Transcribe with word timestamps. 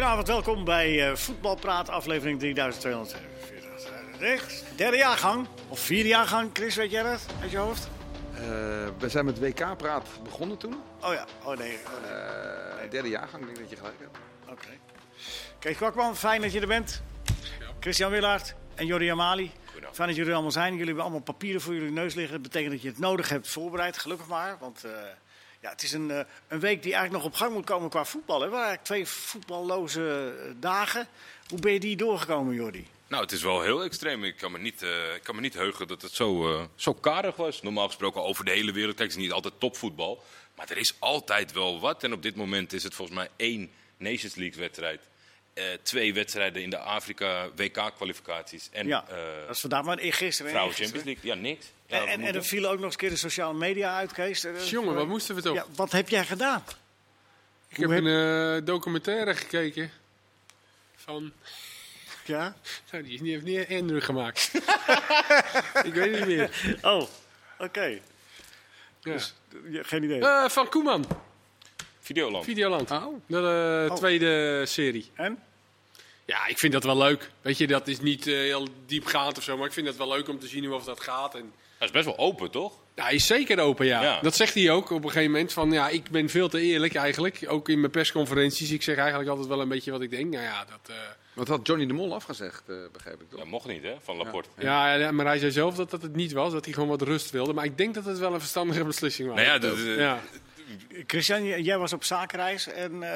Goedenavond, 0.00 0.28
welkom 0.28 0.64
bij 0.64 1.10
uh, 1.10 1.16
Voetbalpraat, 1.16 1.88
aflevering 1.88 2.38
3247. 2.38 4.76
Derde 4.76 4.96
jaargang, 4.96 5.46
of 5.68 5.80
vierde 5.80 6.08
jaargang, 6.08 6.50
Chris, 6.52 6.76
weet 6.76 6.90
jij 6.90 7.02
dat 7.02 7.26
uit 7.40 7.50
je 7.50 7.56
hoofd? 7.56 7.88
Uh, 8.34 8.40
we 8.98 9.08
zijn 9.08 9.24
met 9.24 9.38
WK-praat 9.38 10.08
begonnen 10.22 10.58
toen. 10.58 10.74
Oh 11.00 11.12
ja, 11.12 11.26
oh 11.44 11.56
nee. 11.56 11.56
Oh 11.56 11.56
nee. 11.56 11.74
Uh, 12.84 12.90
derde 12.90 13.08
jaargang, 13.08 13.44
denk 13.44 13.56
ik 13.56 13.62
dat 13.62 13.70
je 13.70 13.76
gelijk 13.76 13.98
hebt. 13.98 14.18
Oké. 14.42 14.52
Okay. 14.52 14.78
Kees 15.58 15.76
Kwakman, 15.76 16.16
fijn 16.16 16.40
dat 16.40 16.52
je 16.52 16.60
er 16.60 16.66
bent. 16.66 17.02
Ja. 17.24 17.32
Christian 17.80 18.10
Willaert 18.10 18.54
en 18.74 18.86
Jordi 18.86 19.08
Amali. 19.08 19.52
Fijn 19.92 20.08
dat 20.08 20.16
jullie 20.16 20.26
er 20.26 20.32
allemaal 20.32 20.50
zijn. 20.50 20.70
Jullie 20.70 20.86
hebben 20.86 21.02
allemaal 21.02 21.22
papieren 21.22 21.60
voor 21.60 21.74
jullie 21.74 21.90
neus 21.90 22.14
liggen. 22.14 22.32
Dat 22.32 22.42
betekent 22.42 22.72
dat 22.72 22.82
je 22.82 22.88
het 22.88 22.98
nodig 22.98 23.28
hebt 23.28 23.48
voorbereid, 23.48 23.98
gelukkig 23.98 24.26
maar. 24.26 24.56
Want 24.60 24.84
uh, 24.84 24.90
ja, 25.60 25.70
het 25.70 25.82
is 25.82 25.92
een, 25.92 26.08
uh, 26.10 26.20
een 26.48 26.60
week 26.60 26.82
die 26.82 26.92
eigenlijk 26.94 27.24
nog 27.24 27.32
op 27.32 27.38
gang 27.38 27.52
moet 27.52 27.64
komen 27.64 27.90
qua 27.90 28.04
voetbal. 28.04 28.40
Hè? 28.40 28.46
We 28.46 28.52
waren 28.52 28.82
twee 28.82 29.06
voetballoze 29.06 30.34
dagen. 30.60 31.08
Hoe 31.48 31.60
ben 31.60 31.72
je 31.72 31.80
die 31.80 31.96
doorgekomen, 31.96 32.54
Jordi? 32.54 32.86
Nou, 33.08 33.22
het 33.22 33.32
is 33.32 33.42
wel 33.42 33.62
heel 33.62 33.82
extreem. 33.82 34.24
Ik 34.24 34.36
kan 34.36 34.52
me 34.52 34.58
niet, 34.58 34.82
uh, 34.82 35.14
ik 35.14 35.22
kan 35.22 35.34
me 35.34 35.40
niet 35.40 35.54
heugen 35.54 35.88
dat 35.88 36.02
het 36.02 36.12
zo, 36.12 36.52
uh, 36.52 36.62
zo 36.74 36.94
karig 36.94 37.36
was. 37.36 37.62
Normaal 37.62 37.86
gesproken 37.86 38.22
over 38.22 38.44
de 38.44 38.50
hele 38.50 38.72
wereld. 38.72 38.96
Kijk, 38.96 39.08
het 39.08 39.18
is 39.18 39.24
niet 39.24 39.32
altijd 39.32 39.54
topvoetbal. 39.58 40.22
Maar 40.56 40.70
er 40.70 40.76
is 40.76 40.94
altijd 40.98 41.52
wel 41.52 41.80
wat. 41.80 42.04
En 42.04 42.12
op 42.12 42.22
dit 42.22 42.36
moment 42.36 42.72
is 42.72 42.82
het 42.82 42.94
volgens 42.94 43.16
mij 43.16 43.28
één 43.36 43.70
Nations 43.96 44.34
League 44.34 44.60
wedstrijd. 44.60 45.00
Uh, 45.54 45.64
twee 45.82 46.14
wedstrijden 46.14 46.62
in 46.62 46.70
de 46.70 46.78
Afrika 46.78 47.48
WK-kwalificaties. 47.56 48.68
En, 48.72 48.86
ja, 48.86 49.04
dat 49.46 49.54
is 49.54 49.60
vandaag 49.60 49.84
maar 49.84 49.98
gisteren. 50.00 50.50
Vrouwen 50.50 50.74
Champions 50.74 51.04
League, 51.04 51.30
ja, 51.30 51.34
niks. 51.34 51.66
En 51.90 52.08
en, 52.08 52.20
en 52.20 52.34
er 52.34 52.44
vielen 52.44 52.70
ook 52.70 52.76
nog 52.76 52.84
eens 52.84 52.96
keer 52.96 53.10
de 53.10 53.16
sociale 53.16 53.54
media 53.54 53.96
uit, 53.96 54.12
Kees. 54.12 54.46
Jongen, 54.68 54.94
wat 54.94 55.06
moesten 55.06 55.34
we 55.34 55.42
toch? 55.42 55.54
Ja, 55.54 55.66
wat 55.74 55.92
heb 55.92 56.08
jij 56.08 56.24
gedaan? 56.24 56.64
Ik 57.68 57.76
Hoe 57.76 57.94
heb, 57.94 58.04
heb 58.04 58.12
een 58.12 58.64
documentaire 58.64 59.34
gekeken 59.34 59.90
van... 60.96 61.32
Ja? 62.24 62.54
Nou, 62.90 63.04
die 63.04 63.30
heeft 63.30 63.42
niet 63.42 63.68
indruk 63.68 64.02
gemaakt. 64.02 64.50
ik 65.88 65.94
weet 65.94 66.18
het 66.18 66.26
niet 66.26 66.36
meer. 66.36 66.78
Oh, 66.82 67.02
oké. 67.58 67.84
Ja. 67.84 67.98
Dus, 69.00 69.34
geen 69.72 70.02
idee. 70.02 70.20
Uh, 70.20 70.48
van 70.48 70.68
Koeman. 70.68 71.06
Videoland. 72.00 72.44
Videoland. 72.44 72.90
Oh. 72.90 73.14
De 73.26 73.84
uh, 73.86 73.90
oh. 73.90 73.96
tweede 73.96 74.62
serie. 74.66 75.10
En? 75.14 75.42
Ja, 76.24 76.46
ik 76.46 76.58
vind 76.58 76.72
dat 76.72 76.84
wel 76.84 76.96
leuk. 76.96 77.30
Weet 77.42 77.58
je, 77.58 77.66
dat 77.66 77.88
is 77.88 78.00
niet 78.00 78.26
uh, 78.26 78.36
heel 78.36 78.68
diepgaand 78.86 79.38
of 79.38 79.42
zo, 79.42 79.56
maar 79.56 79.66
ik 79.66 79.72
vind 79.72 79.86
dat 79.86 79.96
wel 79.96 80.08
leuk 80.08 80.28
om 80.28 80.38
te 80.38 80.48
zien 80.48 80.64
hoe 80.64 80.74
of 80.74 80.84
dat 80.84 81.00
gaat. 81.00 81.34
En... 81.34 81.52
Hij 81.80 81.88
is 81.88 81.94
best 81.94 82.04
wel 82.04 82.18
open, 82.18 82.50
toch? 82.50 82.72
Ja, 82.94 83.04
hij 83.04 83.14
is 83.14 83.26
zeker 83.26 83.58
open, 83.58 83.86
ja. 83.86 84.02
ja. 84.02 84.20
Dat 84.20 84.36
zegt 84.36 84.54
hij 84.54 84.70
ook 84.70 84.90
op 84.90 85.04
een 85.04 85.10
gegeven 85.10 85.30
moment. 85.30 85.52
Van, 85.52 85.72
ja, 85.72 85.88
ik 85.88 86.10
ben 86.10 86.28
veel 86.28 86.48
te 86.48 86.60
eerlijk 86.60 86.94
eigenlijk. 86.94 87.44
Ook 87.46 87.68
in 87.68 87.80
mijn 87.80 87.92
persconferenties. 87.92 88.70
Ik 88.70 88.82
zeg 88.82 88.96
eigenlijk 88.96 89.28
altijd 89.28 89.48
wel 89.48 89.60
een 89.60 89.68
beetje 89.68 89.90
wat 89.90 90.00
ik 90.00 90.10
denk. 90.10 90.30
Nou 90.32 90.44
ja, 90.44 90.64
dat... 90.64 90.96
Wat 91.32 91.48
had 91.48 91.66
Johnny 91.66 91.86
de 91.86 91.92
Mol 91.92 92.14
afgezegd, 92.14 92.62
uh, 92.66 92.76
begrijp 92.92 93.20
ik 93.20 93.30
toch? 93.30 93.40
Ja, 93.40 93.46
mocht 93.46 93.66
niet, 93.66 93.82
hè, 93.82 93.94
van 94.02 94.16
Laporte. 94.16 94.48
Ja. 94.58 94.94
Ja, 94.94 95.10
maar 95.12 95.26
hij 95.26 95.38
zei 95.38 95.52
zelf 95.52 95.74
dat 95.74 95.90
dat 95.90 96.02
het 96.02 96.16
niet 96.16 96.32
was, 96.32 96.52
dat 96.52 96.64
hij 96.64 96.74
gewoon 96.74 96.88
wat 96.88 97.02
rust 97.02 97.30
wilde. 97.30 97.52
Maar 97.52 97.64
ik 97.64 97.78
denk 97.78 97.94
dat 97.94 98.04
het 98.04 98.18
wel 98.18 98.32
een 98.34 98.40
verstandige 98.40 98.84
beslissing 98.84 99.28
was. 99.28 99.36
Nou 99.36 99.48
ja, 99.48 99.58
de, 99.58 99.74
de, 99.74 99.94
ja. 99.98 100.20
Christian, 101.06 101.62
jij 101.62 101.78
was 101.78 101.92
op 101.92 102.04
zakenreis. 102.04 102.66
En, 102.66 102.92
uh, 102.94 103.06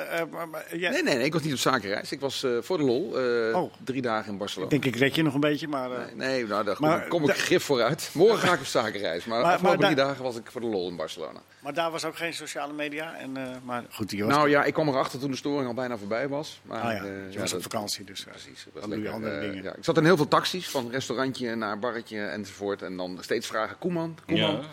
jij... 0.73 0.91
nee, 0.91 1.03
nee, 1.03 1.15
nee, 1.17 1.25
ik 1.25 1.33
was 1.33 1.43
niet 1.43 1.53
op 1.53 1.59
zakenreis. 1.59 2.13
Ik 2.13 2.21
was 2.21 2.43
uh, 2.43 2.63
voor 2.63 2.79
de 2.79 2.85
lol 2.85 3.03
oh. 3.55 3.73
drie 3.85 4.03
dagen 4.03 4.33
in 4.33 4.39
Barcelona. 4.39 4.71
Ik 4.71 4.83
denk, 4.83 4.95
ik 4.95 5.01
red 5.01 5.15
je 5.15 5.23
nog 5.23 5.35
een 5.35 5.41
beetje, 5.41 5.69
maar... 5.69 5.89
Nee, 5.89 6.15
nee, 6.15 6.47
nou, 6.47 6.65
daar 6.65 6.77
maar, 6.79 7.09
kom 7.09 7.29
ik 7.29 7.37
gif 7.37 7.65
vooruit. 7.65 8.11
Morgen 8.15 8.49
ga 8.49 8.55
ik 8.55 8.61
op 8.61 8.67
zakenreis. 8.67 9.25
Maar, 9.25 9.41
maar 9.41 9.53
afgelopen 9.53 9.81
maar 9.81 9.91
drie 9.91 10.05
dagen 10.05 10.23
was 10.23 10.37
ik 10.37 10.51
voor 10.51 10.61
de 10.61 10.67
lol 10.67 10.89
in 10.89 10.97
Barcelona. 10.97 11.43
Maar 11.61 11.75
daar 11.75 11.91
was 11.91 12.05
ook 12.05 12.17
geen 12.17 12.35
sociale 12.35 12.73
media? 12.73 13.15
En, 13.15 13.37
maar 13.65 13.85
goed, 13.91 14.09
die 14.09 14.25
nou 14.25 14.49
ja, 14.49 14.65
ik 14.65 14.73
kwam 14.73 14.89
erachter 14.89 15.19
toen 15.21 15.31
de 15.31 15.37
storing 15.37 15.67
al 15.67 15.75
bijna 15.75 15.97
voorbij 15.97 16.29
was. 16.29 16.61
Maar, 16.63 16.81
ah, 16.81 16.93
ja. 16.93 17.05
je 17.31 17.39
was 17.39 17.53
op 17.53 17.63
vakantie, 17.63 18.05
dus 18.05 18.25
precies. 18.25 18.67
Dan 18.81 18.91
doe 18.91 19.03
je 19.03 19.11
andere 19.11 19.41
dingen. 19.41 19.63
Ja. 19.63 19.75
Ik 19.75 19.85
zat 19.85 19.97
in 19.97 20.05
heel 20.05 20.17
veel 20.17 20.29
taxis, 20.29 20.69
van 20.69 20.91
restaurantje 20.91 21.55
naar 21.55 21.79
barretje 21.79 22.21
enzovoort. 22.21 22.83
En 22.83 22.97
dan 22.97 23.19
steeds 23.21 23.47
vragen, 23.47 23.79
Koeman, 23.79 24.19
Koeman. 24.27 24.65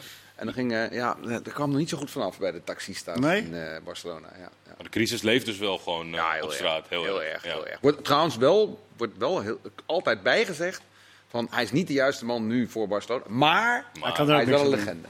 En 0.41 0.47
dan 0.47 0.56
ging, 0.56 0.72
uh, 0.72 0.91
ja, 0.91 1.18
er 1.24 1.52
kwam 1.52 1.72
er 1.72 1.78
niet 1.78 1.90
zo 1.90 1.97
goed 1.97 2.12
vanaf 2.12 2.38
bij 2.38 2.52
de 2.52 2.63
taxistas 2.63 3.19
nee? 3.19 3.41
in 3.41 3.53
uh, 3.53 3.78
Barcelona. 3.84 4.28
Ja, 4.34 4.40
ja. 4.40 4.50
Maar 4.66 4.84
de 4.84 4.90
crisis 4.90 5.22
leeft 5.22 5.46
dus 5.46 5.57
wel 5.57 5.78
gewoon 5.78 6.07
uh, 6.07 6.13
ja, 6.13 6.41
op 6.41 6.52
straat. 6.52 6.85
Heel, 6.90 7.03
heel 7.03 7.24
erg. 7.24 7.44
Heel 7.44 7.68
erg. 7.68 7.79
Wordt 7.81 8.03
trouwens 8.03 8.38
wel, 8.38 8.88
wordt 8.97 9.18
wel 9.18 9.41
heel, 9.41 9.62
altijd 9.85 10.24
bijgezegd 10.24 10.81
van 11.28 11.47
hij 11.52 11.63
is 11.63 11.72
niet 11.72 11.88
de 11.88 11.94
juiste 11.94 12.25
man 12.25 12.47
nu 12.47 12.68
voor 12.68 12.88
Barcelona, 12.88 13.24
maar, 13.28 13.85
maar 14.00 14.18
hij, 14.18 14.25
hij 14.25 14.41
is 14.44 14.50
wel 14.50 14.62
een 14.62 14.69
legende. 14.69 15.07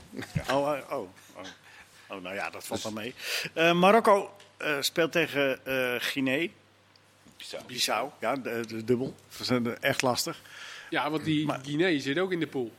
Oh, 0.50 0.56
oh, 0.56 0.78
oh, 0.90 0.98
oh, 1.36 1.46
oh. 2.08 2.22
nou 2.22 2.36
ja, 2.36 2.50
dat 2.50 2.64
valt 2.64 2.84
dus, 2.84 2.94
wel 2.94 3.04
mee. 3.54 3.74
Marokko 3.74 4.34
speelt 4.80 5.12
tegen 5.12 5.60
Guinea. 6.00 6.48
Bissau. 7.38 7.64
Bissau, 7.68 8.10
ja, 8.20 8.36
de, 8.36 8.64
de 8.68 8.84
dubbel. 8.84 9.16
Dat 9.38 9.50
is 9.50 9.80
echt 9.80 10.02
lastig. 10.02 10.42
Ja, 10.90 11.10
want 11.10 11.24
die 11.24 11.46
maar, 11.46 11.60
Guinea 11.64 12.00
zit 12.00 12.20
ook 12.20 12.32
in 12.32 12.40
de 12.40 12.48
pool. 12.48 12.72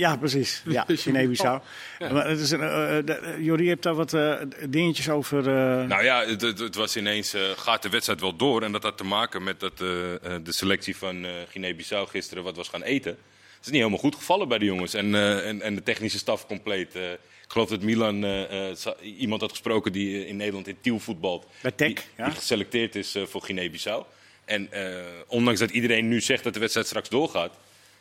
Ja, 0.00 0.16
precies. 0.16 0.62
Ja, 0.76 0.84
Guinea-Bissau. 0.88 1.60
Maar 1.98 2.28
het 2.28 2.40
is 2.40 2.50
een, 2.50 2.60
uh, 2.60 3.44
Jordi 3.44 3.66
heeft 3.66 3.82
daar 3.82 3.94
wat 3.94 4.12
uh, 4.12 4.34
dingetjes 4.68 5.08
over. 5.08 5.38
Uh... 5.38 5.86
Nou 5.86 6.04
ja, 6.04 6.24
het, 6.24 6.40
het, 6.40 6.74
was 6.74 6.96
ineens, 6.96 7.34
gaat 7.56 7.82
de 7.82 7.88
wedstrijd 7.88 8.20
wel 8.20 8.36
door? 8.36 8.62
En 8.62 8.72
dat 8.72 8.82
had 8.82 8.96
te 8.96 9.04
maken 9.04 9.42
met 9.42 9.60
dat 9.60 9.78
de 9.78 10.42
selectie 10.44 10.96
van 10.96 11.26
Guinea-Bissau 11.48 12.08
gisteren 12.08 12.44
wat 12.44 12.56
was 12.56 12.68
gaan 12.68 12.82
eten. 12.82 13.10
Het 13.10 13.60
is 13.60 13.66
niet 13.66 13.76
helemaal 13.76 13.98
goed 13.98 14.14
gevallen 14.14 14.48
bij 14.48 14.58
de 14.58 14.64
jongens. 14.64 14.94
En, 14.94 15.14
en, 15.44 15.62
en 15.62 15.74
de 15.74 15.82
technische 15.82 16.18
staf 16.18 16.46
compleet. 16.46 16.94
ik 16.94 17.18
geloof 17.48 17.68
dat 17.68 17.82
Milan 17.82 18.24
iemand 19.02 19.40
had 19.40 19.50
gesproken 19.50 19.92
die 19.92 20.26
in 20.26 20.36
Nederland 20.36 20.68
in 20.68 20.76
Tiel 20.80 20.98
voetbalt. 20.98 21.46
Bij 21.62 21.70
Tech, 21.70 21.88
die, 21.88 22.04
ja? 22.16 22.24
die 22.24 22.34
geselecteerd 22.34 22.94
is 22.94 23.16
voor 23.24 23.42
Guinea-Bissau. 23.42 24.04
En 24.44 24.68
ondanks 25.26 25.60
dat 25.60 25.70
iedereen 25.70 26.08
nu 26.08 26.20
zegt 26.20 26.44
dat 26.44 26.54
de 26.54 26.60
wedstrijd 26.60 26.86
straks 26.86 27.08
doorgaat 27.08 27.58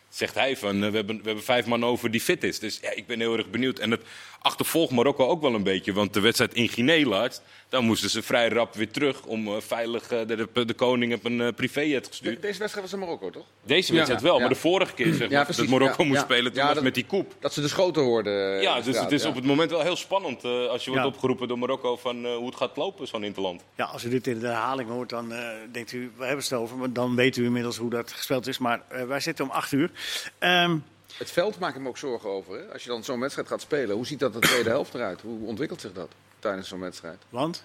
zegt 0.10 0.36
hij 0.36 0.58
van 0.58 0.84
uh, 0.84 0.90
we, 0.90 0.96
hebben, 0.96 1.18
we 1.18 1.26
hebben 1.26 1.44
vijf 1.44 1.66
man 1.66 1.86
over 1.86 2.12
die 2.12 2.22
fit 2.22 2.44
is. 2.44 2.60
Dus 2.60 2.80
ja, 2.82 2.92
ik 2.96 3.08
ben 3.08 3.20
heel 3.20 3.38
erg 3.38 3.50
benieuwd. 3.50 3.80
En 3.80 3.92
het 3.92 4.02
achtervolgt 4.42 4.92
Marokko 4.92 5.28
ook 5.28 5.42
wel 5.42 5.54
een 5.54 5.64
beetje. 5.64 5.94
Want 5.94 6.14
de 6.14 6.20
wedstrijd 6.20 6.54
in 6.54 6.70
Guinea 6.70 7.08
laatst, 7.08 7.42
dan 7.70 7.86
moesten 7.86 8.10
ze 8.10 8.22
vrij 8.22 8.50
rap 8.50 8.76
weer 8.76 8.92
terug 8.92 9.24
om 9.26 9.48
uh, 9.48 9.54
veilig 9.60 10.12
uh, 10.12 10.20
de, 10.28 10.48
de, 10.54 10.66
de, 10.66 10.74
koning 10.74 11.14
op 11.14 11.26
een 11.26 11.54
privéjet 11.56 12.08
gestuurd. 12.08 12.36
De, 12.36 12.42
deze 12.42 12.60
wedstrijd 12.60 12.86
was 12.86 13.00
in 13.00 13.06
Marokko, 13.06 13.30
toch? 13.30 13.46
Deze 13.64 13.94
wedstrijd 13.94 14.22
ja. 14.22 14.26
wel, 14.28 14.36
ja. 14.36 14.40
maar 14.40 14.50
de 14.50 14.60
vorige 14.60 14.94
keer 14.94 15.14
zeg 15.14 15.30
maar, 15.30 15.48
dat 15.56 15.68
Marokko 15.68 16.04
moest 16.04 16.22
spelen, 16.22 16.54
toen 16.54 16.64
was 16.64 16.74
dat, 16.74 16.84
met 16.84 16.94
die 16.94 17.06
koep. 17.06 17.36
Dat 17.40 17.54
ze 17.54 17.62
de 17.62 17.68
schoten 17.68 18.04
hoorden. 18.04 18.62
Ja, 18.62 18.82
dus 18.82 19.00
het 19.00 19.12
is 19.12 19.26
op 19.26 19.36
het 19.36 19.46
moment 19.46 19.72
wel 19.72 19.82
heel 19.82 19.96
spannend 19.96 20.44
als 20.46 20.86
je 20.86 20.92
wordt 20.92 21.06
opgeroepen 21.06 21.48
door 21.48 21.60
Marokko 21.60 21.96
van 21.96 22.26
hoe 22.26 22.46
het 22.46 22.56
gaat 22.56 22.78
lopen, 22.78 23.08
zo'n 23.08 23.24
interland. 23.24 23.64
Ja, 23.76 23.86
als 23.86 24.04
u 24.04 24.10
dit 24.10 24.28
in 24.28 24.40
de 24.40 24.46
herhaling 24.46 24.90
hoort, 24.90 25.10
dan 25.10 25.34
denkt 25.72 25.92
u, 25.92 26.12
we 26.18 26.26
hebben 26.26 26.44
het 26.44 26.54
over. 26.54 26.78
Maar 26.78 26.94
dan 26.94 27.16
weet 27.16 27.38
u 27.38 27.46
inmiddels 27.46 27.78
hoe 27.78 27.90
dat 27.90 28.12
gespeeld 28.12 28.48
is. 28.48 28.58
Maar 28.58 28.82
wij 29.08 29.20
zitten 29.20 29.46
om 29.46 29.52
acht 29.52 29.72
uur. 29.72 29.92
Um, 30.40 30.84
het 31.20 31.32
veld 31.32 31.60
maakt 31.60 31.80
me 31.80 31.88
ook 31.88 31.98
zorgen 31.98 32.30
over. 32.30 32.58
Hè? 32.58 32.74
Als 32.74 32.84
je 32.84 32.90
dan 32.90 33.04
zo'n 33.04 33.20
wedstrijd 33.20 33.48
gaat 33.48 33.62
spelen, 33.62 33.96
hoe 33.96 34.06
ziet 34.06 34.20
dat 34.20 34.34
de 34.34 34.40
tweede 34.40 34.70
helft 34.70 34.94
eruit? 34.94 35.22
Hoe 35.22 35.48
ontwikkelt 35.48 35.82
zich 35.82 35.94
dat 35.94 36.12
tijdens 36.40 36.68
zo'n 36.68 36.80
wedstrijd? 36.80 37.18
Want? 37.30 37.64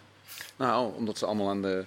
Nou, 0.57 0.95
omdat 0.95 1.19
ze 1.19 1.27
allemaal 1.27 1.49
aan 1.49 1.63
de. 1.63 1.85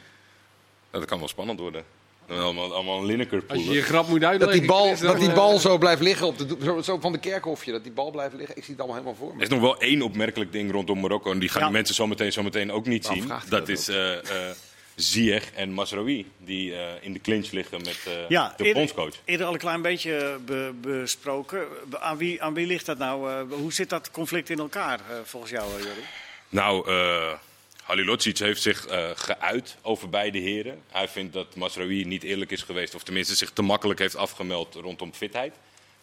dat 0.92 1.06
kan 1.06 1.20
wel 1.20 1.28
spannend 1.28 1.60
worden. 1.60 1.84
Allemaal, 2.28 2.74
allemaal 2.74 3.00
een 3.00 3.06
Lineker 3.06 3.44
Als 3.48 3.64
je 3.64 3.72
je 3.72 3.82
grap 3.82 4.08
moet 4.08 4.24
uitleggen. 4.24 4.68
Dat 4.68 4.68
die 4.68 4.68
bal, 4.68 5.12
dat 5.12 5.20
die 5.20 5.34
bal 5.34 5.60
zo 5.60 5.78
blijft 5.78 6.02
liggen 6.02 6.28
op 6.28 6.38
de, 6.38 6.80
zo 6.84 7.00
van 7.00 7.12
de 7.12 7.18
kerkhofje. 7.18 7.72
Dat 7.72 7.84
die 7.84 7.92
bal 7.92 8.12
blijft 8.12 8.36
liggen. 8.36 8.58
Ik 8.58 8.64
zie 8.64 8.74
het 8.74 8.82
allemaal 8.82 9.02
helemaal 9.02 9.20
voor 9.20 9.36
me. 9.36 9.38
Er 9.38 9.48
is 9.48 9.50
nog 9.50 9.62
wel 9.62 9.80
één 9.80 10.02
opmerkelijk 10.02 10.52
ding 10.52 10.72
rondom 10.72 11.00
Marokko. 11.00 11.32
En 11.32 11.40
die 11.40 11.50
gaan 11.50 11.62
ja. 11.62 11.70
mensen 11.70 11.96
zometeen, 11.96 12.32
zometeen 12.32 12.72
ook 12.72 12.86
niet 12.86 13.06
zien. 13.06 13.28
Dat, 13.28 13.44
dat 13.50 13.70
is 13.70 13.90
uh, 13.90 13.96
uh, 13.96 14.22
Ziyech 14.98 15.52
en 15.56 15.72
Masraoui, 15.72 16.26
die 16.38 16.72
uh, 16.72 16.80
in 17.02 17.14
de 17.14 17.20
clinch 17.20 17.52
liggen 17.52 17.82
met 17.82 18.00
uh, 18.08 18.30
ja, 18.30 18.54
de 18.58 18.64
eerder, 18.64 18.74
bondscoach. 18.74 19.14
Eerder 19.26 19.46
al 19.46 19.54
een 19.54 19.60
klein 19.60 19.82
beetje 19.82 20.40
be, 20.46 20.74
besproken. 20.82 21.68
Aan 21.92 22.18
wie, 22.18 22.42
aan 22.42 22.54
wie 22.54 22.68
ligt 22.68 22.86
dat 22.86 22.98
nou? 22.98 23.32
Uh, 23.32 23.58
hoe 23.58 23.74
zit 23.74 23.90
dat 23.90 24.12
conflict 24.12 24.50
in 24.50 24.60
elkaar 24.60 25.00
volgens 25.24 25.52
jou, 25.52 25.72
Jori? 25.72 26.04
Nou, 26.50 26.92
Halilocic 27.84 28.38
heeft 28.38 28.62
zich 28.62 28.86
geuit 29.16 29.78
over 29.82 30.10
beide 30.10 30.38
heren. 30.38 30.82
Hij 30.92 31.08
vindt 31.08 31.34
dat 31.34 31.56
Masraoui 31.56 32.06
niet 32.06 32.24
eerlijk 32.24 32.52
is 32.52 32.62
geweest, 32.62 32.96
of 32.96 33.04
tenminste 33.04 33.36
zich 33.36 33.52
te 33.52 33.62
makkelijk 33.62 34.00
heeft 34.00 34.16
afgemeld 34.16 34.76
rondom 34.76 35.14
fitheid. 35.14 35.54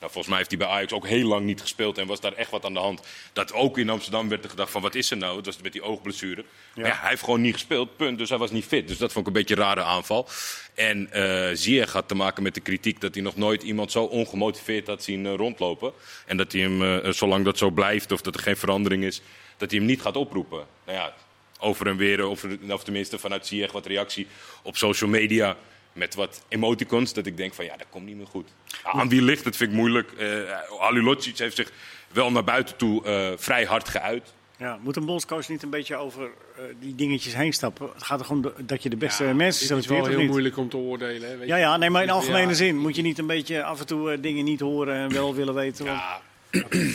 Nou, 0.05 0.17
volgens 0.17 0.35
mij 0.35 0.45
heeft 0.45 0.59
hij 0.59 0.69
bij 0.69 0.77
Ajax 0.77 0.93
ook 0.93 1.07
heel 1.07 1.27
lang 1.27 1.47
niet 1.47 1.61
gespeeld 1.61 1.99
en 1.99 2.07
was 2.07 2.21
daar 2.21 2.33
echt 2.33 2.51
wat 2.51 2.65
aan 2.65 2.73
de 2.73 2.81
hand. 2.81 3.03
Dat 3.33 3.53
ook 3.53 3.79
in 3.79 3.91
Amsterdam 3.91 4.29
werd 4.29 4.45
er 4.45 4.51
gedacht 4.51 4.71
van 4.71 4.83
wat 4.83 4.95
is 4.95 5.11
er 5.11 5.17
nou? 5.17 5.37
Dat 5.37 5.47
was 5.47 5.63
met 5.63 5.73
die 5.73 5.83
oogblessure. 5.83 6.45
Ja. 6.75 6.87
ja. 6.87 6.97
hij 7.01 7.09
heeft 7.09 7.23
gewoon 7.23 7.41
niet 7.41 7.53
gespeeld, 7.53 7.97
punt. 7.97 8.19
Dus 8.19 8.29
hij 8.29 8.39
was 8.39 8.51
niet 8.51 8.65
fit. 8.65 8.89
Dus 8.89 8.99
dat 8.99 9.13
vond 9.13 9.27
ik 9.27 9.35
een 9.35 9.41
beetje 9.41 9.57
een 9.57 9.63
rare 9.63 9.83
aanval. 9.83 10.29
En 10.75 11.11
uh, 11.15 11.49
Ziyech 11.53 11.93
had 11.93 12.09
te 12.09 12.15
maken 12.15 12.43
met 12.43 12.55
de 12.55 12.61
kritiek 12.61 13.01
dat 13.01 13.15
hij 13.15 13.23
nog 13.23 13.37
nooit 13.37 13.63
iemand 13.63 13.93
zo 13.93 14.05
ongemotiveerd 14.05 14.87
had 14.87 15.03
zien 15.03 15.25
uh, 15.25 15.35
rondlopen. 15.35 15.93
En 16.27 16.37
dat 16.37 16.53
hij 16.53 16.61
hem, 16.61 16.83
uh, 16.83 17.13
zolang 17.13 17.45
dat 17.45 17.59
zo 17.59 17.71
blijft 17.71 18.13
of 18.13 18.21
dat 18.21 18.35
er 18.35 18.43
geen 18.43 18.57
verandering 18.57 19.05
is, 19.05 19.23
dat 19.57 19.71
hij 19.71 19.79
hem 19.79 19.89
niet 19.89 20.03
gaat 20.03 20.17
oproepen. 20.17 20.67
Nou 20.87 20.99
ja, 20.99 21.15
over 21.59 21.87
en 21.87 21.97
weer, 21.97 22.27
of, 22.27 22.47
of 22.69 22.85
tenminste 22.85 23.19
vanuit 23.19 23.47
Ziyech 23.47 23.73
wat 23.73 23.87
reactie 23.87 24.27
op 24.63 24.77
social 24.77 25.11
media 25.11 25.57
met 25.95 26.15
wat 26.15 26.45
emoticons. 26.49 27.13
Dat 27.13 27.27
ik 27.27 27.37
denk 27.37 27.55
van 27.55 27.65
ja, 27.65 27.77
dat 27.77 27.87
komt 27.91 28.07
niet 28.07 28.17
meer 28.17 28.27
goed. 28.27 28.49
Aan 28.83 29.09
wie 29.09 29.23
ligt 29.23 29.45
het 29.45 29.57
vind 29.57 29.71
ik 29.71 29.77
moeilijk. 29.77 30.13
Uh, 30.19 31.07
heeft 31.37 31.57
zich 31.57 31.73
wel 32.13 32.31
naar 32.31 32.45
buiten 32.45 32.77
toe 32.77 33.05
uh, 33.07 33.33
vrij 33.37 33.65
hard 33.65 33.89
geuit. 33.89 34.33
Ja, 34.59 34.79
moet 34.83 34.97
een 34.97 35.05
bondscoach 35.05 35.49
niet 35.49 35.63
een 35.63 35.71
beetje 35.71 35.97
over 35.97 36.23
uh, 36.23 36.63
die 36.81 36.95
dingetjes 36.95 37.35
heen 37.35 37.53
stappen? 37.53 37.91
Het 37.95 38.03
gaat 38.03 38.21
er 38.21 38.27
gewoon 38.27 38.53
dat 38.59 38.83
je 38.83 38.89
de 38.89 38.97
beste 38.97 39.25
ja, 39.25 39.35
mensen 39.35 39.67
selecteert. 39.67 39.99
Het 39.99 40.07
is 40.09 40.13
wel 40.13 40.21
heel 40.21 40.31
moeilijk 40.31 40.57
om 40.57 40.69
te 40.69 40.77
oordelen. 40.77 41.31
Hè, 41.31 41.37
weet 41.37 41.49
ja, 41.49 41.57
ja, 41.57 41.77
nee, 41.77 41.91
maar 41.91 42.03
in 42.03 42.11
algemene 42.11 42.49
ja. 42.49 42.55
zin 42.55 42.77
moet 42.77 42.97
je 42.97 43.03
niet 43.03 43.19
een 43.19 43.27
beetje 43.27 43.63
af 43.63 43.81
en 43.81 43.87
toe 43.87 44.13
uh, 44.13 44.23
dingen 44.23 44.45
niet 44.45 44.61
horen 44.61 44.95
en 44.95 45.13
wel 45.13 45.35
willen 45.35 45.55
weten. 45.55 45.85
Ja, 45.85 46.21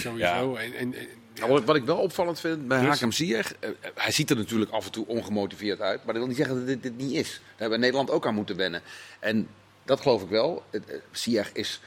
sowieso. 0.04 0.56
En, 0.56 0.74
en, 0.74 0.96
wat 1.48 1.76
ik 1.76 1.84
wel 1.84 1.98
opvallend 1.98 2.40
vind 2.40 2.68
bij 2.68 2.80
dus, 2.80 2.90
Hakem 2.90 3.12
Ziyech, 3.12 3.54
uh, 3.60 3.70
hij 3.96 4.12
ziet 4.12 4.30
er 4.30 4.36
natuurlijk 4.36 4.72
af 4.72 4.86
en 4.86 4.92
toe 4.92 5.08
ongemotiveerd 5.08 5.82
uit, 5.82 5.98
maar 5.98 6.14
dat 6.14 6.16
wil 6.16 6.28
niet 6.28 6.38
zeggen 6.38 6.56
dat 6.56 6.68
dit, 6.68 6.84
dit 6.84 6.98
niet 6.98 7.12
is. 7.12 7.30
Daar 7.30 7.42
hebben 7.48 7.68
we 7.70 7.74
in 7.74 7.80
Nederland 7.80 8.12
ook 8.12 8.28
aan 8.28 8.36
moeten 8.36 8.56
wennen. 8.56 8.82
En 9.20 9.48
dat 9.86 10.02
geloof 10.02 10.22
ik 10.22 10.30
wel. 10.30 10.64
Ziyech 11.12 11.52
is 11.54 11.82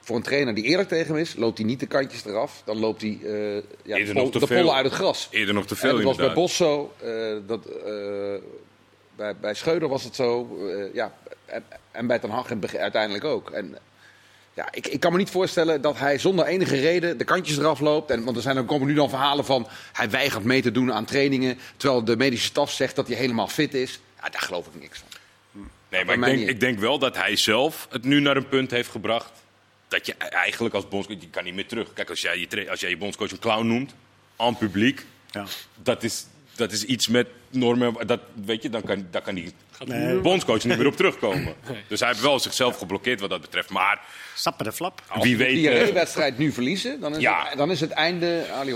voor 0.00 0.16
een 0.16 0.22
trainer 0.22 0.54
die 0.54 0.64
eerlijk 0.64 0.88
tegen 0.88 1.06
hem 1.06 1.22
is, 1.22 1.36
loopt 1.36 1.58
hij 1.58 1.66
niet 1.66 1.80
de 1.80 1.86
kantjes 1.86 2.24
eraf. 2.24 2.62
Dan 2.64 2.78
loopt 2.78 3.00
hij 3.00 3.18
uh, 3.22 3.54
ja, 3.82 3.96
de, 3.96 4.12
pol, 4.12 4.30
de 4.30 4.46
pollen 4.46 4.74
uit 4.74 4.84
het 4.84 4.94
gras. 4.94 5.28
Eerder 5.30 5.54
nog 5.54 5.66
te 5.66 5.76
veel. 5.76 5.90
En 5.90 5.96
dat 5.96 6.04
was 6.04 6.16
bij 6.16 6.32
Bos 6.32 6.56
zo. 6.56 6.94
Uh, 7.04 7.36
dat, 7.46 7.66
uh, 7.66 8.34
bij, 9.16 9.36
bij 9.36 9.54
Scheuder 9.54 9.88
was 9.88 10.04
het 10.04 10.14
zo. 10.14 10.58
ja, 10.92 11.12
en, 11.44 11.64
en, 11.90 12.06
bij 12.06 12.18
Ten 12.18 12.30
Hag 12.30 12.50
uiteindelijk 12.74 13.24
ook. 13.24 13.50
En, 13.50 13.78
ja, 14.58 14.68
ik, 14.70 14.86
ik 14.86 15.00
kan 15.00 15.12
me 15.12 15.18
niet 15.18 15.30
voorstellen 15.30 15.80
dat 15.80 15.98
hij 15.98 16.18
zonder 16.18 16.46
enige 16.46 16.76
reden 16.76 17.18
de 17.18 17.24
kantjes 17.24 17.58
eraf 17.58 17.80
loopt. 17.80 18.10
En, 18.10 18.24
want 18.24 18.36
er, 18.36 18.42
zijn, 18.42 18.56
er 18.56 18.64
komen 18.64 18.86
nu 18.86 18.94
dan 18.94 19.08
verhalen 19.08 19.44
van 19.44 19.68
hij 19.92 20.10
weigert 20.10 20.44
mee 20.44 20.62
te 20.62 20.70
doen 20.70 20.92
aan 20.92 21.04
trainingen. 21.04 21.58
Terwijl 21.76 22.04
de 22.04 22.16
medische 22.16 22.46
staf 22.46 22.72
zegt 22.72 22.96
dat 22.96 23.08
hij 23.08 23.16
helemaal 23.16 23.48
fit 23.48 23.74
is. 23.74 24.00
Ja, 24.22 24.28
daar 24.28 24.40
geloof 24.40 24.66
ik 24.66 24.80
niks 24.80 24.98
van. 24.98 25.08
Nee, 25.88 26.04
maar 26.04 26.14
ik 26.14 26.24
denk, 26.24 26.48
ik 26.48 26.60
denk 26.60 26.78
wel 26.78 26.98
dat 26.98 27.16
hij 27.16 27.36
zelf 27.36 27.86
het 27.90 28.04
nu 28.04 28.20
naar 28.20 28.36
een 28.36 28.48
punt 28.48 28.70
heeft 28.70 28.90
gebracht 28.90 29.32
dat 29.88 30.06
je 30.06 30.14
eigenlijk 30.14 30.74
als 30.74 30.88
bondscoach, 30.88 31.20
je 31.20 31.28
kan 31.30 31.44
niet 31.44 31.54
meer 31.54 31.66
terug. 31.66 31.92
Kijk, 31.92 32.10
als 32.10 32.20
jij 32.20 32.38
je, 32.38 32.70
als 32.70 32.80
jij 32.80 32.90
je 32.90 32.96
bondscoach 32.96 33.30
een 33.30 33.38
clown 33.38 33.66
noemt, 33.66 33.94
aan 34.36 34.56
publiek, 34.56 35.04
ja. 35.30 35.46
dat, 35.82 36.02
is, 36.02 36.26
dat 36.58 36.72
is 36.72 36.84
iets 36.84 37.08
met 37.08 37.26
normen, 37.50 38.06
dat, 38.06 38.20
weet 38.44 38.62
je, 38.62 38.70
dan 38.70 38.82
kan, 38.82 39.06
dan 39.10 39.22
kan 39.22 39.34
die 39.34 39.52
nee. 39.84 40.20
bondscoach 40.20 40.64
niet 40.64 40.76
meer 40.76 40.86
op 40.86 40.96
terugkomen. 40.96 41.54
Dus 41.88 42.00
hij 42.00 42.08
heeft 42.08 42.20
wel 42.20 42.38
zichzelf 42.38 42.78
geblokkeerd 42.78 43.20
wat 43.20 43.30
dat 43.30 43.40
betreft. 43.40 43.70
Maar 43.70 44.00
Sappen 44.34 44.64
de 44.64 44.72
flap. 44.72 45.02
Wie 45.20 45.36
weet, 45.36 45.54
die 45.54 45.86
uh, 45.86 45.92
wedstrijd 45.92 46.38
nu 46.38 46.52
verliezen, 46.52 47.00
dan 47.00 47.14
is, 47.14 47.20
ja. 47.20 47.46
het, 47.48 47.58
dan 47.58 47.70
is 47.70 47.80
het 47.80 47.90
einde 47.90 48.46
Ali 48.52 48.74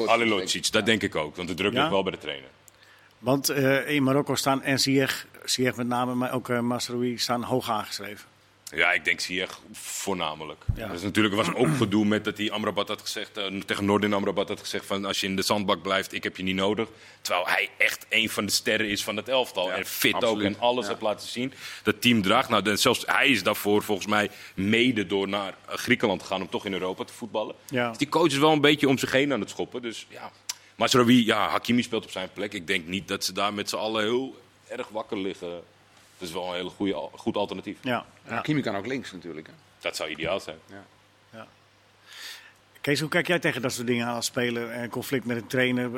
dat 0.70 0.87
denk 0.87 1.02
ik 1.02 1.17
ook. 1.17 1.37
Want 1.37 1.49
de 1.49 1.55
druk 1.55 1.73
ligt 1.73 1.90
wel 1.90 2.02
bij 2.02 2.12
de 2.12 2.19
trainer. 2.19 2.49
Want 3.19 3.50
uh, 3.50 3.88
in 3.88 4.02
Marokko 4.02 4.34
staan 4.34 4.62
en 4.62 4.79
Ziyech, 4.79 5.26
Ziyech 5.44 5.76
met 5.76 5.87
name, 5.87 6.14
maar 6.14 6.32
ook 6.32 6.49
uh, 6.49 6.61
Masroui 6.61 7.19
staan 7.19 7.43
hoog 7.43 7.70
aangeschreven. 7.70 8.31
Ja, 8.75 8.93
ik 8.93 9.05
denk 9.05 9.21
Ziyech 9.21 9.61
voornamelijk. 9.73 10.65
Ja. 10.75 10.89
Dus 10.89 11.03
natuurlijk 11.03 11.35
was 11.35 11.55
ook 11.55 11.77
gedoe 11.77 12.05
met 12.05 12.25
dat 12.25 12.39
hij 12.39 12.51
Amrabat 12.51 12.89
had 12.89 13.01
gezegd, 13.01 13.39
uh, 13.39 13.61
tegen 13.61 13.85
Noordin 13.85 14.13
Amrabat 14.13 14.49
had 14.49 14.61
gezegd 14.61 14.87
van 14.87 15.05
als 15.05 15.21
je 15.21 15.27
in 15.27 15.37
de 15.37 15.43
zandbak 15.43 15.83
blijft, 15.83 16.13
ik 16.13 16.23
heb 16.23 16.37
je 16.37 16.43
niet 16.43 16.55
nodig. 16.55 16.89
Terwijl 17.21 17.47
hij 17.47 17.71
echt 17.79 18.07
een 18.09 18.29
van 18.29 18.47
de 18.47 18.53
sterren 18.53 18.89
is 18.89 19.05
van 19.05 19.17
het 19.17 19.29
elftal. 19.29 19.73
en 19.73 19.87
fit 19.87 20.25
ook 20.25 20.43
en 20.43 20.59
alles 20.59 20.85
ja. 20.85 20.91
heeft 20.91 21.03
laten 21.03 21.29
zien. 21.29 21.53
Dat 21.83 22.01
team 22.01 22.23
draagt. 22.23 22.49
Nou, 22.49 22.77
zelfs 22.77 23.03
hij 23.07 23.29
is 23.29 23.43
daarvoor 23.43 23.83
volgens 23.83 24.07
mij 24.07 24.31
mede 24.55 25.07
door 25.07 25.29
naar 25.29 25.55
Griekenland 25.67 26.21
te 26.21 26.27
gaan 26.27 26.41
om 26.41 26.49
toch 26.49 26.67
in 26.67 26.73
Europa 26.73 27.05
te 27.05 27.13
voetballen. 27.13 27.55
Dus 27.69 27.99
die 27.99 28.09
coach 28.09 28.27
is 28.27 28.39
wel 28.39 28.53
een 28.53 28.61
beetje 28.61 28.89
om 28.89 28.99
zich 28.99 29.13
heen 29.13 29.33
aan 29.33 29.41
het 29.41 29.51
schoppen. 29.51 29.83
Dus 29.83 30.07
ja. 30.09 30.31
Maar 30.77 30.89
Sarawi, 30.89 31.27
ja, 31.27 31.49
Hakimi 31.49 31.83
speelt 31.83 32.05
op 32.05 32.11
zijn 32.11 32.29
plek. 32.33 32.53
Ik 32.53 32.67
denk 32.67 32.87
niet 32.87 33.09
dat 33.09 33.25
ze 33.25 33.33
daar 33.33 33.55
met 33.55 33.69
z'n 33.69 33.77
allen 33.77 34.03
heel 34.03 34.37
erg 34.69 34.89
wakker 34.89 35.19
liggen 35.19 35.63
dat 36.23 36.31
is 36.31 36.37
wel 36.37 36.49
een 36.49 36.57
hele 36.57 36.71
goede, 36.71 37.09
goed 37.13 37.37
alternatief. 37.37 37.79
Ja. 37.81 38.05
ja. 38.29 38.41
Kimi 38.41 38.61
kan 38.61 38.77
ook 38.77 38.87
links 38.87 39.13
natuurlijk. 39.13 39.47
Hè? 39.47 39.53
Dat 39.81 39.97
zou 39.97 40.11
ideaal 40.11 40.41
zijn. 40.41 40.57
Ja. 40.67 40.85
ja. 41.33 41.47
Kees, 42.81 43.01
hoe 43.01 43.09
kijk 43.09 43.27
jij 43.27 43.39
tegen 43.39 43.63
dat 43.63 43.73
soort 43.73 43.87
dingen 43.87 44.07
aan 44.07 44.15
als 44.15 44.27
speler 44.27 44.71
en 44.71 44.91
conflict 44.91 45.25
met 45.25 45.37
een 45.37 45.47
trainer? 45.47 45.91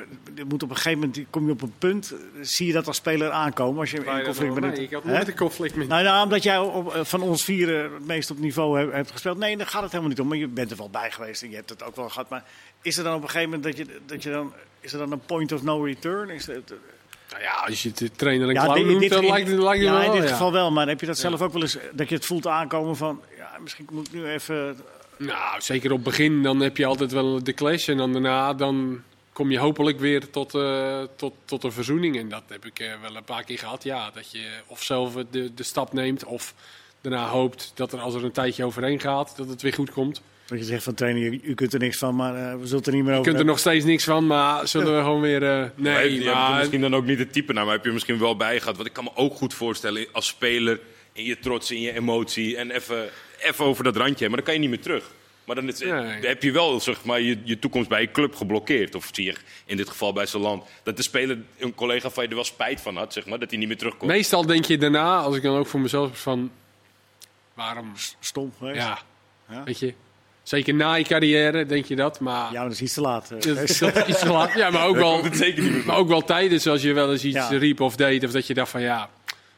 moet 0.46 0.62
op 0.62 0.70
een 0.70 0.76
gegeven 0.76 0.98
moment 0.98 1.24
kom 1.30 1.46
je 1.46 1.52
op 1.52 1.62
een 1.62 1.74
punt, 1.78 2.14
zie 2.40 2.66
je 2.66 2.72
dat 2.72 2.86
als 2.86 2.96
speler 2.96 3.30
aankomen 3.30 3.80
als 3.80 3.90
je 3.90 3.96
in 3.96 4.24
conflict 4.24 4.54
met 4.54 4.64
een. 4.64 4.82
Ik 4.82 4.92
had 4.92 5.04
nooit 5.04 5.28
een 5.28 5.36
conflict 5.36 5.76
met. 5.76 5.88
Nou 5.88 6.02
ja, 6.02 6.22
omdat 6.22 6.42
jij 6.42 6.58
op, 6.58 6.92
van 7.02 7.22
ons 7.22 7.44
vieren 7.44 7.92
het 7.92 8.06
meest 8.06 8.30
op 8.30 8.38
niveau 8.38 8.92
hebt, 8.92 9.10
gespeeld. 9.10 9.38
Nee, 9.38 9.56
daar 9.56 9.66
gaat 9.66 9.82
het 9.82 9.90
helemaal 9.90 10.10
niet 10.10 10.20
om. 10.20 10.28
Maar 10.28 10.38
je 10.38 10.48
bent 10.48 10.70
er 10.70 10.76
wel 10.76 10.90
bij 10.90 11.10
geweest 11.10 11.42
en 11.42 11.50
je 11.50 11.56
hebt 11.56 11.70
het 11.70 11.82
ook 11.82 11.96
wel 11.96 12.08
gehad. 12.08 12.28
Maar 12.28 12.44
is 12.82 12.96
er 12.96 13.04
dan 13.04 13.14
op 13.14 13.22
een 13.22 13.30
gegeven 13.30 13.50
moment 13.50 13.76
dat 13.76 13.86
je, 13.86 14.00
dat 14.06 14.22
je 14.22 14.30
dan 14.30 14.52
is 14.80 14.92
er 14.92 14.98
dan 14.98 15.12
een 15.12 15.24
point 15.26 15.52
of 15.52 15.62
no 15.62 15.82
return? 15.82 16.30
Is 16.30 16.46
het, 16.46 16.74
nou 17.34 17.46
ja, 17.46 17.52
als 17.66 17.82
je 17.82 17.90
het 17.94 18.18
trainer 18.18 18.48
een 18.48 18.54
ja, 18.54 18.64
clown 18.64 18.86
noemt, 18.86 19.10
dan 19.10 19.26
lijkt 19.26 19.48
het, 19.48 19.58
lijkt 19.58 19.82
ja, 19.82 19.92
wel. 19.92 20.14
in 20.14 20.20
dit 20.20 20.30
geval 20.30 20.52
wel. 20.52 20.70
Maar 20.70 20.88
heb 20.88 21.00
je 21.00 21.06
dat 21.06 21.18
zelf 21.18 21.40
ook 21.42 21.52
wel 21.52 21.62
eens, 21.62 21.78
dat 21.92 22.08
je 22.08 22.14
het 22.14 22.26
voelt 22.26 22.46
aankomen 22.46 22.96
van... 22.96 23.20
Ja, 23.36 23.58
misschien 23.60 23.86
moet 23.92 24.06
ik 24.06 24.12
nu 24.12 24.26
even... 24.26 24.76
Nou, 25.16 25.60
zeker 25.60 25.90
op 25.90 25.96
het 25.96 26.06
begin, 26.06 26.42
dan 26.42 26.60
heb 26.60 26.76
je 26.76 26.86
altijd 26.86 27.12
wel 27.12 27.42
de 27.42 27.54
clash. 27.54 27.88
En 27.88 27.96
dan 27.96 28.12
daarna, 28.12 28.54
dan 28.54 29.02
kom 29.32 29.50
je 29.50 29.58
hopelijk 29.58 30.00
weer 30.00 30.30
tot, 30.30 30.54
uh, 30.54 31.02
tot, 31.16 31.34
tot 31.44 31.64
een 31.64 31.72
verzoening. 31.72 32.18
En 32.18 32.28
dat 32.28 32.42
heb 32.48 32.66
ik 32.66 32.80
uh, 32.80 32.92
wel 33.02 33.16
een 33.16 33.24
paar 33.24 33.44
keer 33.44 33.58
gehad, 33.58 33.82
ja. 33.82 34.10
Dat 34.10 34.32
je 34.32 34.46
of 34.66 34.82
zelf 34.82 35.14
de, 35.30 35.54
de 35.54 35.62
stap 35.62 35.92
neemt, 35.92 36.24
of 36.24 36.54
daarna 37.00 37.26
hoopt 37.26 37.72
dat 37.74 37.92
er 37.92 38.00
als 38.00 38.14
er 38.14 38.24
een 38.24 38.32
tijdje 38.32 38.64
overheen 38.64 39.00
gaat, 39.00 39.36
dat 39.36 39.48
het 39.48 39.62
weer 39.62 39.74
goed 39.74 39.90
komt. 39.90 40.22
Dat 40.46 40.58
je 40.58 40.64
zegt 40.64 40.82
van 40.82 40.94
trainer, 40.94 41.38
u, 41.42 41.54
kunt 41.54 41.72
er 41.72 41.78
niks 41.78 41.98
van, 41.98 42.16
maar 42.16 42.34
uh, 42.34 42.60
we 42.60 42.66
zullen 42.66 42.84
er 42.84 42.92
niet 42.92 43.04
meer 43.04 43.12
over. 43.12 43.24
Je 43.24 43.28
kunt 43.28 43.38
er 43.38 43.44
nog 43.44 43.58
steeds 43.58 43.84
niks 43.84 44.04
van, 44.04 44.26
maar 44.26 44.68
zullen 44.68 44.96
we 44.96 45.02
gewoon 45.02 45.20
weer. 45.20 45.42
Uh, 45.42 45.64
nee, 45.74 46.18
je 46.18 46.30
maar... 46.30 46.58
misschien 46.58 46.80
dan 46.80 46.94
ook 46.94 47.06
niet 47.06 47.18
het 47.18 47.32
type 47.32 47.52
naar, 47.52 47.64
maar 47.64 47.74
heb 47.74 47.84
je 47.84 47.90
misschien 47.90 48.18
wel 48.18 48.36
bij 48.36 48.60
gehad. 48.60 48.76
Wat 48.76 48.86
ik 48.86 48.92
kan 48.92 49.04
me 49.04 49.10
ook 49.14 49.34
goed 49.34 49.54
voorstellen 49.54 50.06
als 50.12 50.26
speler 50.26 50.80
in 51.12 51.24
je 51.24 51.38
trots, 51.38 51.70
in 51.70 51.80
je 51.80 51.92
emotie 51.92 52.56
en 52.56 52.70
even, 52.70 53.08
even 53.38 53.64
over 53.64 53.84
dat 53.84 53.96
randje, 53.96 54.26
maar 54.26 54.36
dan 54.36 54.44
kan 54.44 54.54
je 54.54 54.60
niet 54.60 54.68
meer 54.68 54.80
terug. 54.80 55.10
Maar 55.44 55.56
dan, 55.56 55.68
is, 55.68 55.80
heb 56.20 56.42
je 56.42 56.52
wel 56.52 56.80
zeg 56.80 57.04
maar, 57.04 57.20
je, 57.20 57.38
je 57.44 57.58
toekomst 57.58 57.88
bij 57.88 58.00
je 58.00 58.10
club 58.10 58.34
geblokkeerd. 58.34 58.94
Of 58.94 59.08
zie 59.12 59.24
je 59.24 59.34
in 59.64 59.76
dit 59.76 59.88
geval 59.88 60.12
bij 60.12 60.26
zijn 60.26 60.42
land. 60.42 60.64
Dat 60.82 60.96
de 60.96 61.02
speler, 61.02 61.38
een 61.58 61.74
collega 61.74 62.10
van 62.10 62.22
je 62.22 62.28
er 62.28 62.34
wel 62.34 62.44
spijt 62.44 62.80
van 62.80 62.96
had, 62.96 63.12
zeg 63.12 63.26
maar, 63.26 63.38
dat 63.38 63.50
hij 63.50 63.58
niet 63.58 63.68
meer 63.68 63.76
terugkomt. 63.76 64.10
Meestal 64.10 64.46
denk 64.46 64.64
je 64.64 64.78
daarna, 64.78 65.18
als 65.18 65.36
ik 65.36 65.42
dan 65.42 65.56
ook 65.56 65.66
voor 65.66 65.80
mezelf 65.80 66.20
van. 66.20 66.50
Waarom? 67.54 67.92
Stom 68.20 68.52
geweest. 68.58 68.76
Ja. 68.76 68.98
ja. 69.48 69.64
Weet 69.64 69.78
je, 69.78 69.94
Zeker 70.44 70.74
na 70.74 70.94
je 70.94 71.04
carrière, 71.04 71.66
denk 71.66 71.84
je 71.84 71.96
dat. 71.96 72.20
Maar... 72.20 72.52
Ja, 72.52 72.62
dat 72.62 72.72
is 72.72 72.82
iets 72.82 72.94
te 72.94 73.00
laat. 73.00 73.28
Dat 73.28 73.46
is 73.46 73.82
iets 74.08 74.18
te 74.18 74.30
laat. 74.30 74.52
Ja, 74.54 74.70
maar 74.70 74.86
ook, 74.86 74.96
wel, 74.96 75.22
maar 75.86 75.96
ook 75.96 76.08
wel 76.08 76.24
tijdens 76.24 76.66
als 76.66 76.82
je 76.82 76.92
wel 76.92 77.12
eens 77.12 77.24
iets 77.24 77.48
riep 77.48 77.80
of 77.80 77.96
deed. 77.96 78.24
Of 78.24 78.30
dat 78.30 78.46
je 78.46 78.54
dacht 78.54 78.70
van 78.70 78.80
ja, 78.80 79.08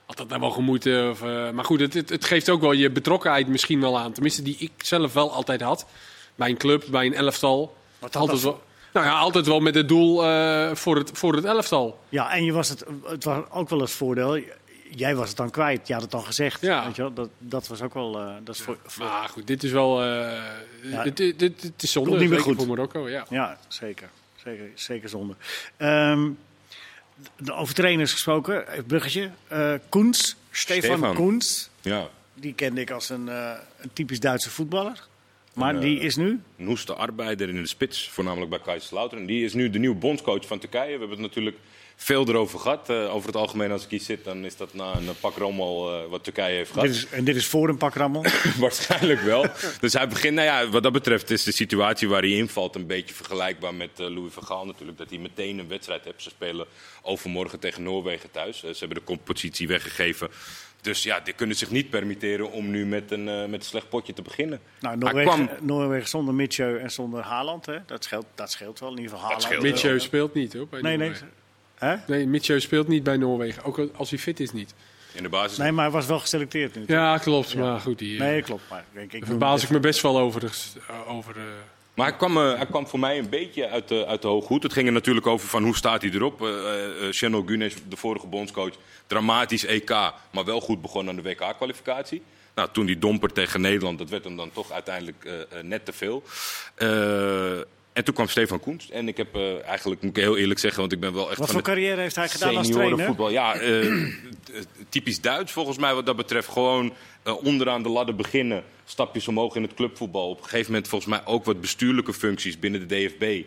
had 0.06 0.16
dat 0.16 0.28
nou 0.28 0.40
wel 0.40 0.50
gemoeten. 0.50 1.10
Of, 1.10 1.22
uh, 1.22 1.50
maar 1.50 1.64
goed, 1.64 1.80
het, 1.80 1.94
het, 1.94 2.08
het, 2.08 2.24
geeft 2.24 2.50
ook 2.50 2.60
wel 2.60 2.72
je 2.72 2.90
betrokkenheid 2.90 3.48
misschien 3.48 3.80
wel 3.80 3.98
aan. 3.98 4.12
Tenminste, 4.12 4.42
die 4.42 4.56
ik 4.58 4.72
zelf 4.76 5.12
wel 5.12 5.32
altijd 5.32 5.60
had. 5.60 5.86
Bij 6.34 6.48
een 6.48 6.56
club, 6.56 6.84
bij 6.90 7.06
een 7.06 7.14
elftal. 7.14 7.76
Wat 7.98 8.16
altijd 8.16 8.42
wel, 8.42 8.62
nou 8.92 9.06
ja, 9.06 9.18
altijd 9.18 9.46
wel 9.46 9.60
met 9.60 9.74
het 9.74 9.88
doel 9.88 10.24
uh, 10.24 10.74
voor, 10.74 10.96
het, 10.96 11.10
voor 11.14 11.34
het 11.34 11.44
elftal. 11.44 11.98
Ja, 12.08 12.32
en 12.32 12.44
je 12.44 12.52
was 12.52 12.68
het, 12.68 12.84
het 13.04 13.24
was 13.24 13.44
ook 13.50 13.68
wel 13.68 13.80
eens 13.80 13.92
voordeel 13.92 14.40
jij 14.90 15.14
was 15.14 15.28
het 15.28 15.36
dan 15.36 15.50
kwijt. 15.50 15.86
Je 15.86 15.92
had 15.92 16.02
het 16.02 16.10
dan 16.10 16.24
gezegd. 16.24 16.60
Ja. 16.60 16.84
Weet 16.84 16.96
je 16.96 17.02
wel? 17.02 17.12
Dat, 17.12 17.30
dat 17.38 17.66
was 17.66 17.82
ook 17.82 17.94
wel. 17.94 18.20
Uh, 18.20 18.34
dat 18.44 18.54
is 18.54 18.60
voor, 18.60 18.78
Maar 18.98 19.28
goed, 19.28 19.46
dit 19.46 19.62
is 19.62 19.70
wel. 19.70 20.04
Uh, 20.04 20.42
ja, 20.82 21.02
dit, 21.02 21.16
dit, 21.16 21.38
dit, 21.38 21.82
is 21.82 21.92
zonde. 21.92 22.18
Niet 22.18 22.30
meer 22.30 22.40
goed 22.40 22.56
voor 22.56 22.66
Marokko. 22.66 23.08
Ja, 23.08 23.26
ja 23.30 23.58
zeker. 23.68 24.08
Zeker, 24.36 24.70
zeker 24.74 25.08
zonde. 25.08 25.34
Um, 25.78 26.38
de, 27.36 27.52
over 27.52 27.74
trainers 27.74 28.12
gesproken, 28.12 28.64
bruggetje. 28.86 29.30
Uh, 29.52 29.74
Koens, 29.88 30.36
Stefan, 30.50 30.96
Stefan 30.96 31.14
Koens. 31.14 31.70
Ja. 31.80 32.08
Die 32.34 32.54
kende 32.54 32.80
ik 32.80 32.90
als 32.90 33.08
een, 33.08 33.26
uh, 33.26 33.52
een 33.78 33.90
typisch 33.92 34.20
Duitse 34.20 34.50
voetballer. 34.50 35.06
Maar 35.52 35.74
en, 35.74 35.80
die 35.80 36.00
is 36.00 36.16
nu? 36.16 36.40
Noeste 36.56 36.94
arbeider 36.94 37.48
in 37.48 37.62
de 37.62 37.68
spits, 37.68 38.08
voornamelijk 38.08 38.50
bij 38.50 38.60
Kaiserslautern. 38.60 39.26
Die 39.26 39.44
is 39.44 39.54
nu 39.54 39.70
de 39.70 39.78
nieuwe 39.78 39.96
bondscoach 39.96 40.46
van 40.46 40.58
Turkije. 40.58 40.84
We 40.84 40.90
hebben 40.90 41.10
het 41.10 41.18
natuurlijk 41.18 41.56
veel 41.96 42.28
erover 42.28 42.58
gehad. 42.58 42.90
Uh, 42.90 43.14
over 43.14 43.26
het 43.26 43.36
algemeen, 43.36 43.70
als 43.70 43.84
ik 43.84 43.90
hier 43.90 44.00
zit, 44.00 44.24
dan 44.24 44.44
is 44.44 44.56
dat 44.56 44.74
na 44.74 44.94
een 44.96 45.08
pak 45.20 45.36
rommel 45.36 45.94
uh, 45.94 46.10
wat 46.10 46.24
Turkije 46.24 46.56
heeft 46.56 46.70
gehad. 46.70 46.86
Dit 46.86 46.96
is, 46.96 47.06
en 47.08 47.24
dit 47.24 47.36
is 47.36 47.46
voor 47.46 47.68
een 47.68 47.76
pak 47.76 47.94
rommel? 47.94 48.24
Waarschijnlijk 48.58 49.20
wel. 49.20 49.46
dus 49.80 49.92
hij 49.92 50.08
begint, 50.08 50.34
nou 50.34 50.46
ja, 50.46 50.68
wat 50.68 50.82
dat 50.82 50.92
betreft 50.92 51.30
is 51.30 51.42
de 51.42 51.52
situatie 51.52 52.08
waar 52.08 52.20
hij 52.20 52.30
invalt 52.30 52.74
een 52.74 52.86
beetje 52.86 53.14
vergelijkbaar 53.14 53.74
met 53.74 53.90
uh, 54.00 54.08
Louis 54.08 54.32
van 54.32 54.42
Gaal 54.42 54.66
natuurlijk. 54.66 54.98
Dat 54.98 55.10
hij 55.10 55.18
meteen 55.18 55.58
een 55.58 55.68
wedstrijd 55.68 56.04
heeft. 56.04 56.22
Ze 56.22 56.30
spelen 56.30 56.66
overmorgen 57.02 57.58
tegen 57.58 57.82
Noorwegen 57.82 58.30
thuis. 58.30 58.58
ze 58.60 58.76
hebben 58.78 58.98
de 58.98 59.04
compositie 59.04 59.68
weggegeven. 59.68 60.28
Dus 60.80 61.02
ja, 61.02 61.20
die 61.20 61.34
kunnen 61.34 61.56
zich 61.56 61.70
niet 61.70 61.90
permitteren 61.90 62.50
om 62.50 62.70
nu 62.70 62.86
met 62.86 63.10
een, 63.10 63.24
met 63.24 63.60
een 63.60 63.66
slecht 63.66 63.88
potje 63.88 64.12
te 64.12 64.22
beginnen. 64.22 64.60
Nou, 64.80 64.96
Noorwegen, 64.96 65.46
kwam... 65.46 65.66
Noorwegen 65.66 66.08
zonder 66.08 66.34
Mitchell 66.34 66.76
en 66.76 66.90
zonder 66.90 67.22
Haaland, 67.22 67.66
hè? 67.66 67.78
Dat, 67.86 68.04
scheelt, 68.04 68.26
dat 68.34 68.50
scheelt 68.50 68.80
wel. 68.80 68.90
In 68.90 68.98
ieder 68.98 69.12
geval 69.12 69.30
Haaland. 69.30 69.62
Mitchell 69.62 69.98
speelt 69.98 70.34
niet 70.34 70.52
hoor. 70.52 70.66
Bij 70.66 70.80
nee, 70.80 70.96
nee. 70.96 71.12
Hè? 71.78 71.96
Nee, 72.06 72.26
Mitchell 72.26 72.60
speelt 72.60 72.88
niet 72.88 73.02
bij 73.02 73.16
Noorwegen. 73.16 73.64
Ook 73.64 73.80
als 73.96 74.10
hij 74.10 74.18
fit 74.18 74.40
is 74.40 74.52
niet. 74.52 74.74
In 75.12 75.22
de 75.22 75.28
basis? 75.28 75.58
Nee, 75.58 75.72
maar 75.72 75.84
hij 75.84 75.92
was 75.92 76.06
wel 76.06 76.18
geselecteerd 76.18 76.74
nu. 76.74 76.84
Ja, 76.86 77.18
klopt. 77.18 77.54
Maar 77.54 77.80
goed, 77.80 77.98
die, 77.98 78.18
nee, 78.18 78.42
klopt. 78.42 78.62
Maar 78.70 78.84
ik, 78.92 79.12
ik 79.12 79.26
verbaas 79.26 79.62
ik 79.62 79.70
me 79.70 79.80
best 79.80 80.02
wel 80.02 80.18
over. 80.18 80.40
De, 80.40 80.50
over 81.06 81.36
uh... 81.36 81.42
Maar 81.94 82.06
hij 82.06 82.16
kwam, 82.16 82.36
uh, 82.36 82.56
hij 82.56 82.66
kwam 82.66 82.86
voor 82.86 82.98
mij 82.98 83.18
een 83.18 83.28
beetje 83.28 83.68
uit 83.68 83.88
de, 83.88 84.06
uit 84.06 84.22
de 84.22 84.28
hooghoed. 84.28 84.62
Het 84.62 84.72
ging 84.72 84.86
er 84.86 84.92
natuurlijk 84.92 85.26
over 85.26 85.48
van 85.48 85.62
hoe 85.62 85.76
staat 85.76 86.02
hij 86.02 86.10
erop. 86.10 86.42
Uh, 86.42 86.48
uh 86.48 87.12
Channel 87.12 87.42
Gunes, 87.46 87.74
de 87.88 87.96
vorige 87.96 88.26
bondscoach, 88.26 88.72
dramatisch 89.06 89.64
EK, 89.64 89.90
maar 90.30 90.44
wel 90.44 90.60
goed 90.60 90.82
begonnen 90.82 91.16
aan 91.16 91.22
de 91.22 91.28
WK-kwalificatie. 91.28 92.22
Nou, 92.54 92.68
toen 92.72 92.86
die 92.86 92.98
domper 92.98 93.32
tegen 93.32 93.60
Nederland, 93.60 93.98
dat 93.98 94.08
werd 94.08 94.24
hem 94.24 94.36
dan 94.36 94.50
toch 94.52 94.72
uiteindelijk 94.72 95.46
net 95.62 95.84
te 95.84 95.92
veel. 95.92 96.22
En 97.96 98.04
toen 98.04 98.14
kwam 98.14 98.28
Stefan 98.28 98.60
Koens. 98.60 98.90
En 98.90 99.08
ik 99.08 99.16
heb 99.16 99.36
uh, 99.36 99.64
eigenlijk, 99.64 100.02
moet 100.02 100.16
ik 100.16 100.22
heel 100.22 100.36
eerlijk 100.36 100.60
zeggen, 100.60 100.80
want 100.80 100.92
ik 100.92 101.00
ben 101.00 101.14
wel 101.14 101.30
echt. 101.30 101.38
Wat 101.38 101.50
voor 101.50 101.62
carrière 101.62 102.00
heeft 102.00 102.16
hij 102.16 102.28
gedaan 102.28 102.56
als 102.56 102.70
trainer? 102.70 103.06
Voetbal. 103.06 103.30
Ja, 103.30 103.60
uh, 103.62 104.12
typisch 104.88 105.20
Duits 105.20 105.52
volgens 105.52 105.78
mij 105.78 105.94
wat 105.94 106.06
dat 106.06 106.16
betreft. 106.16 106.48
Gewoon 106.48 106.92
uh, 107.26 107.44
onderaan 107.44 107.82
de 107.82 107.88
ladder 107.88 108.14
beginnen. 108.14 108.64
Stapjes 108.84 109.28
omhoog 109.28 109.54
in 109.54 109.62
het 109.62 109.74
clubvoetbal. 109.74 110.30
Op 110.30 110.38
een 110.38 110.44
gegeven 110.44 110.72
moment 110.72 110.88
volgens 110.88 111.10
mij 111.10 111.26
ook 111.26 111.44
wat 111.44 111.60
bestuurlijke 111.60 112.12
functies 112.12 112.58
binnen 112.58 112.88
de 112.88 112.94
DFB. 112.94 113.42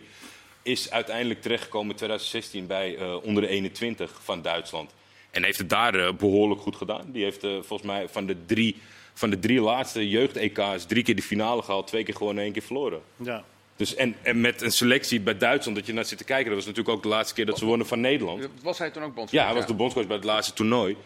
Is 0.62 0.90
uiteindelijk 0.90 1.42
terechtgekomen 1.42 1.90
in 1.90 1.96
2016 1.96 2.66
bij 2.66 2.98
onder 3.22 3.42
de 3.42 3.48
21 3.48 4.20
van 4.22 4.42
Duitsland. 4.42 4.94
En 5.30 5.44
heeft 5.44 5.58
het 5.58 5.68
daar 5.68 6.14
behoorlijk 6.14 6.60
goed 6.60 6.76
gedaan. 6.76 7.04
Die 7.12 7.22
heeft 7.24 7.40
volgens 7.40 7.82
mij 7.82 8.08
van 8.08 8.26
de 8.26 8.36
drie 8.46 8.76
van 9.14 9.30
de 9.30 9.38
drie 9.38 9.60
laatste 9.60 10.08
jeugd-EK's 10.08 10.86
drie 10.86 11.02
keer 11.02 11.16
de 11.16 11.22
finale 11.22 11.62
gehaald, 11.62 11.86
twee 11.86 12.04
keer 12.04 12.14
gewoon 12.14 12.38
één 12.38 12.52
keer 12.52 12.62
verloren. 12.62 13.00
Ja. 13.16 13.44
Dus 13.80 13.94
en, 13.94 14.16
en 14.22 14.40
met 14.40 14.62
een 14.62 14.72
selectie 14.72 15.20
bij 15.20 15.36
Duitsland, 15.36 15.76
dat 15.76 15.86
je 15.86 15.92
naar 15.92 16.04
zit 16.04 16.18
te 16.18 16.24
kijken, 16.24 16.46
dat 16.46 16.54
was 16.54 16.66
natuurlijk 16.66 16.96
ook 16.96 17.02
de 17.02 17.08
laatste 17.08 17.34
keer 17.34 17.46
dat 17.46 17.58
ze 17.58 17.64
wonnen 17.64 17.86
van 17.86 18.00
Nederland. 18.00 18.48
Was 18.62 18.78
hij 18.78 18.90
toen 18.90 19.02
ook 19.02 19.14
bondscoach? 19.14 19.40
Ja, 19.40 19.46
hij 19.46 19.54
was 19.54 19.66
de 19.66 19.74
bondscoach 19.74 20.06
bij 20.06 20.16
het 20.16 20.24
laatste 20.24 20.52
toernooi. 20.52 20.96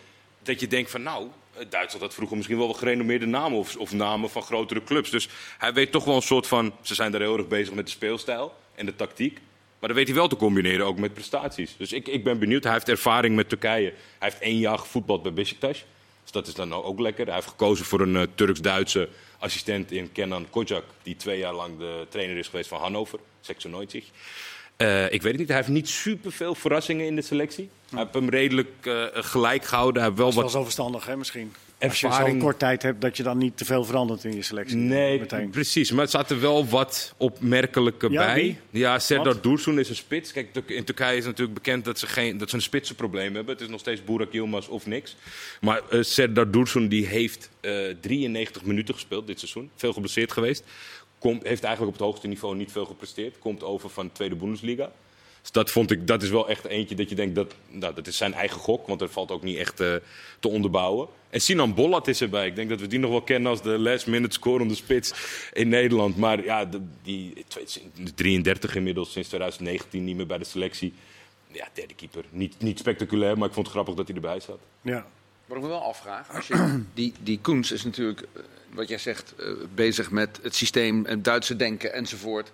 Dat 0.43 0.61
je 0.61 0.67
denkt 0.67 0.91
van 0.91 1.03
nou, 1.03 1.29
Duitsland 1.69 2.01
had 2.01 2.15
vroeger 2.15 2.37
misschien 2.37 2.59
wel 2.59 2.67
wat 2.67 2.77
gerenommeerde 2.77 3.27
namen 3.27 3.59
of, 3.59 3.77
of 3.77 3.93
namen 3.93 4.31
van 4.31 4.43
grotere 4.43 4.85
clubs. 4.85 5.11
Dus 5.11 5.29
hij 5.59 5.73
weet 5.73 5.93
toch 5.93 6.05
wel 6.05 6.17
een 6.17 6.23
soort 6.23 6.47
van, 6.47 6.73
ze 6.83 6.95
zijn 6.95 7.13
daar 7.13 7.21
heel 7.21 7.37
erg 7.37 7.49
bezig 7.49 7.75
met 7.75 7.85
de 7.85 7.91
speelstijl 7.91 8.55
en 8.75 8.87
de 8.87 8.97
tactiek. 8.97 9.41
Maar 9.79 9.89
dat 9.89 9.97
weet 9.97 10.07
hij 10.07 10.17
wel 10.17 10.29
te 10.29 10.37
combineren, 10.37 10.87
ook 10.87 10.99
met 10.99 11.15
prestaties. 11.15 11.75
Dus 11.77 11.93
ik, 11.93 12.09
ik 12.09 12.25
ben 12.25 12.39
benieuwd. 12.39 12.65
Hij 12.65 12.73
heeft 12.73 12.89
ervaring 12.89 13.37
met 13.37 13.49
Turkije. 13.49 13.93
Hij 14.19 14.29
heeft 14.29 14.43
één 14.43 14.59
jaar 14.59 14.79
gevoetbald 14.79 15.23
bij 15.23 15.33
Besiktas. 15.33 15.85
Dus 16.23 16.33
dat 16.33 16.47
is 16.47 16.55
dan 16.55 16.73
ook 16.73 17.01
lekker. 17.01 17.27
Hij 17.27 17.35
heeft 17.35 17.49
gekozen 17.49 17.85
voor 17.85 18.01
een 18.01 18.15
uh, 18.15 18.23
Turks-Duitse 18.35 19.09
assistent 19.45 19.93
in 19.93 20.13
Kenan 20.13 20.47
Kocak, 20.51 20.85
die 21.03 21.17
twee 21.17 21.39
jaar 21.39 21.55
lang 21.55 21.79
de 21.79 22.07
trainer 22.09 22.37
is 22.37 22.49
geweest 22.49 22.69
van 22.69 22.81
Hannover, 22.81 23.19
96. 23.41 24.05
Uh, 24.77 25.13
ik 25.13 25.23
weet 25.23 25.33
het 25.33 25.41
niet, 25.41 25.49
hij 25.49 25.57
heeft 25.57 25.69
niet 25.69 25.89
superveel 25.89 26.55
verrassingen 26.55 27.07
in 27.07 27.17
de 27.17 27.23
selectie. 27.23 27.69
Hij 27.91 27.99
heeft 27.99 28.15
hem 28.15 28.29
redelijk 28.29 28.69
uh, 28.83 29.05
gelijk 29.13 29.65
gehouden. 29.65 30.03
Hij 30.03 30.11
heeft 30.11 30.23
wel 30.23 30.33
dat 30.33 30.37
is 30.37 30.43
wel 30.43 30.61
zo 30.61 30.63
verstandig, 30.63 31.07
hè, 31.07 31.17
misschien. 31.17 31.55
Als 31.89 32.01
je 32.01 32.13
zo'n 32.13 32.39
kort 32.39 32.59
tijd 32.59 32.83
hebt, 32.83 33.01
dat 33.01 33.17
je 33.17 33.23
dan 33.23 33.39
niet 33.39 33.57
te 33.57 33.65
veel 33.65 33.85
verandert 33.85 34.25
in 34.25 34.35
je 34.35 34.43
selectie. 34.43 34.77
Nee, 34.77 35.19
meteen. 35.21 35.51
precies. 35.51 35.91
Maar 35.91 36.05
er 36.05 36.11
zaten 36.11 36.41
wel 36.41 36.67
wat 36.69 37.15
opmerkelijke 37.17 38.11
Ja, 38.11 38.25
bij. 38.27 38.35
wie? 38.35 38.57
Ja, 38.71 38.99
Serdar? 38.99 39.41
Dursun 39.41 39.79
is 39.79 39.89
een 39.89 39.95
spits. 39.97 40.33
Kijk, 40.33 40.49
in 40.67 40.85
Turkije 40.85 41.17
is 41.17 41.25
natuurlijk 41.25 41.55
bekend 41.55 41.85
dat 41.85 41.99
ze, 41.99 42.07
geen, 42.07 42.39
dat 42.39 42.49
ze 42.51 42.57
een 42.57 42.63
spitsenprobleem 42.63 43.35
hebben. 43.35 43.55
Het 43.55 43.63
is 43.63 43.69
nog 43.69 43.81
steeds 43.81 44.05
Burak 44.05 44.33
Yilmaz 44.33 44.69
of 44.69 44.87
niks. 44.87 45.17
Maar 45.61 45.81
eh 45.91 46.03
Serdar 46.03 46.51
Dursun 46.51 46.89
die 46.89 47.07
heeft 47.07 47.51
eh 47.61 47.73
93 48.01 48.65
minuten 48.65 48.95
gespeeld 48.95 49.27
dit 49.27 49.39
seizoen. 49.39 49.71
Veel 49.77 49.93
geblesseerd 49.93 50.33
geweest. 50.33 50.65
Komt, 51.19 51.43
heeft 51.43 51.65
eigenlijk 51.65 51.95
op 51.95 51.99
het 51.99 52.09
hoogste 52.09 52.27
niveau 52.29 52.57
niet 52.57 52.73
veel 52.73 52.85
gepresteerd. 52.85 53.39
Komt 53.39 53.63
over 53.63 53.91
van 53.91 54.07
de 54.07 54.13
Tweede 54.13 54.35
Bundesliga. 54.35 54.93
Dus 55.45 55.53
dat 55.53 55.71
vond 55.71 55.91
ik, 55.91 56.07
dat 56.07 56.23
is 56.23 56.29
wel 56.31 56.49
echt 56.49 56.65
eentje 56.65 56.95
dat 56.95 57.09
je 57.09 57.15
denkt, 57.15 57.35
dat, 57.35 57.55
nou, 57.69 57.95
dat 57.95 58.07
is 58.07 58.17
zijn 58.17 58.35
eigen 58.35 58.61
gok. 58.61 58.87
Want 58.87 59.01
er 59.01 59.09
valt 59.09 59.31
ook 59.31 59.43
niet 59.43 59.57
echt 59.59 59.81
eh, 59.81 59.95
te 60.41 60.49
onderbouwen. 60.49 61.09
En 61.31 61.41
Sinan 61.41 61.75
Bollat 61.75 62.09
is 62.09 62.21
erbij. 62.21 62.47
Ik 62.47 62.57
denk 62.57 62.69
dat 62.69 62.81
we 62.81 62.87
die 62.87 62.99
nog 62.99 63.11
wel 63.11 63.23
kennen 63.23 63.51
als 63.51 63.63
de 63.63 63.79
last 63.79 64.07
minute 64.07 64.33
scorende 64.35 64.75
spits 64.75 65.13
in 65.53 65.69
Nederland. 65.69 66.17
Maar 66.17 66.45
ja, 66.45 66.65
de- 66.65 66.81
die 67.03 67.45
33 68.15 68.75
inmiddels, 68.77 69.13
sinds 69.13 69.29
2019 69.29 70.05
niet 70.05 70.17
meer 70.17 70.27
bij 70.27 70.39
de 70.39 70.45
selectie. 70.45 70.93
Ja, 71.53 71.69
derde 71.73 71.95
keeper. 71.95 72.25
Niet, 72.31 72.55
niet 72.59 72.79
spectaculair, 72.79 73.39
maar 73.39 73.49
ik 73.49 73.55
vond 73.55 73.67
het 73.67 73.75
grappig 73.75 73.95
dat 73.95 74.07
hij 74.07 74.17
erbij 74.17 74.41
zat. 74.41 74.59
Ja. 74.83 75.07
Wat 75.47 75.57
ik 75.57 75.63
me 75.63 75.69
wel 75.69 75.83
afvraag, 75.83 76.35
als 76.35 76.47
je, 76.47 76.83
die, 76.95 77.13
die 77.21 77.39
Koens 77.41 77.73
is 77.73 77.85
natuurlijk, 77.85 78.21
eh, 78.33 78.43
wat 78.73 78.89
jij 78.89 78.99
zegt, 78.99 79.35
eh, 79.39 79.47
bezig 79.75 80.11
met 80.11 80.39
het 80.43 80.55
systeem, 80.55 81.05
het 81.05 81.25
Duitse 81.25 81.57
denken 81.57 81.93
enzovoort. 81.93 82.51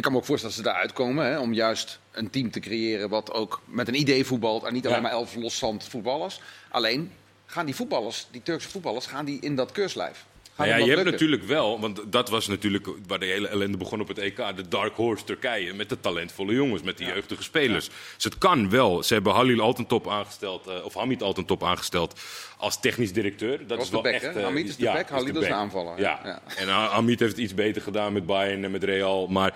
Ik 0.00 0.06
kan 0.06 0.14
me 0.14 0.20
ook 0.22 0.28
voorstellen 0.28 0.56
dat 0.56 0.64
ze 0.66 0.70
daaruit 0.72 0.92
komen, 0.92 1.24
hè, 1.26 1.38
om 1.38 1.52
juist 1.52 1.98
een 2.12 2.30
team 2.30 2.50
te 2.50 2.60
creëren 2.60 3.08
wat 3.08 3.32
ook 3.32 3.60
met 3.64 3.88
een 3.88 3.94
idee 4.00 4.24
voetbalt 4.24 4.64
en 4.64 4.72
niet 4.72 4.84
alleen 4.84 4.96
Ja. 4.96 5.02
maar 5.02 5.12
elf 5.12 5.34
losstand 5.34 5.84
voetballers. 5.88 6.40
Alleen 6.70 7.12
gaan 7.46 7.66
die 7.66 7.74
voetballers, 7.74 8.26
die 8.30 8.42
Turkse 8.42 8.68
voetballers, 8.68 9.06
gaan 9.06 9.24
die 9.24 9.40
in 9.40 9.56
dat 9.56 9.72
keurslijf. 9.72 10.24
Nou 10.56 10.70
ja, 10.72 10.76
die 10.76 10.86
je 10.86 10.92
hebt 10.96 11.10
natuurlijk 11.10 11.42
wel, 11.44 11.80
want 11.80 12.00
dat 12.12 12.28
was 12.28 12.46
natuurlijk 12.46 12.88
waar 13.06 13.18
de 13.18 13.26
hele 13.26 13.48
ellende 13.48 13.76
begon 13.76 14.00
op 14.00 14.08
het 14.08 14.18
EK, 14.18 14.36
de 14.56 14.68
Dark 14.68 14.94
Horse 14.94 15.24
Turkije. 15.24 15.74
Met 15.74 15.88
de 15.88 16.00
talentvolle 16.00 16.52
jongens, 16.54 16.82
met 16.82 16.98
de 16.98 17.04
jeugdige 17.04 17.42
spelers. 17.42 17.90
Dus 18.14 18.24
het 18.24 18.38
kan 18.38 18.70
wel. 18.70 19.02
Ze 19.02 19.14
hebben 19.14 19.32
Halil 19.32 19.60
Altentop 19.60 20.08
aangesteld, 20.08 20.66
eh, 20.66 20.84
of 20.84 20.94
Hamid 20.94 21.22
Altentop 21.22 21.64
aangesteld 21.64 22.20
als 22.56 22.80
technisch 22.80 23.12
directeur. 23.12 23.58
Dat, 23.66 23.76
was 23.76 23.78
is 23.78 23.84
de 23.86 23.92
wel 23.92 24.02
back, 24.02 24.12
echt. 24.12 24.22
hè? 24.22 24.30
eh, 24.38 24.44
Hamid 24.44 24.68
is 24.68 24.76
de 24.76 24.82
ja, 24.82 24.92
back, 24.92 25.08
Halil 25.08 25.40
is 25.40 25.46
de 25.46 25.52
aanvaller, 25.54 26.00
Ja. 26.00 26.20
ja. 26.24 26.42
En 26.56 26.68
Ha- 26.68 26.88
Hamid 26.88 27.18
heeft 27.20 27.32
het 27.32 27.40
iets 27.40 27.54
beter 27.54 27.82
gedaan 27.82 28.12
met 28.12 28.26
Bayern 28.26 28.64
en 28.64 28.70
met 28.70 28.84
Real. 28.84 29.26
Maar 29.26 29.54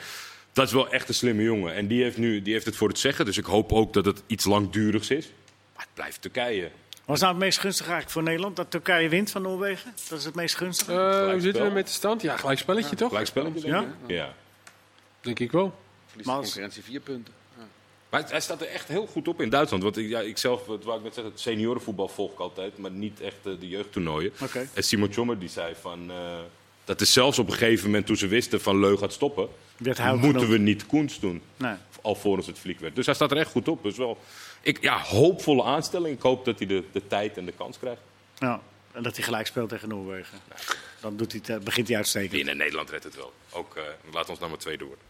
dat 0.54 0.66
is 0.66 0.72
wel 0.72 0.88
echt 0.88 1.08
een 1.08 1.14
slimme 1.14 1.42
jongen. 1.42 1.74
En 1.74 1.86
die 1.86 2.02
heeft, 2.02 2.16
nu, 2.16 2.42
die 2.42 2.52
heeft 2.52 2.66
het 2.66 2.76
voor 2.76 2.88
het 2.88 2.98
zeggen. 2.98 3.24
Dus 3.24 3.38
ik 3.38 3.44
hoop 3.44 3.72
ook 3.72 3.92
dat 3.92 4.04
het 4.04 4.22
iets 4.26 4.44
langdurigs 4.44 5.10
is. 5.10 5.26
Maar 5.74 5.84
het 5.84 5.94
blijft 5.94 6.22
Turkije. 6.22 6.70
Was 7.04 7.20
nou 7.20 7.32
het 7.32 7.42
meest 7.42 7.58
gunstig 7.58 7.86
eigenlijk 7.86 8.12
voor 8.12 8.22
Nederland? 8.22 8.56
Dat 8.56 8.70
Turkije 8.70 9.08
wint 9.08 9.30
van 9.30 9.42
Noorwegen? 9.42 9.92
Dat 10.08 10.18
is 10.18 10.24
het 10.24 10.34
meest 10.34 10.54
gunstige? 10.54 10.92
Eh, 10.92 11.30
hoe 11.30 11.40
zitten 11.40 11.66
we 11.66 11.70
met 11.70 11.86
de 11.86 11.92
stand? 11.92 12.22
Ja, 12.22 12.36
gelijk 12.36 12.58
spelletje 12.58 12.96
toch? 12.96 13.08
Gelijkspelletje, 13.08 13.60
denk 13.60 13.72
Ja? 13.72 14.14
Ja. 14.14 14.34
Denk 15.20 15.38
ik 15.38 15.52
wel. 15.52 15.74
Verliest 16.06 16.28
Maar 16.28 16.36
de 16.36 16.42
concurrentie 16.42 16.82
vier 16.82 17.00
punten. 17.00 17.34
Ja. 17.58 17.64
Maar 18.08 18.24
hij 18.28 18.40
staat 18.40 18.60
er 18.60 18.66
echt 18.66 18.88
heel 18.88 19.06
goed 19.06 19.28
op 19.28 19.40
in 19.40 19.48
Duitsland. 19.48 19.82
Want 19.82 19.96
ik, 19.96 20.08
ja, 20.08 20.20
ik 20.20 20.38
zelf, 20.38 20.66
wat 20.66 20.84
wou 20.84 20.98
ik 20.98 21.04
net 21.04 21.14
zeggen, 21.14 21.32
het 21.32 21.42
seniorenvoetbal 21.42 22.08
volg 22.08 22.32
ik 22.32 22.38
altijd, 22.38 22.78
maar 22.78 22.90
niet 22.90 23.20
echt 23.20 23.46
eh, 23.46 23.52
de 23.60 23.68
jeugdtoernooien. 23.68 24.32
Oké. 24.40 24.68
En 24.74 24.84
Simon 24.84 25.08
Tjommer 25.08 25.38
die 25.38 25.48
zei 25.48 25.74
van, 25.80 26.10
eh, 26.10 26.38
dat 26.84 27.00
is 27.00 27.12
zelfs 27.12 27.38
op 27.38 27.46
een 27.46 27.52
gegeven 27.52 27.86
moment 27.86 28.06
toen 28.06 28.16
ze 28.16 28.26
wisten 28.26 28.60
van 28.60 28.80
Leu 28.80 28.96
gaat 28.96 29.12
stoppen, 29.12 29.48
moeten 30.16 30.48
we 30.48 30.58
niet 30.58 30.86
Koens 30.86 31.20
doen. 31.20 31.42
Nee. 31.56 31.74
Alvorens 32.02 32.46
het 32.46 32.58
fliek 32.58 32.80
werd. 32.80 32.96
Dus 32.96 33.06
hij 33.06 33.14
staat 33.14 33.30
er 33.30 33.36
echt 33.36 33.50
goed 33.50 33.68
op. 33.68 33.82
Dus 33.82 33.96
wel, 33.96 34.18
ik, 34.60 34.82
ja, 34.82 34.98
hoopvolle 34.98 35.62
aanstelling. 35.62 36.16
Ik 36.16 36.22
hoop 36.22 36.44
dat 36.44 36.58
hij 36.58 36.66
de, 36.66 36.84
de 36.92 37.06
tijd 37.06 37.36
en 37.36 37.44
de 37.44 37.52
kans 37.52 37.78
krijgt. 37.78 38.00
Ja. 38.38 38.60
En 38.92 39.02
dat 39.02 39.16
hij 39.16 39.24
gelijk 39.24 39.46
speelt 39.46 39.68
tegen 39.68 39.88
Noorwegen. 39.88 40.38
Dan 41.00 41.16
doet 41.16 41.32
hij 41.32 41.56
eh, 41.56 41.62
begint 41.62 41.88
hij 41.88 41.96
uitstekend. 41.96 42.32
Binnen 42.32 42.56
Nederland 42.56 42.90
redt 42.90 43.04
het 43.04 43.16
wel. 43.16 43.32
Ook, 43.50 43.76
eh, 43.76 43.82
laat 44.12 44.28
ons 44.28 44.38
nou 44.38 44.50
maar 44.50 44.60
tweede 44.60 44.84
worden. 44.84 45.04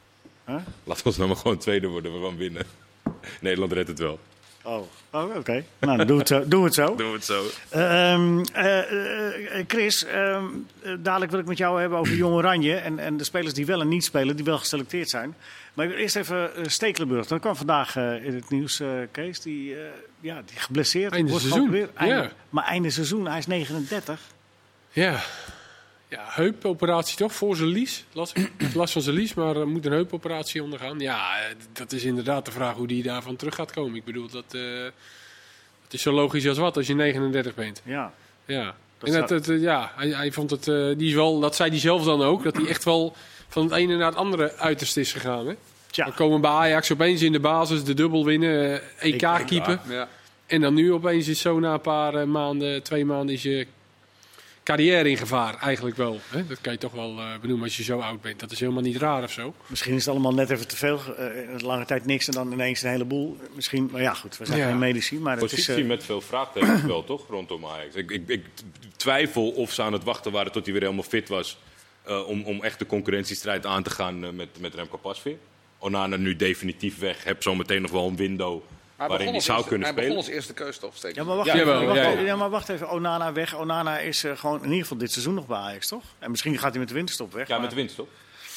Huh? 0.47 0.75
Laat 0.85 1.03
ons 1.03 1.17
nou 1.17 1.29
maar 1.29 1.39
gewoon 1.39 1.59
tweede 1.59 1.87
worden. 1.87 2.21
We 2.21 2.27
gaan 2.27 2.37
winnen. 2.37 2.67
Nederland 3.41 3.73
redt 3.73 3.89
het 3.89 3.99
wel. 3.99 4.19
Oh, 4.67 4.83
oh 5.11 5.37
oké. 5.37 5.65
Nou, 5.79 5.97
dan 5.97 6.07
doen 6.07 6.17
we 6.17 6.23
het 6.23 6.29
zo. 6.29 6.49
Doen 6.49 6.61
we 6.61 6.67
het 6.67 6.75
zo. 6.75 6.95
Doen 6.97 7.09
we 7.11 7.15
het 7.15 7.25
zo. 7.25 7.45
Ehm, 7.69 8.45
eh, 8.53 8.79
eh, 8.79 9.59
eh, 9.59 9.65
Chris, 9.67 10.05
ehm, 10.05 10.45
eh, 10.83 10.93
dadelijk 10.99 11.31
wil 11.31 11.41
ik 11.41 11.47
met 11.47 11.59
jou 11.59 11.81
hebben 11.81 11.99
over 11.99 12.15
Jong 12.15 12.35
Oranje 12.35 12.75
en, 12.77 12.99
en 12.99 13.17
de 13.17 13.25
spelers 13.25 13.55
die 13.55 13.67
wel 13.67 13.81
en 13.81 13.89
niet 13.89 14.05
spelen, 14.05 14.37
die 14.37 14.45
wel 14.45 14.59
geselecteerd 14.59 15.09
zijn. 15.09 15.35
Maar 15.75 15.85
ik 15.85 15.91
wil 15.91 16.01
eerst 16.01 16.17
even 16.17 16.51
Stekelenburg. 16.67 17.27
Dat 17.27 17.41
kwam 17.41 17.57
vandaag 17.57 17.97
in 17.97 18.35
het 18.35 18.51
nieuws, 18.51 18.81
eh, 18.81 18.89
Kees. 19.11 19.41
Die, 19.41 19.75
eh, 19.75 19.81
ja, 20.21 20.43
die 20.47 20.59
geblesseerd. 20.59 21.13
Einde 21.13 21.31
wordt 21.31 21.45
seizoen. 21.47 21.89
Einde- 21.95 22.15
ja. 22.15 22.31
Maar 22.51 22.65
einde 22.65 22.91
seizoen, 22.91 23.27
hij 23.27 23.39
is 23.39 23.47
39. 23.47 24.21
Ja. 24.91 25.21
Ja, 26.15 26.25
heupoperatie 26.27 27.17
toch 27.17 27.35
voor 27.35 27.57
zijn 27.57 27.69
lies. 27.69 28.05
Last, 28.13 28.35
last 28.75 28.93
van 28.93 29.03
zijn 29.03 29.17
lies, 29.17 29.35
maar 29.35 29.57
eh, 29.57 29.65
moet 29.65 29.87
een 29.87 29.93
heupoperatie 29.93 30.63
ondergaan. 30.63 30.99
Ja, 30.99 31.39
eh, 31.39 31.55
dat 31.73 31.93
is 31.93 32.05
inderdaad 32.05 32.45
de 32.45 32.51
vraag 32.51 32.75
hoe 32.75 32.87
die 32.87 33.03
daarvan 33.03 33.37
terug 33.37 33.55
gaat 33.55 33.73
komen. 33.73 33.97
Ik 33.97 34.05
bedoel, 34.05 34.29
dat, 34.29 34.55
eh, 34.55 34.61
het 35.83 35.93
is 35.93 36.03
zo 36.03 36.13
logisch 36.13 36.49
als 36.49 36.59
wat 36.59 36.77
als 36.77 36.87
je 36.87 36.95
39 36.95 37.55
bent. 37.55 37.83
Ja. 37.85 38.13
Ja. 38.45 38.75
Dat 38.99 39.15
en 39.15 39.27
dat, 39.27 39.61
ja, 39.61 39.93
hij, 39.97 40.09
hij 40.09 40.33
vond 40.33 40.51
het, 40.51 40.69
eh, 40.69 40.91
die 40.97 41.09
is 41.09 41.15
wel, 41.15 41.41
dat 41.41 41.57
zei 41.57 41.71
hij 41.71 41.79
zelf 41.79 42.05
dan 42.05 42.23
ook, 42.23 42.43
dat 42.43 42.57
hij 42.57 42.67
echt 42.67 42.85
wel 42.85 43.17
van 43.49 43.65
het 43.65 43.73
ene 43.73 43.97
naar 43.97 44.07
het 44.07 44.17
andere 44.17 44.57
uiterste 44.57 45.01
is 45.01 45.13
gegaan. 45.13 45.47
Hè? 45.47 45.55
Tja, 45.91 46.05
Dan 46.05 46.15
komen 46.15 46.41
bij 46.41 46.51
Ajax 46.51 46.93
opeens 46.93 47.23
in 47.23 47.33
de 47.33 47.41
basis 47.41 47.85
de 47.85 47.95
dubbel 47.95 48.25
winnen, 48.25 48.81
EK 48.99 49.19
keeper. 49.47 49.81
Ja. 49.89 50.09
En 50.47 50.61
dan 50.61 50.75
nu 50.75 50.93
opeens 50.93 51.29
is 51.29 51.41
zo 51.41 51.59
na 51.59 51.73
een 51.73 51.81
paar 51.81 52.29
maanden, 52.29 52.83
twee 52.83 53.05
maanden, 53.05 53.35
is 53.35 53.43
je 53.43 53.67
carrière 54.65 55.09
in 55.11 55.17
gevaar. 55.17 55.59
Eigenlijk 55.61 55.97
wel. 55.97 56.21
Hè? 56.29 56.47
Dat 56.47 56.61
kan 56.61 56.73
je 56.73 56.79
toch 56.79 56.93
wel 56.93 57.19
eh, 57.19 57.27
benoemen 57.41 57.65
als 57.65 57.77
je 57.77 57.83
zo 57.83 57.99
oud 57.99 58.21
bent. 58.21 58.41
Dat 58.41 58.51
is 58.51 58.61
helemaal 58.61 58.83
niet 58.83 58.97
raar 58.97 59.23
of 59.23 59.31
zo. 59.33 59.55
misschien 59.67 59.95
is 59.95 60.05
het 60.05 60.15
allemaal 60.15 60.35
net 60.35 60.51
even 60.51 60.69
te 60.69 60.77
veel. 60.77 61.01
eh, 61.17 61.61
lange 61.61 61.85
tijd 61.85 62.07
niks 62.07 62.27
en 62.27 62.33
dan 62.33 62.53
ineens 62.53 62.83
een 62.83 62.91
heleboel. 62.91 63.37
Misschien, 63.55 63.89
maar 63.93 64.03
ja 64.03 64.15
goed, 64.15 64.37
we 64.37 64.45
zijn 64.47 64.59
Ja. 64.59 64.69
geen 64.69 64.79
medici. 64.79 65.19
Maar 65.19 65.37
het 65.37 65.45
is, 65.45 65.51
Positie 65.55 65.83
eh, 65.83 65.89
met 65.89 66.05
veel 66.05 66.21
vraagtekens 66.21 66.83
wel, 66.83 67.05
toch? 67.05 67.29
Rondom 67.29 67.67
Ajax. 67.67 67.95
Ik, 67.95 68.11
ik, 68.11 68.29
ik 68.29 68.45
twijfel 68.97 69.51
of 69.51 69.73
ze 69.73 69.83
aan 69.83 69.93
het 69.93 70.05
wachten 70.05 70.33
waren 70.33 70.53
tot 70.53 70.65
hij 70.65 70.73
weer 70.73 70.83
helemaal 70.83 71.05
fit 71.05 71.29
was. 71.29 71.59
eh, 72.03 72.29
om, 72.29 72.43
om 72.43 72.63
echt 72.63 72.79
de 72.79 72.87
concurrentiestrijd 72.87 73.67
aan 73.67 73.83
te 73.83 73.91
gaan 73.91 74.37
met, 74.37 74.49
met 74.61 74.75
Remco 74.75 74.97
Pasveer. 74.97 75.37
Onana 75.79 76.17
nu 76.17 76.37
definitief 76.37 76.99
weg. 76.99 77.25
Heb 77.25 77.43
zometeen 77.43 77.83
nog 77.83 77.91
wel 77.91 78.07
een 78.07 78.17
window 78.17 78.63
waarin 79.09 79.29
hij 79.29 79.41
zou 79.41 79.57
eerste- 79.57 79.69
kunnen 79.71 79.87
hij 79.87 79.97
begon 79.97 80.11
spelen. 80.11 80.27
als 80.27 80.35
eerste 80.37 80.53
keus 80.65 80.79
toch? 80.79 80.97
Steek. 80.97 81.15
Ja, 81.15 81.25
maar 81.25 81.37
wacht, 81.37 81.49
Ja, 81.49 81.55
even, 81.55 81.67
jawel, 81.67 81.87
wacht, 81.87 81.99
ja, 81.99 82.07
even, 82.11 82.21
ja. 82.21 82.27
ja, 82.27 82.37
maar 82.37 82.51
wacht 82.51 82.69
even. 82.69 82.91
Onana 82.91 83.33
weg. 83.33 83.57
Onana 83.57 83.99
is 83.99 84.25
eh, 84.25 84.37
gewoon 84.37 84.59
in 84.59 84.65
ieder 84.69 84.83
geval 84.83 84.97
dit 84.99 85.13
seizoen 85.13 85.35
nog 85.35 85.47
bij 85.47 85.57
Ajax, 85.59 85.89
toch? 85.89 86.03
En 86.19 86.31
misschien 86.31 86.59
gaat 86.59 86.71
hij 86.71 86.79
met 86.79 86.89
de 86.89 86.95
winterstop 86.95 87.33
weg. 87.33 87.49
Ja, 87.49 87.59
maar- 87.59 87.75
met 87.75 87.97
de? 87.97 88.05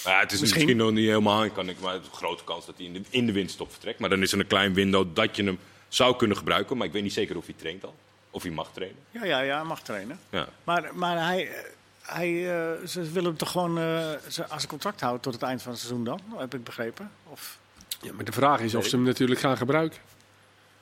Nou 0.03 0.15
ja, 0.15 0.19
het 0.23 0.31
is 0.31 0.39
Misschien- 0.39 0.61
misschien, 0.65 0.85
nog 0.85 0.93
niet 0.95 1.07
helemaal, 1.07 1.49
kan 1.49 1.69
ik, 1.69 1.79
maar 1.79 1.93
het 1.93 2.01
is 2.01 2.07
een 2.07 2.13
grote 2.15 2.43
kans 2.43 2.65
dat 2.65 2.75
hij 2.77 2.85
in 2.85 2.93
de, 2.93 3.01
in 3.09 3.25
de 3.25 3.31
winststop 3.31 3.71
vertrekt. 3.71 3.99
Maar 3.99 4.09
dan 4.09 4.21
is 4.21 4.31
er 4.31 4.39
een 4.39 4.47
klein 4.47 4.73
window 4.73 5.05
dat 5.13 5.35
je 5.35 5.43
hem 5.43 5.59
zou 5.87 6.15
kunnen 6.15 6.37
gebruiken. 6.37 6.77
Maar 6.77 6.87
ik 6.87 6.93
weet 6.93 7.03
niet 7.03 7.13
zeker 7.13 7.37
of 7.37 7.45
hij 7.45 7.55
traint 7.57 7.83
al. 7.85 7.95
Of 8.31 8.43
hij 8.43 8.51
mag 8.51 8.69
trainen. 8.73 8.97
Ja, 9.11 9.25
ja, 9.25 9.39
ja, 9.41 9.55
hij 9.57 9.65
mag 9.65 9.81
trainen. 9.81 10.19
Ja. 10.29 10.47
Maar, 10.63 10.89
maar 10.93 11.25
hij, 11.25 11.47
eh, 11.47 11.53
hij, 12.01 12.27
eh, 12.59 12.87
ze 12.87 13.01
willen 13.01 13.23
hem 13.29 13.37
toch 13.37 13.51
gewoon 13.51 13.77
uh, 13.77 14.11
aan 14.11 14.19
zijn 14.31 14.67
contract 14.67 14.99
houden 15.01 15.21
tot 15.21 15.33
het 15.33 15.41
eind 15.43 15.61
van 15.61 15.71
het 15.71 15.79
seizoen 15.81 16.03
dan? 16.03 16.19
Heb 16.37 16.53
ik 16.53 16.63
begrepen. 16.63 17.11
Of... 17.23 17.57
Ja, 18.01 18.13
maar 18.13 18.25
de 18.25 18.31
vraag 18.31 18.59
is 18.59 18.75
of 18.75 18.85
ze 18.85 18.95
hem 18.95 19.05
natuurlijk 19.05 19.39
gaan 19.39 19.57
gebruiken. 19.57 19.99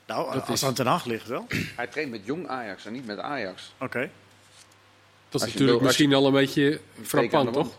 Nou, 0.07 0.33
dat 0.33 0.41
als 0.41 0.50
is... 0.50 0.62
het 0.62 0.79
aan 0.79 1.01
Ten 1.01 1.12
ligt 1.12 1.27
wel. 1.27 1.45
Hij 1.75 1.88
traint 1.88 2.12
met 2.12 2.21
jong 2.24 2.47
Ajax 2.47 2.85
en 2.85 2.93
niet 2.93 3.05
met 3.05 3.19
Ajax. 3.19 3.74
Oké. 3.79 4.09
Dat 5.29 5.41
is 5.41 5.53
natuurlijk 5.53 5.81
misschien 5.81 6.13
al 6.13 6.25
een 6.25 6.33
beetje 6.33 6.79
frappant, 7.01 7.53
toch? 7.53 7.75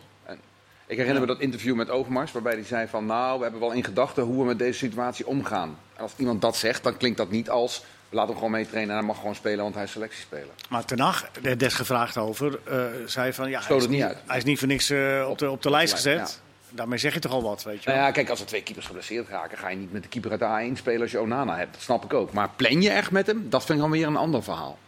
Ik 0.88 0.96
herinner 0.96 1.20
me 1.20 1.26
dat 1.26 1.40
interview 1.40 1.74
met 1.74 1.90
Overmars, 1.90 2.32
waarbij 2.32 2.52
hij 2.52 2.64
zei 2.64 2.86
van... 2.88 3.06
nou, 3.06 3.36
we 3.36 3.42
hebben 3.42 3.60
wel 3.60 3.72
in 3.72 3.84
gedachten 3.84 4.22
hoe 4.22 4.38
we 4.38 4.44
met 4.44 4.58
deze 4.58 4.78
situatie 4.78 5.26
omgaan. 5.26 5.78
En 5.94 6.02
als 6.02 6.12
iemand 6.16 6.40
dat 6.40 6.56
zegt, 6.56 6.82
dan 6.82 6.96
klinkt 6.96 7.16
dat 7.16 7.30
niet 7.30 7.50
als... 7.50 7.82
we 8.08 8.16
laten 8.16 8.30
hem 8.30 8.38
gewoon 8.38 8.50
meetrainen 8.50 8.90
en 8.90 8.96
hij 8.96 9.06
mag 9.06 9.16
gewoon 9.16 9.34
spelen, 9.34 9.62
want 9.62 9.74
hij 9.74 9.84
is 9.84 9.90
selectiespeler. 9.90 10.54
Maar 10.68 10.84
Ten 10.84 10.98
Hag, 10.98 11.28
er 11.42 11.58
des 11.58 11.74
gevraagd 11.74 12.16
over, 12.16 12.58
uh, 12.68 12.84
zei 13.06 13.32
van... 13.32 13.50
ja, 13.50 13.60
hij 13.62 13.76
is, 13.76 13.88
niet, 13.88 14.02
uit. 14.02 14.18
hij 14.26 14.36
is 14.36 14.44
niet 14.44 14.58
voor 14.58 14.68
niks 14.68 14.90
uh, 14.90 15.26
op, 15.28 15.38
de, 15.38 15.50
op 15.50 15.62
de 15.62 15.70
lijst 15.70 15.92
gezet. 15.92 16.40
Daarmee 16.70 16.98
zeg 16.98 17.14
je 17.14 17.20
toch 17.20 17.32
al 17.32 17.42
wat, 17.42 17.62
weet 17.62 17.82
je 17.82 17.90
Nou 17.90 18.02
ja, 18.02 18.10
kijk, 18.10 18.30
als 18.30 18.40
er 18.40 18.46
twee 18.46 18.62
keepers 18.62 18.86
geblesseerd 18.86 19.28
raken... 19.28 19.58
ga 19.58 19.68
je 19.68 19.76
niet 19.76 19.92
met 19.92 20.02
de 20.02 20.08
keeper 20.08 20.30
uit 20.30 20.40
de 20.40 20.74
A1 20.74 20.78
spelen 20.78 21.00
als 21.00 21.10
je 21.10 21.20
Onana 21.20 21.56
hebt. 21.56 21.72
Dat 21.72 21.82
snap 21.82 22.04
ik 22.04 22.12
ook. 22.12 22.32
Maar 22.32 22.50
plan 22.56 22.82
je 22.82 22.90
echt 22.90 23.10
met 23.10 23.26
hem? 23.26 23.50
Dat 23.50 23.64
vind 23.64 23.78
ik 23.78 23.84
dan 23.84 23.90
weer 23.90 24.06
een 24.06 24.16
ander 24.16 24.42
verhaal. 24.42 24.78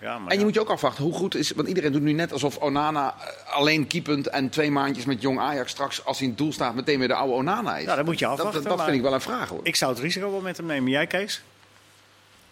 Ja, 0.00 0.18
maar 0.18 0.32
en 0.32 0.38
je 0.38 0.44
moet 0.44 0.54
je 0.54 0.60
ook 0.60 0.70
afwachten 0.70 1.04
hoe 1.04 1.12
goed 1.12 1.34
is. 1.34 1.50
Want 1.50 1.68
iedereen 1.68 1.92
doet 1.92 2.02
nu 2.02 2.12
net 2.12 2.32
alsof 2.32 2.56
Onana 2.56 3.14
eh, 3.20 3.54
alleen 3.54 3.86
keepend 3.86 4.26
en 4.26 4.48
twee 4.48 4.70
maandjes 4.70 5.04
met 5.04 5.22
jong 5.22 5.38
Ajax 5.38 5.70
straks 5.70 6.04
als 6.04 6.18
hij 6.18 6.26
in 6.26 6.32
het 6.32 6.42
doel 6.42 6.52
staat 6.52 6.74
meteen 6.74 6.98
weer 6.98 7.08
de 7.08 7.14
oude 7.14 7.32
Onana 7.32 7.76
is. 7.76 7.84
Ja, 7.84 7.96
dat 7.96 8.04
moet 8.04 8.18
je 8.18 8.26
afwachten. 8.26 8.62
Dat, 8.62 8.76
dat 8.76 8.84
vind 8.84 8.96
ik 8.96 9.02
wel 9.02 9.14
een 9.14 9.20
vraag 9.20 9.48
hoor. 9.48 9.60
Ik 9.62 9.76
zou 9.76 9.92
het 9.92 10.00
risico 10.00 10.30
wel 10.30 10.40
met 10.40 10.56
hem 10.56 10.66
nemen. 10.66 10.90
Jij 10.90 11.06
Kees? 11.06 11.42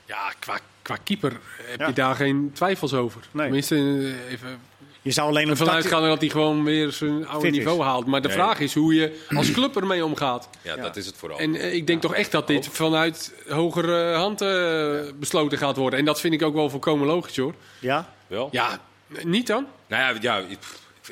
Ja, 0.05 0.33
qua, 0.39 0.59
qua 0.83 0.97
keeper 1.05 1.41
heb 1.67 1.87
je 1.87 1.93
daar 1.93 2.15
geen 2.15 2.51
twijfels 2.55 2.95
over. 2.95 3.29
Nee. 3.31 3.45
Tenminste, 3.45 3.75
eh, 3.75 4.33
even 4.33 4.61
je 5.07 5.13
zou 5.13 5.29
alleen 5.29 5.49
ervan 5.49 5.71
uitgaan 5.71 6.03
dat 6.03 6.21
hij 6.21 6.31
gewoon 6.31 6.65
weer 6.65 6.93
zijn 6.93 7.27
oude 7.27 7.51
niveau 7.51 7.83
haalt. 7.83 8.07
Maar 8.07 8.23
de 8.23 8.31
vraag 8.31 8.61
is 8.61 8.75
hoe 8.75 8.95
je 8.95 9.21
als 9.37 9.51
club 9.51 9.77
ermee 9.77 10.05
omgaat. 10.05 10.49
Ja, 10.63 10.77
dat 10.77 10.97
is 10.97 11.07
het 11.07 11.17
vooral. 11.17 11.39
En 11.39 11.55
uh, 11.55 11.75
ik 11.75 11.87
denk 11.87 12.01
toch 12.01 12.15
echt 12.15 12.33
dat 12.33 12.47
dit 12.47 12.69
vanuit 12.69 13.33
hogere 13.49 14.15
hand 14.15 14.43
uh, 14.43 15.01
besloten 15.19 15.59
gaat 15.59 15.77
worden. 15.77 15.99
En 15.99 16.05
dat 16.05 16.21
vind 16.21 16.35
ik 16.35 16.43
ook 16.43 16.55
wel 16.55 16.71
volkomen 16.71 17.07
logisch 17.07 17.37
hoor. 17.37 17.55
Ja? 17.79 18.13
Wel? 18.27 18.49
Ja, 18.51 18.81
niet 19.23 19.47
dan? 19.47 19.67
Nou 19.87 20.03
ja, 20.03 20.21
ja 20.21 20.45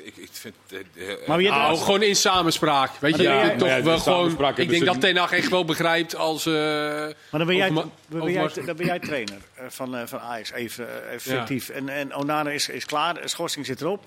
ik, 0.02 0.16
ik 0.16 0.28
vind, 0.32 0.54
uh, 0.94 1.26
maar 1.26 1.40
oh, 1.40 1.82
gewoon 1.82 2.02
in 2.02 2.16
samenspraak. 2.16 2.90
Weet 3.00 3.16
je, 3.16 3.22
ja, 3.22 3.56
toch 3.56 3.80
wel 3.80 3.98
gewoon. 3.98 4.54
Ik 4.56 4.68
denk 4.68 4.84
dat 4.84 5.00
Ten 5.00 5.16
Hag 5.16 5.32
echt 5.32 5.48
wel 5.48 5.64
begrijpt 5.64 6.16
als. 6.16 6.46
Uh, 6.46 6.54
maar 6.54 7.14
dan 7.30 7.46
ben 7.46 7.56
jij, 7.56 7.68
dan 7.68 7.90
ben 8.08 8.32
jij, 8.32 8.48
dan 8.64 8.76
ben 8.76 8.86
jij 8.86 8.98
trainer 8.98 9.38
van, 9.68 9.94
uh, 9.94 10.02
van 10.04 10.20
Ajax, 10.20 10.52
even 10.52 11.10
effectief. 11.10 11.68
En, 11.68 11.88
en 11.88 12.14
Onana 12.14 12.50
is, 12.50 12.68
is 12.68 12.84
klaar, 12.84 13.14
de 13.14 13.28
schorsing 13.28 13.66
zit 13.66 13.80
erop. 13.80 14.06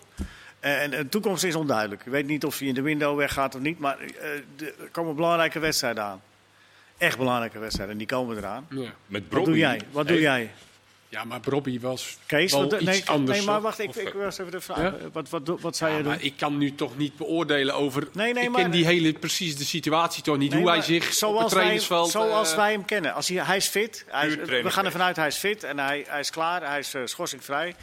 En 0.59 0.89
de 0.89 1.09
toekomst 1.09 1.43
is 1.43 1.55
onduidelijk. 1.55 2.05
Ik 2.05 2.11
weet 2.11 2.27
niet 2.27 2.45
of 2.45 2.59
hij 2.59 2.67
in 2.67 2.73
de 2.73 2.81
window 2.81 3.17
weggaat 3.17 3.55
of 3.55 3.61
niet, 3.61 3.79
maar 3.79 3.97
er 4.59 4.73
komen 4.91 5.15
belangrijke 5.15 5.59
wedstrijden 5.59 6.03
aan. 6.03 6.21
Echt 6.97 7.17
belangrijke 7.17 7.59
wedstrijden, 7.59 7.93
en 7.93 7.99
die 7.99 8.07
komen 8.07 8.37
eraan. 8.37 8.67
Ja. 8.69 8.93
Met 9.05 9.23
Wat 9.29 9.45
doe 9.45 9.57
jij? 9.57 9.81
Wat 9.91 10.07
doe 10.07 10.19
jij? 10.19 10.51
Ja, 11.09 11.23
maar 11.23 11.39
Robbie 11.43 11.81
was 11.81 12.17
Kees, 12.25 12.51
wel 12.51 12.69
wat, 12.69 12.81
nee, 12.81 13.09
anders. 13.09 13.37
Nee, 13.37 13.47
maar 13.47 13.61
wacht, 13.61 13.79
ik, 13.79 13.95
ik 13.95 14.13
was 14.13 14.37
even 14.37 14.51
de 14.51 14.61
vraag. 14.61 14.79
Ja? 14.79 15.09
Wat, 15.11 15.29
wat, 15.29 15.59
wat 15.61 15.75
zou 15.75 15.91
ja, 15.91 15.97
je 15.97 16.03
doen? 16.03 16.19
ik 16.19 16.37
kan 16.37 16.57
nu 16.57 16.75
toch 16.75 16.97
niet 16.97 17.17
beoordelen 17.17 17.75
over... 17.75 18.07
Nee, 18.11 18.33
nee, 18.33 18.43
ik 18.43 18.53
ken 18.53 18.71
die 18.71 18.85
hele, 18.85 19.13
precies 19.13 19.57
de 19.57 19.63
situatie 19.63 20.23
toch 20.23 20.37
niet. 20.37 20.53
hoe 20.53 20.69
hij 20.69 20.81
zich 20.81 21.13
zoals 21.13 21.35
op 21.35 21.41
het 21.41 21.49
trainingsveld... 21.49 22.13
Wij, 22.13 22.21
zoals 22.21 22.51
uh, 22.51 22.55
wij 22.57 22.71
hem 22.71 22.85
kennen. 22.85 23.13
Als 23.13 23.27
hij, 23.27 23.45
hij 23.45 23.57
is 23.57 23.67
fit. 23.67 24.05
Hij 24.07 24.45
we 24.45 24.71
gaan 24.71 24.85
ervan 24.85 25.01
uit 25.01 25.15
hij 25.15 25.27
is 25.27 25.37
fit 25.37 25.63
en 25.63 25.79
hij, 25.79 26.05
hij 26.07 26.19
is 26.19 26.29
klaar. 26.29 26.67
Hij 26.67 26.79
is 26.79 26.93
uh, 26.93 27.01
schorsingvrij. 27.05 27.75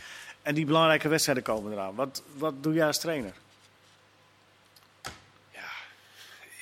En 0.43 0.55
die 0.55 0.67
belangrijke 0.67 1.09
wedstrijden 1.09 1.45
komen 1.45 1.73
eraan. 1.73 1.95
Wat, 1.95 2.23
wat 2.37 2.63
doe 2.63 2.75
jij 2.75 2.87
als 2.87 2.99
trainer? 2.99 3.33
Ja, 5.53 5.71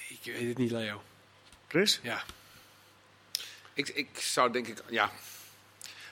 ik 0.09 0.19
weet 0.25 0.49
het 0.49 0.59
niet, 0.59 0.71
Leo. 0.71 1.03
Chris? 1.69 2.01
Ja. 2.03 2.23
Ik, 3.75 3.89
ik 3.89 4.09
zou 4.19 4.53
denk 4.53 4.67
ik... 4.67 4.83
Ja, 4.89 5.11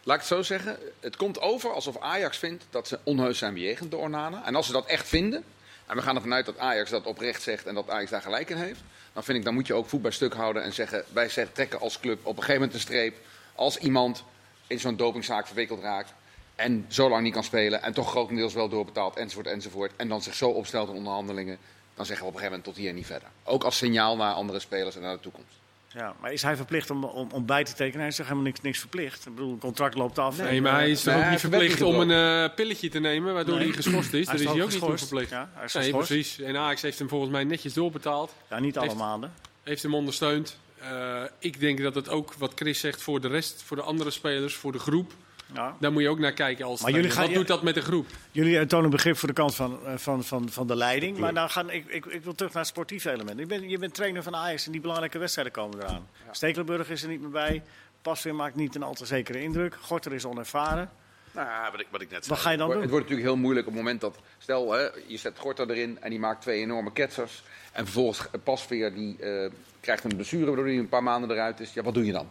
Laat 0.03 0.17
ik 0.17 0.23
het 0.23 0.31
zo 0.31 0.43
zeggen. 0.43 0.79
Het 1.01 1.17
komt 1.17 1.41
over 1.41 1.73
alsof 1.73 1.99
Ajax 1.99 2.39
vindt 2.39 2.65
dat 2.71 2.89
ze 2.89 2.99
onheus 3.03 3.39
zijn 3.39 3.55
bejegend 3.55 3.91
door 3.91 4.01
Ornana. 4.01 4.45
En 4.45 4.55
als 4.55 4.67
ze 4.67 4.73
dat 4.73 4.87
echt 4.87 5.09
vinden, 5.09 5.45
en 5.87 5.97
we 5.97 6.03
gaan 6.03 6.15
ervan 6.15 6.35
uit 6.35 6.47
dat 6.47 6.59
Ajax 6.59 6.91
dat 6.91 7.07
oprecht 7.07 7.43
zegt 7.43 7.67
en 7.67 7.75
dat 7.75 7.91
Ajax 7.91 8.11
daar 8.11 8.23
gelijk 8.23 8.51
in 8.51 8.57
heeft. 8.57 8.81
Dan 9.13 9.25
vind 9.25 9.39
ik, 9.39 9.45
dan 9.45 9.55
moet 9.55 9.67
je 9.67 9.75
ook 9.75 9.89
voet 9.89 10.03
bij 10.03 10.11
stuk 10.11 10.35
houden 10.35 10.63
en 10.63 10.73
zeggen, 10.73 11.05
wij 11.13 11.29
trekken 11.53 11.81
als 11.81 12.01
club 12.01 12.19
op 12.19 12.37
een 12.37 12.43
gegeven 12.43 12.55
moment 12.55 12.75
een 12.75 12.81
streep. 12.81 13.17
Als 13.55 13.77
iemand 13.77 14.25
in 14.67 14.81
zo'n 14.81 14.97
dopingzaak 14.97 15.47
verwikkeld 15.47 15.81
raakt 15.81 16.13
en 16.55 16.85
zo 16.89 17.09
lang 17.09 17.23
niet 17.23 17.33
kan 17.33 17.45
spelen 17.45 17.83
en 17.83 17.93
toch 17.93 18.11
grotendeels 18.11 18.55
wel 18.55 18.69
doorbetaald 18.69 19.17
enzovoort 19.17 19.47
enzovoort. 19.47 19.93
En 19.97 20.09
dan 20.09 20.23
zich 20.23 20.35
zo 20.35 20.49
opstelt 20.49 20.89
in 20.89 20.95
onderhandelingen, 20.95 21.59
dan 21.95 22.07
zeggen 22.07 22.25
we 22.25 22.31
op 22.31 22.37
een 22.37 22.41
gegeven 22.41 22.59
moment 22.59 22.65
tot 22.65 22.77
hier 22.77 22.93
niet 22.93 23.07
verder. 23.07 23.29
Ook 23.45 23.65
als 23.65 23.77
signaal 23.77 24.17
naar 24.17 24.33
andere 24.33 24.61
spelers 24.61 24.97
en 24.97 25.03
naar 25.03 25.15
de 25.15 25.23
toekomst. 25.23 25.60
Ja, 25.95 26.15
maar 26.21 26.33
is 26.33 26.43
hij 26.43 26.57
verplicht 26.57 26.91
om, 26.91 27.05
om, 27.05 27.31
om 27.33 27.47
bij 27.47 27.65
te 27.65 27.75
tekenen? 27.75 27.99
Hij 27.99 28.09
is 28.09 28.17
toch 28.17 28.27
helemaal 28.27 28.47
niks, 28.47 28.61
niks 28.61 28.79
verplicht? 28.79 29.27
Ik 29.27 29.35
bedoel, 29.35 29.53
een 29.53 29.59
contract 29.59 29.95
loopt 29.95 30.19
af. 30.19 30.39
Nee, 30.39 30.61
maar 30.61 30.73
hij 30.73 30.91
is 30.91 31.03
toch 31.03 31.15
ook 31.15 31.31
niet 31.31 31.41
verplicht 31.41 31.83
om 31.83 32.01
een 32.01 32.11
uh, 32.45 32.55
pilletje 32.55 32.89
te 32.89 32.99
nemen, 32.99 33.35
waardoor 33.35 33.57
hij 33.57 33.73
geschorst 33.73 34.13
is? 34.13 34.27
Daar 34.27 34.35
is, 34.35 34.45
hij 34.45 34.63
ook 34.63 34.71
niet 34.71 34.79
toe 34.79 34.99
verplicht. 34.99 35.31
Ja, 35.31 35.51
hij 35.55 35.65
is 35.65 35.73
nee, 35.73 35.91
precies. 35.91 36.41
En 36.41 36.57
Ajax 36.57 36.83
heeft 36.83 36.99
hem 36.99 37.09
volgens 37.09 37.31
mij 37.31 37.45
netjes 37.45 37.73
doorbetaald. 37.73 38.35
Ja, 38.51 38.59
niet 38.59 38.79
alle 38.79 38.95
maanden. 38.95 39.33
Heeft 39.63 39.83
hem 39.83 39.95
ondersteund. 39.95 40.59
Uh, 40.83 41.23
ik 41.39 41.61
denk 41.61 41.83
dat 41.83 41.95
het 41.95 42.09
ook, 42.09 42.35
wat 42.35 42.53
Chris 42.55 42.81
zegt, 42.81 43.03
voor 43.03 43.21
de 43.21 43.29
rest, 43.29 43.63
voor 43.63 43.77
de 43.77 43.83
andere 43.83 44.11
spelers, 44.11 44.55
voor 44.55 44.73
de 44.73 44.79
groep... 44.79 45.13
Ja. 45.55 45.77
Daar 45.79 45.93
moet 45.93 46.03
je 46.03 46.09
ook 46.09 46.19
naar 46.19 46.33
kijken 46.33 46.65
als 46.65 46.83
maar 46.83 46.91
jullie 46.91 47.11
gaan, 47.11 47.25
Wat 47.25 47.35
doet 47.35 47.47
dat 47.47 47.63
met 47.63 47.75
de 47.75 47.81
groep? 47.81 48.07
Jullie 48.31 48.67
tonen 48.67 48.91
begrip 48.91 49.17
voor 49.17 49.29
de 49.29 49.35
kant 49.35 49.55
van, 49.55 49.79
eh, 49.87 49.97
van, 49.97 50.25
van, 50.25 50.49
van 50.49 50.67
de 50.67 50.77
leiding. 50.77 51.19
Maar 51.19 51.35
dan 51.35 51.51
gaan, 51.51 51.71
ik, 51.71 51.87
ik, 51.87 52.07
ik 52.07 52.25
wil 52.25 52.35
terug 52.35 52.53
naar 52.53 52.63
het 52.63 52.71
sportieve 52.71 53.11
element. 53.11 53.39
Je 53.39 53.47
bent, 53.47 53.71
je 53.71 53.79
bent 53.79 53.95
trainer 53.95 54.23
van 54.23 54.37
Ajax 54.37 54.67
en 54.67 54.73
die 54.73 54.81
belangrijke 54.81 55.19
wedstrijden 55.19 55.53
komen 55.53 55.79
eraan. 55.79 56.07
Ja. 56.27 56.33
Stekelenburg 56.33 56.91
is 56.91 57.03
er 57.03 57.09
niet 57.09 57.21
meer 57.21 57.31
bij. 57.31 57.63
Pasveer 58.03 58.35
maakt 58.35 58.55
niet 58.55 58.75
een 58.75 58.83
al 58.83 58.95
te 58.95 59.07
zekere 59.07 59.43
indruk. 59.43 59.77
Gorter 59.81 60.13
is 60.13 60.25
onervaren. 60.25 60.91
Nou, 61.33 61.71
wat 61.71 61.81
ik, 61.81 61.87
wat 61.91 62.01
ik 62.01 62.11
net 62.11 62.25
zei. 62.25 62.35
Wat 62.35 62.45
ga 62.45 62.51
je 62.51 62.57
dan 62.57 62.71
doen? 62.71 62.81
Het 62.81 62.91
wordt 62.91 63.05
natuurlijk 63.09 63.35
heel 63.35 63.43
moeilijk 63.43 63.67
op 63.67 63.73
het 63.73 63.83
moment 63.83 64.01
dat... 64.01 64.19
Stel, 64.39 64.73
hè, 64.73 64.89
je 65.07 65.17
zet 65.17 65.39
Gorter 65.39 65.71
erin 65.71 65.99
en 66.01 66.11
die 66.11 66.19
maakt 66.19 66.43
twee 66.43 66.61
enorme 66.61 66.93
ketsers. 66.93 67.43
En 67.73 67.85
vervolgens 67.85 68.29
Pasveer 68.45 68.95
die, 68.95 69.17
uh, 69.21 69.51
krijgt 69.81 70.05
een 70.05 70.17
blessure 70.17 70.47
waardoor 70.47 70.65
hij 70.65 70.77
een 70.77 70.89
paar 70.89 71.03
maanden 71.03 71.31
eruit 71.31 71.61
is. 71.61 71.73
Ja, 71.73 71.83
wat 71.83 71.95
doe 71.95 72.05
je 72.05 72.13
dan? 72.13 72.29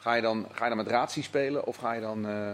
Ga 0.00 0.14
je 0.14 0.22
dan, 0.22 0.46
ga 0.52 0.62
je 0.62 0.68
dan 0.68 0.84
met 0.84 0.92
Ratie 0.92 1.22
spelen 1.22 1.64
of 1.66 1.76
ga 1.76 1.92
je 1.92 2.00
dan... 2.00 2.26
Uh, 2.26 2.52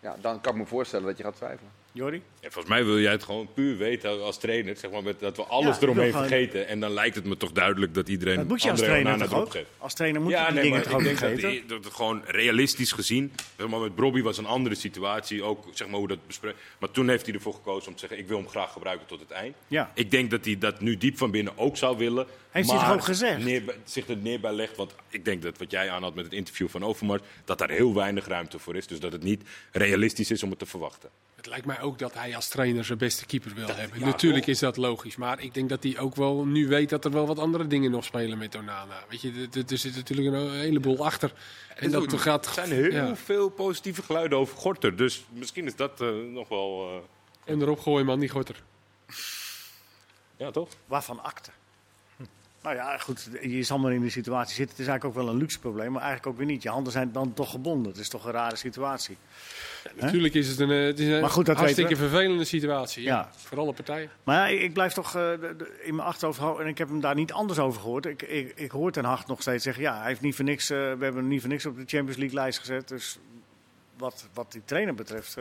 ja, 0.00 0.16
dan 0.20 0.40
kan 0.40 0.52
ik 0.52 0.58
me 0.58 0.66
voorstellen 0.66 1.06
dat 1.06 1.16
je 1.16 1.22
gaat 1.22 1.36
twijfelen. 1.36 1.77
Jordi? 1.92 2.22
Ja, 2.40 2.50
volgens 2.50 2.74
mij 2.74 2.84
wil 2.84 2.98
jij 3.00 3.12
het 3.12 3.22
gewoon 3.22 3.48
puur 3.54 3.76
weten 3.76 4.22
als 4.22 4.38
trainer. 4.38 4.76
Zeg 4.76 4.90
maar, 4.90 5.02
met, 5.02 5.20
dat 5.20 5.36
we 5.36 5.42
alles 5.42 5.76
ja, 5.76 5.82
eromheen 5.82 6.12
vergeten. 6.12 6.68
En 6.68 6.80
dan 6.80 6.90
lijkt 6.90 7.14
het 7.14 7.24
me 7.24 7.36
toch 7.36 7.52
duidelijk 7.52 7.94
dat 7.94 8.08
iedereen 8.08 8.36
dat 8.36 8.48
moet 8.48 8.62
je 8.62 8.70
als 8.70 8.80
trainer 8.80 9.18
toch 9.18 9.34
ook? 9.34 9.56
Als 9.78 9.94
trainer 9.94 10.20
moet 10.22 10.32
je 10.32 10.44
die 10.44 10.54
nee, 10.54 10.62
dingen 10.62 10.82
toch 10.82 10.92
ook 10.92 11.02
vergeten? 11.02 11.66
Dat, 11.66 11.82
dat, 11.82 11.92
gewoon 11.92 12.22
realistisch 12.26 12.92
gezien. 12.92 13.32
Zeg 13.56 13.68
maar, 13.68 13.80
met 13.80 13.94
Bobby 13.94 14.22
was 14.22 14.38
een 14.38 14.46
andere 14.46 14.74
situatie. 14.74 15.42
Ook 15.42 15.64
zeg 15.72 15.88
maar, 15.88 15.98
hoe 15.98 16.08
dat 16.08 16.26
bespreekt. 16.26 16.58
Maar 16.78 16.90
toen 16.90 17.08
heeft 17.08 17.26
hij 17.26 17.34
ervoor 17.34 17.54
gekozen 17.54 17.88
om 17.88 17.94
te 17.94 18.00
zeggen: 18.00 18.18
ik 18.18 18.28
wil 18.28 18.38
hem 18.38 18.48
graag 18.48 18.72
gebruiken 18.72 19.06
tot 19.06 19.20
het 19.20 19.30
eind. 19.30 19.56
Ja. 19.68 19.90
Ik 19.94 20.10
denk 20.10 20.30
dat 20.30 20.44
hij 20.44 20.58
dat 20.58 20.80
nu 20.80 20.96
diep 20.96 21.18
van 21.18 21.30
binnen 21.30 21.58
ook 21.58 21.76
zou 21.76 21.96
willen. 21.96 22.26
Heeft 22.50 22.70
hij 22.70 22.78
het 22.78 22.92
ook 22.92 23.04
gezegd? 23.04 23.44
Neer, 23.44 23.62
zich 23.84 24.08
er 24.08 24.16
neerbij 24.16 24.52
legt. 24.52 24.76
Want 24.76 24.94
ik 25.08 25.24
denk 25.24 25.42
dat 25.42 25.58
wat 25.58 25.70
jij 25.70 25.90
aan 25.90 26.02
had 26.02 26.14
met 26.14 26.24
het 26.24 26.34
interview 26.34 26.68
van 26.68 26.84
Overmars. 26.84 27.22
dat 27.44 27.58
daar 27.58 27.70
heel 27.70 27.94
weinig 27.94 28.26
ruimte 28.26 28.58
voor 28.58 28.76
is. 28.76 28.86
Dus 28.86 29.00
dat 29.00 29.12
het 29.12 29.22
niet 29.22 29.42
realistisch 29.72 30.30
is 30.30 30.42
om 30.42 30.50
het 30.50 30.58
te 30.58 30.66
verwachten. 30.66 31.10
Het 31.38 31.46
lijkt 31.46 31.66
mij 31.66 31.80
ook 31.80 31.98
dat 31.98 32.14
hij 32.14 32.36
als 32.36 32.48
trainer 32.48 32.84
zijn 32.84 32.98
beste 32.98 33.26
keeper 33.26 33.54
wil 33.54 33.66
hebben. 33.66 34.00
Natuurlijk 34.00 34.46
is 34.46 34.58
dat 34.58 34.76
logisch, 34.76 35.16
maar 35.16 35.40
ik 35.40 35.54
denk 35.54 35.68
dat 35.68 35.82
hij 35.82 35.98
ook 35.98 36.14
wel 36.14 36.44
nu 36.44 36.68
weet 36.68 36.88
dat 36.88 37.04
er 37.04 37.10
wel 37.10 37.26
wat 37.26 37.38
andere 37.38 37.66
dingen 37.66 37.90
nog 37.90 38.04
spelen 38.04 38.38
met 38.38 38.56
Onana. 38.56 39.04
Weet 39.08 39.20
je, 39.20 39.48
er 39.68 39.78
zit 39.78 39.94
natuurlijk 39.94 40.36
een 40.36 40.50
heleboel 40.50 41.04
achter. 41.04 41.32
En, 41.76 41.90
dat 41.90 42.12
gaat, 42.12 42.46
er 42.46 42.52
zijn 42.52 42.70
heel 42.70 43.16
veel 43.16 43.48
positieve 43.48 44.02
geluiden 44.02 44.38
over 44.38 44.56
Gorter, 44.56 44.96
dus 44.96 45.24
misschien 45.28 45.66
is 45.66 45.76
dat 45.76 46.00
uh, 46.00 46.32
nog 46.32 46.48
wel... 46.48 46.90
Uh... 46.94 47.52
En 47.52 47.62
erop 47.62 47.80
gooien 47.80 48.06
man, 48.06 48.18
die 48.18 48.28
Gorter. 48.28 48.62
Ja, 50.36 50.50
toch? 50.50 50.68
Waarvan 50.86 51.22
akte? 51.22 51.50
Nou 52.68 52.80
ja, 52.80 52.98
goed, 52.98 53.28
je 53.42 53.62
zal 53.62 53.78
maar 53.78 53.92
in 53.92 54.00
die 54.00 54.10
situatie 54.10 54.54
zitten. 54.54 54.76
Het 54.76 54.84
is 54.84 54.90
eigenlijk 54.90 55.18
ook 55.18 55.24
wel 55.24 55.34
een 55.34 55.40
luxe 55.40 55.58
probleem, 55.58 55.92
maar 55.92 56.02
eigenlijk 56.02 56.32
ook 56.32 56.36
weer 56.36 56.46
niet. 56.46 56.62
Je 56.62 56.68
handen 56.68 56.92
zijn 56.92 57.12
dan 57.12 57.32
toch 57.32 57.50
gebonden. 57.50 57.92
Het 57.92 58.00
is 58.00 58.08
toch 58.08 58.24
een 58.24 58.32
rare 58.32 58.56
situatie. 58.56 59.16
natuurlijk 60.00 60.34
is 60.34 60.48
het 60.48 60.58
een, 60.58 60.70
eh, 60.70 60.84
het 60.84 60.98
is 60.98 61.08
een 61.08 61.30
goed, 61.30 61.46
hartstikke 61.48 61.96
vervelende 61.96 62.44
situatie. 62.44 63.02
Ja. 63.02 63.30
Voor 63.36 63.58
alle 63.58 63.72
partijen. 63.72 64.10
Maar 64.24 64.52
ja, 64.52 64.58
ik 64.62 64.72
blijf 64.72 64.92
toch 64.92 65.16
uh, 65.16 65.32
in 65.82 65.94
mijn 65.94 66.08
achterhoofd 66.08 66.60
en 66.60 66.66
ik 66.66 66.78
heb 66.78 66.88
hem 66.88 67.00
daar 67.00 67.14
niet 67.14 67.32
anders 67.32 67.58
over 67.58 67.80
gehoord. 67.80 68.06
Ik, 68.06 68.22
ik, 68.22 68.52
ik 68.56 68.70
hoor 68.70 68.92
Ten 68.92 69.04
Hag 69.04 69.26
nog 69.26 69.40
steeds 69.40 69.64
zeggen, 69.64 69.82
ja, 69.82 69.98
hij 69.98 70.08
heeft 70.08 70.20
niet 70.20 70.34
voor 70.34 70.44
niks, 70.44 70.70
uh, 70.70 70.78
we 70.78 70.84
hebben 70.84 71.16
hem 71.16 71.28
niet 71.28 71.40
voor 71.40 71.50
niks 71.50 71.66
op 71.66 71.76
de 71.76 71.84
Champions 71.86 72.16
League 72.16 72.36
lijst 72.36 72.58
gezet. 72.58 72.88
Dus 72.88 73.18
wat, 73.96 74.28
wat 74.32 74.52
die 74.52 74.62
trainer 74.64 74.94
betreft 74.94 75.36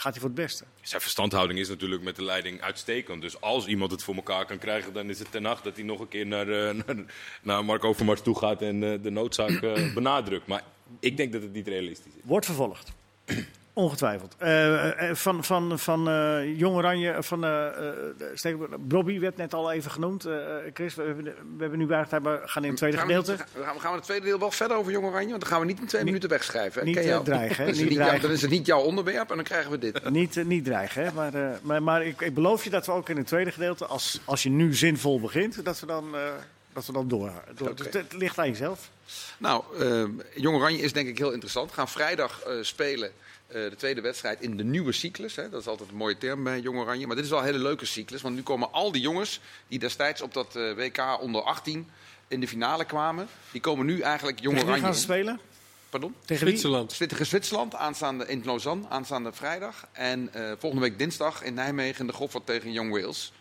gaat 0.00 0.12
hij 0.12 0.20
voor 0.20 0.30
het 0.30 0.38
beste. 0.38 0.64
Zijn 0.82 1.00
verstandhouding 1.00 1.58
is 1.58 1.68
natuurlijk 1.68 2.02
met 2.02 2.16
de 2.16 2.24
leiding 2.24 2.60
uitstekend. 2.60 3.22
Dus 3.22 3.40
als 3.40 3.66
iemand 3.66 3.90
het 3.90 4.02
voor 4.02 4.14
elkaar 4.14 4.46
kan 4.46 4.58
krijgen, 4.58 4.92
dan 4.92 5.10
is 5.10 5.18
het 5.18 5.30
ten 5.30 5.42
nacht 5.42 5.64
dat 5.64 5.76
hij 5.76 5.84
nog 5.84 6.00
een 6.00 6.08
keer 6.08 6.26
naar, 6.26 6.48
uh, 6.48 6.70
naar, 6.86 6.96
naar 7.42 7.64
Mark 7.64 7.84
Overmars 7.84 8.22
toe 8.22 8.38
gaat 8.38 8.62
en 8.62 8.82
uh, 8.82 9.02
de 9.02 9.10
noodzaak 9.10 9.50
uh, 9.50 9.94
benadrukt. 9.94 10.46
Maar 10.46 10.62
ik 11.00 11.16
denk 11.16 11.32
dat 11.32 11.42
het 11.42 11.52
niet 11.52 11.68
realistisch 11.68 12.12
is. 12.16 12.22
Wordt 12.24 12.46
vervolgd. 12.46 12.92
Ongetwijfeld. 13.72 14.36
Uh, 14.42 14.90
van 15.12 15.44
van, 15.44 15.78
van 15.78 16.08
uh, 16.08 16.58
Jong 16.58 16.76
Oranje, 16.76 17.22
van 17.22 17.44
uh, 17.44 17.66
Bobby 18.78 19.20
werd 19.20 19.36
net 19.36 19.54
al 19.54 19.72
even 19.72 19.90
genoemd. 19.90 20.26
Chris, 20.74 20.94
we, 20.94 21.02
hebben, 21.02 21.24
we 21.24 21.32
hebben 21.58 21.78
nu 21.78 21.92
eigenlijk 21.92 22.24
we 22.24 22.48
gaan 22.48 22.62
in 22.62 22.68
het 22.68 22.78
tweede 22.78 22.96
gaan 22.96 23.06
gedeelte. 23.06 23.36
We, 23.36 23.62
gaan, 23.62 23.74
we 23.74 23.80
gaan 23.80 23.94
het 23.94 24.02
tweede 24.02 24.24
deel 24.24 24.38
wel 24.38 24.50
verder 24.50 24.76
over 24.76 24.92
Jong 24.92 25.06
Oranje, 25.06 25.28
want 25.28 25.40
dan 25.40 25.50
gaan 25.50 25.60
we 25.60 25.66
niet 25.66 25.80
in 25.80 25.86
twee 25.86 26.04
minuten 26.04 26.28
wegschrijven. 26.28 26.84
Niet 26.84 26.94
dreigen, 27.24 27.64
hè? 27.64 27.72
niet 27.72 27.94
dreigen. 27.94 28.20
dan 28.20 28.30
is 28.30 28.42
het 28.42 28.50
niet 28.50 28.66
jouw 28.66 28.80
onderwerp 28.80 29.30
en 29.30 29.36
dan 29.36 29.44
krijgen 29.44 29.70
we 29.70 29.78
dit. 29.78 30.10
niet, 30.10 30.44
niet 30.44 30.64
dreigen, 30.64 31.04
hè? 31.04 31.12
Maar, 31.12 31.32
maar, 31.62 31.82
maar 31.82 32.06
ik, 32.06 32.20
ik, 32.20 32.34
beloof 32.34 32.64
je 32.64 32.70
dat 32.70 32.86
we 32.86 32.92
ook 32.92 33.08
in 33.08 33.16
het 33.16 33.26
tweede 33.26 33.52
gedeelte, 33.52 33.86
als, 33.86 34.20
als 34.24 34.42
je 34.42 34.50
nu 34.50 34.74
zinvol 34.74 35.20
begint, 35.20 35.64
dat 35.64 35.80
we 35.80 35.86
dan, 35.86 36.14
dat 36.72 36.86
we 36.86 36.92
dan 36.92 37.08
door. 37.08 37.32
door. 37.54 37.68
Okay. 37.68 37.74
Dus 37.74 38.02
het 38.02 38.12
ligt 38.12 38.38
aan 38.38 38.48
jezelf. 38.48 38.90
Nou, 39.38 39.64
uh, 39.78 40.04
Jong 40.34 40.56
Oranje 40.56 40.78
is 40.78 40.92
denk 40.92 41.08
ik 41.08 41.18
heel 41.18 41.30
interessant. 41.30 41.68
We 41.68 41.74
gaan 41.74 41.88
vrijdag 41.88 42.46
uh, 42.46 42.62
spelen 42.62 43.12
de 43.52 43.74
tweede 43.76 44.00
wedstrijd 44.00 44.40
in 44.40 44.56
de 44.56 44.64
nieuwe 44.64 44.92
cyclus. 44.92 45.36
Hè. 45.36 45.48
Dat 45.48 45.60
is 45.60 45.66
altijd 45.66 45.90
een 45.90 45.96
mooie 45.96 46.18
term 46.18 46.44
bij 46.44 46.60
Jong 46.60 46.78
Oranje. 46.78 47.06
Maar 47.06 47.16
dit 47.16 47.24
is 47.24 47.30
wel 47.30 47.38
een 47.40 47.44
hele 47.44 47.58
leuke 47.58 47.86
cyclus. 47.86 48.22
Want 48.22 48.34
nu 48.34 48.42
komen 48.42 48.72
al 48.72 48.92
die 48.92 49.02
jongens 49.02 49.40
die 49.68 49.78
destijds 49.78 50.22
op 50.22 50.34
dat 50.34 50.52
WK 50.54 51.18
onder 51.20 51.42
18 51.42 51.88
in 52.28 52.40
de 52.40 52.48
finale 52.48 52.84
kwamen. 52.84 53.28
Die 53.52 53.60
komen 53.60 53.86
nu 53.86 54.00
eigenlijk 54.00 54.40
Jong 54.40 54.62
Oranje. 54.62 54.80
gaan 54.80 54.94
ze 54.94 55.00
spelen? 55.00 55.40
Pardon? 55.90 56.14
Tegen 56.24 56.46
Zwitserland. 56.46 56.96
Tegen 56.96 57.26
Zwitserland 57.26 57.74
aanstaande 57.74 58.26
in 58.26 58.42
Lausanne 58.44 58.88
aanstaande 58.88 59.32
vrijdag. 59.32 59.86
En 59.92 60.30
volgende 60.58 60.84
week 60.84 60.98
dinsdag 60.98 61.42
in 61.42 61.54
Nijmegen 61.54 62.06
de 62.06 62.12
Goffert 62.12 62.46
tegen 62.46 62.72
Jong 62.72 62.90
Wales. 62.90 63.32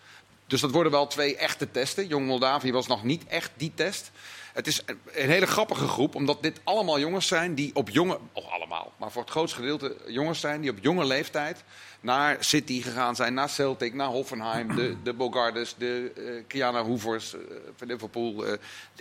Dus 0.47 0.61
dat 0.61 0.71
worden 0.71 0.91
wel 0.91 1.07
twee 1.07 1.35
echte 1.35 1.71
testen. 1.71 2.07
Jong 2.07 2.25
Moldavië 2.25 2.71
was 2.71 2.87
nog 2.87 3.03
niet 3.03 3.25
echt 3.27 3.51
die 3.57 3.71
test. 3.75 4.11
Het 4.59 4.67
is 4.67 4.81
een 5.13 5.29
hele 5.29 5.45
grappige 5.45 5.87
groep, 5.87 6.15
omdat 6.15 6.43
dit 6.43 6.59
allemaal 6.63 6.99
jongens 6.99 7.27
zijn 7.27 7.55
die 7.55 7.75
op 7.75 7.89
jonge, 7.89 8.19
of 8.33 8.45
allemaal, 8.49 8.93
maar 8.97 9.11
voor 9.11 9.21
het 9.21 9.31
grootste 9.31 9.59
gedeelte 9.59 9.95
jongens 10.07 10.39
zijn 10.39 10.61
die 10.61 10.71
op 10.71 10.77
jonge 10.81 11.05
leeftijd 11.05 11.63
naar 11.99 12.37
City 12.39 12.81
gegaan 12.81 13.15
zijn, 13.15 13.33
naar 13.33 13.49
Celtic, 13.49 13.93
naar 13.93 14.07
Hoffenheim, 14.07 14.75
de, 14.75 14.95
de 15.03 15.13
Bogardes, 15.13 15.75
de 15.77 16.11
uh, 16.17 16.43
Kiana 16.47 16.83
Hoevers 16.83 17.33
uh, 17.33 17.39
van 17.75 17.87
Liverpool. 17.87 18.45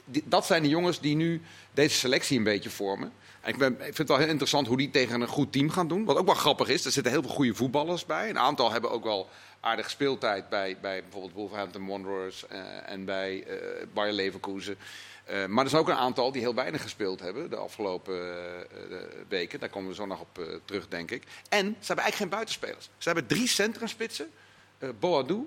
Die, 0.05 0.23
dat 0.27 0.47
zijn 0.47 0.63
de 0.63 0.69
jongens 0.69 1.01
die 1.01 1.17
nu 1.17 1.43
deze 1.75 1.97
selectie 1.97 2.39
een 2.39 2.45
beetje 2.45 2.71
vormen. 2.71 3.13
En 3.41 3.51
ik, 3.51 3.59
vind 3.79 3.99
het 3.99 4.09
wel 4.09 4.17
heel 4.17 4.29
interessant 4.29 4.67
hoe 4.67 4.77
die 4.77 4.91
tegen 4.91 5.21
een 5.21 5.29
goed 5.29 5.53
team 5.53 5.71
gaan 5.71 5.89
doen. 5.89 6.05
Wat 6.05 6.17
ook 6.17 6.27
wel 6.27 6.35
grappig 6.35 6.69
is, 6.69 6.85
er 6.85 6.93
zitten 6.93 7.13
heel 7.13 7.23
veel 7.23 7.31
goede 7.31 7.55
voetballers 7.55 8.07
bij. 8.07 8.29
Een 8.29 8.39
aantal 8.39 8.73
hebben 8.73 8.91
ook 8.91 9.05
wel 9.05 9.29
aardige 9.61 9.91
speeltijd 9.91 10.49
bij, 10.49 10.77
bij 10.81 11.03
bijvoorbeeld 11.03 11.35
Wolverhampton 11.35 11.87
Wanderers 11.87 12.47
en 12.87 13.05
bij 13.05 13.47
Bayer 13.95 14.13
Leverkusen. 14.13 14.77
Uh, 15.31 15.47
maar 15.47 15.65
er 15.65 15.71
zijn 15.71 15.83
ook 15.83 15.89
een 15.89 15.95
aantal 15.95 16.33
die 16.33 16.41
heel 16.41 16.55
weinig 16.55 16.83
gespeeld 16.83 17.21
hebben 17.21 17.51
de 17.51 17.57
afgelopen 17.57 18.15
uh, 18.15 18.99
weken. 19.29 19.61
Daar 19.61 19.69
komen 19.69 19.89
we 19.89 19.95
zo 19.95 20.07
nog 20.07 20.21
op 20.21 20.39
uh, 20.39 20.47
terug, 20.65 20.89
denk 20.89 21.11
ik. 21.11 21.23
En 21.49 21.67
ze 21.67 21.87
hebben 21.87 22.05
eigenlijk 22.05 22.15
geen 22.15 22.29
buitenspelers. 22.29 22.91
Ze 22.99 23.09
hebben 23.09 23.27
drie 23.27 23.49
centrumspitsen. 23.49 24.31
Boadou, 24.99 25.47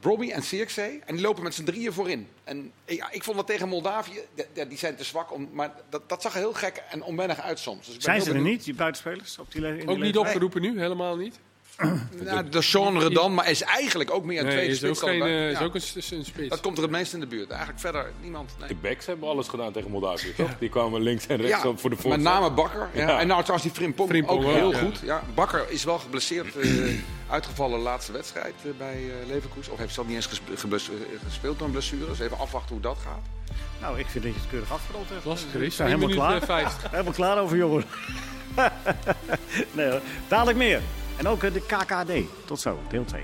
Brobby 0.00 0.30
en 0.30 0.42
Sirkzee. 0.42 1.00
En 1.04 1.14
die 1.14 1.24
lopen 1.24 1.42
met 1.42 1.54
z'n 1.54 1.64
drieën 1.64 1.92
voorin. 1.92 2.28
En 2.44 2.72
ja, 2.84 3.10
ik 3.10 3.24
vond 3.24 3.36
dat 3.36 3.46
tegen 3.46 3.68
Moldavië, 3.68 4.20
die 4.68 4.78
zijn 4.78 4.96
te 4.96 5.04
zwak. 5.04 5.32
Om, 5.32 5.48
maar 5.52 5.74
dat, 5.88 6.08
dat 6.08 6.22
zag 6.22 6.32
er 6.32 6.38
heel 6.38 6.52
gek 6.52 6.82
en 6.90 7.02
onwennig 7.02 7.40
uit 7.40 7.58
soms. 7.58 7.86
Dus 7.86 7.98
zijn 7.98 8.22
ze 8.22 8.32
er 8.32 8.40
niet, 8.40 8.64
die 8.64 8.74
buitenspelers? 8.74 9.38
Op 9.38 9.52
die 9.52 9.78
in 9.78 9.88
ook 9.88 9.98
niet 9.98 10.16
opgeroepen 10.16 10.60
nu, 10.60 10.80
helemaal 10.80 11.16
niet? 11.16 11.38
Nou, 11.76 12.48
de 12.48 12.62
genre 12.62 13.10
dan, 13.10 13.34
maar 13.34 13.50
is 13.50 13.62
eigenlijk 13.62 14.10
ook 14.10 14.24
meer 14.24 14.38
een 14.38 14.44
nee, 14.44 14.54
tweede 14.54 14.72
is 14.72 14.78
spits. 14.78 15.02
Ook 15.02 15.08
geen, 15.08 15.18
dan, 15.18 15.28
uh, 15.28 15.50
ja. 15.50 15.58
is 15.58 15.64
ook 15.64 15.74
een, 15.74 15.82
een 16.18 16.24
spits. 16.24 16.48
Dat 16.48 16.60
komt 16.60 16.76
er 16.76 16.82
het 16.82 16.92
meest 16.92 17.12
in 17.12 17.20
de 17.20 17.26
buurt. 17.26 17.50
Eigenlijk 17.50 17.80
verder 17.80 18.12
niemand. 18.22 18.54
Nee. 18.58 18.68
De 18.68 18.74
backs 18.74 19.06
hebben 19.06 19.28
alles 19.28 19.48
gedaan 19.48 19.72
tegen 19.72 19.90
Moldavië, 19.90 20.34
toch? 20.34 20.58
Die 20.58 20.68
kwamen 20.68 21.02
links 21.02 21.26
en 21.26 21.36
rechts 21.36 21.62
ja, 21.62 21.68
op 21.68 21.80
voor 21.80 21.90
de 21.90 21.96
Met 21.96 22.04
voorzet. 22.04 22.22
name 22.22 22.50
Bakker. 22.50 22.88
Ja. 22.92 23.08
Ja. 23.08 23.20
En 23.20 23.26
nou 23.26 23.40
trouwens 23.42 23.62
die 23.62 23.76
Frimpong, 23.76 24.08
Frimpong 24.08 24.38
ook 24.38 24.44
wel, 24.44 24.54
heel 24.54 24.70
ja. 24.70 24.78
goed. 24.78 25.00
Ja. 25.04 25.22
Bakker 25.34 25.64
is 25.68 25.84
wel 25.84 25.98
geblesseerd 25.98 26.56
uh, 26.56 26.94
uitgevallen 27.28 27.80
laatste 27.80 28.12
wedstrijd 28.12 28.54
uh, 28.64 28.72
bij 28.78 29.02
uh, 29.02 29.28
Leverkusen. 29.28 29.72
Of 29.72 29.78
heeft 29.78 29.94
zelf 29.94 30.06
niet 30.06 30.16
eens 30.16 30.26
gespe 30.26 30.78
gespeeld 31.24 31.58
door 31.58 31.66
een 31.66 31.72
blessure. 31.72 32.06
Dus 32.06 32.20
even 32.20 32.38
afwachten 32.38 32.74
hoe 32.74 32.82
dat 32.82 32.98
gaat. 33.02 33.22
Nou, 33.80 33.98
ik 33.98 34.06
vind 34.06 34.24
dat 34.24 34.32
je 34.34 34.40
het 34.40 34.48
keurig 34.48 34.72
afgerond 34.72 35.08
hebt. 35.08 35.24
Lastig 35.24 35.54
is. 35.54 35.76
zijn 35.76 35.88
helemaal 35.88 36.38
klaar. 36.38 36.70
helemaal 36.90 37.12
klaar 37.12 37.38
over 37.38 37.56
jongen. 37.56 37.84
nee 39.72 39.90
hoor. 39.90 40.00
Dadelijk 40.28 40.58
meer. 40.58 40.80
En 41.16 41.28
ook 41.28 41.40
de 41.40 41.60
KKD. 41.60 42.12
Tot 42.44 42.60
zo, 42.60 42.78
deel 42.88 43.04
2. 43.04 43.22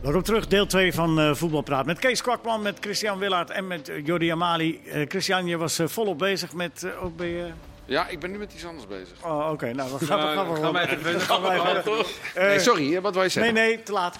Welkom 0.00 0.22
terug, 0.22 0.46
deel 0.46 0.66
2 0.66 0.92
van 0.92 1.20
uh, 1.20 1.34
Voetbalpraat. 1.34 1.86
Met 1.86 1.98
Kees 1.98 2.22
Kwakman, 2.22 2.62
met 2.62 2.76
Christian 2.80 3.18
Willaert 3.18 3.50
en 3.50 3.66
met 3.66 3.88
uh, 3.88 4.06
Jordi 4.06 4.30
Amali. 4.30 4.80
Uh, 4.84 5.08
Christian, 5.08 5.46
je 5.46 5.56
was 5.56 5.80
volop 5.84 6.18
bezig 6.18 6.52
met... 6.52 6.86
ook 7.02 7.16
bij, 7.16 7.54
ja, 7.84 8.08
ik 8.08 8.20
ben 8.20 8.30
nu 8.30 8.38
met 8.38 8.52
iets 8.52 8.64
anders 8.66 8.86
bezig. 8.86 9.24
Oh, 9.24 9.38
oké. 9.38 9.50
Okay. 9.50 9.70
Nou, 9.70 9.90
we 9.98 10.06
gaan, 10.06 10.18
ja, 10.18 10.32
gaan, 10.34 10.52
we 10.52 10.54
gaan. 10.60 11.20
Gaan 11.20 11.42
wij 11.42 11.60
verder. 11.60 12.06
nee, 12.34 12.58
sorry, 12.58 13.00
wat 13.00 13.14
wil 13.14 13.22
je 13.22 13.28
zeggen? 13.28 13.54
Nee, 13.54 13.66
nee, 13.66 13.82
te 13.82 13.92
laat. 13.92 14.18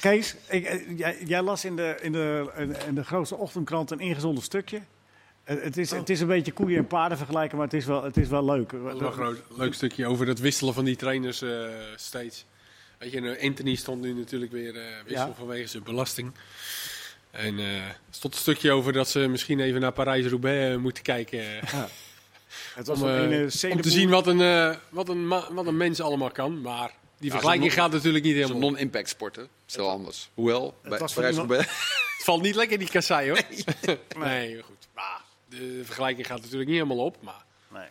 Kees, 0.00 0.36
ik, 0.48 0.86
jij, 0.96 1.16
jij, 1.24 1.42
las 1.42 1.64
in 1.64 1.76
de, 1.76 1.96
in, 2.00 2.12
de, 2.12 2.50
in 2.86 2.94
de 2.94 3.04
grootste 3.04 3.36
ochtendkrant 3.36 3.90
een 3.90 4.00
ingezonden 4.00 4.42
stukje. 4.42 4.80
Het 5.48 5.76
is, 5.76 5.90
het 5.90 6.10
is 6.10 6.20
een 6.20 6.26
beetje 6.26 6.52
koeien 6.52 6.78
en 6.78 6.86
paarden 6.86 7.18
vergelijken, 7.18 7.56
maar 7.56 7.66
het 7.66 7.74
is 7.74 7.84
wel, 7.84 8.02
het 8.02 8.16
is 8.16 8.28
wel 8.28 8.44
leuk. 8.44 8.70
Dat 8.70 9.00
een 9.00 9.12
groot, 9.12 9.38
leuk 9.56 9.74
stukje 9.74 10.06
over 10.06 10.26
het 10.26 10.40
wisselen 10.40 10.74
van 10.74 10.84
die 10.84 10.96
trainers 10.96 11.42
uh, 11.42 11.68
steeds. 11.96 12.44
Weet 12.98 13.12
je, 13.12 13.38
Anthony 13.42 13.74
stond 13.74 14.00
nu 14.00 14.12
natuurlijk 14.12 14.52
weer 14.52 14.74
uh, 14.74 14.82
wissel 15.06 15.26
ja. 15.26 15.34
vanwege 15.34 15.66
zijn 15.66 15.82
belasting. 15.82 16.32
En 17.30 17.58
uh, 17.58 17.76
er 17.76 17.96
stond 18.10 18.34
een 18.34 18.40
stukje 18.40 18.72
over 18.72 18.92
dat 18.92 19.08
ze 19.08 19.18
misschien 19.18 19.60
even 19.60 19.80
naar 19.80 19.92
Parijs-Roubaix 19.92 20.76
moeten 20.76 21.02
kijken. 21.02 21.42
Ja. 21.42 21.60
Het 22.74 22.86
was 22.86 23.00
om, 23.00 23.08
een, 23.08 23.50
om 23.72 23.80
te 23.80 23.90
zien 23.90 24.08
wat 24.08 24.26
een, 24.26 24.76
wat, 24.90 25.08
een 25.08 25.28
wat 25.28 25.66
een 25.66 25.76
mens 25.76 26.00
allemaal 26.00 26.30
kan. 26.30 26.60
Maar 26.60 26.92
die 27.18 27.30
vergelijking 27.30 27.72
gaat 27.72 27.92
natuurlijk 27.92 28.24
niet 28.24 28.34
helemaal. 28.34 28.56
Het 28.56 28.64
is 28.64 28.68
een 28.68 28.74
non-impact 28.74 29.08
sport, 29.08 29.36
hè? 29.36 29.42
Het 29.42 29.50
is 29.68 29.74
heel 29.74 29.90
anders. 29.90 30.30
Hoewel, 30.34 30.74
bij 30.82 30.98
Parijs-Roubaix... 30.98 31.66
het 32.16 32.24
valt 32.24 32.42
niet 32.42 32.54
lekker 32.54 32.72
in 32.72 32.84
die 32.84 32.92
kassei, 32.92 33.28
hoor. 33.28 33.40
Nee, 33.86 33.98
nee 34.24 34.62
goed. 34.62 34.77
De 35.48 35.80
vergelijking 35.84 36.26
gaat 36.26 36.40
natuurlijk 36.40 36.68
niet 36.68 36.78
helemaal 36.78 37.04
op. 37.04 37.22
Maar 37.22 37.44
nee. 37.68 37.88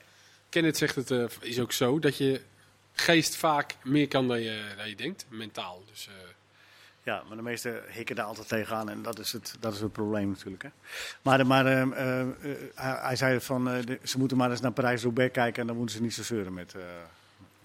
Kenneth 0.50 0.78
zegt 0.78 0.96
het 0.96 1.12
uh, 1.12 1.26
is 1.40 1.60
ook 1.60 1.72
zo 1.72 2.00
dat 2.00 2.18
je 2.18 2.42
geest 2.94 3.36
vaak 3.36 3.76
meer 3.84 4.08
kan 4.08 4.28
dan 4.28 4.42
je, 4.42 4.74
dan 4.78 4.90
je 4.90 4.96
denkt, 4.96 5.26
mentaal. 5.30 5.84
Dus, 5.90 6.08
uh, 6.08 6.14
ja, 7.04 7.24
maar 7.28 7.38
de 7.38 7.44
meesten 7.44 7.82
hikken 7.90 8.16
daar 8.16 8.26
altijd 8.26 8.48
tegenaan 8.48 8.90
en 8.90 9.02
dat 9.02 9.20
is 9.20 9.32
het, 9.32 9.56
dat 9.60 9.74
is 9.74 9.80
het 9.80 9.92
probleem 9.92 10.30
natuurlijk. 10.30 10.64
Hè. 10.64 10.70
Maar, 11.22 11.48
maar 11.48 11.66
uh, 11.66 12.28
hij, 12.76 12.98
hij, 13.02 13.16
zei 13.16 13.40
van 13.40 13.86
ze 14.04 14.18
moeten 14.18 14.38
maar 14.38 14.52
eens 14.52 14.62
naar 14.62 14.72
Parijs-Roubaix 14.72 15.34
kijken 15.34 15.62
en 15.62 15.68
dan 15.68 15.78
moeten 15.78 15.96
ze 15.96 16.02
niet 16.02 16.14
zo 16.14 16.24
zeuren 16.24 16.54
met. 16.54 16.76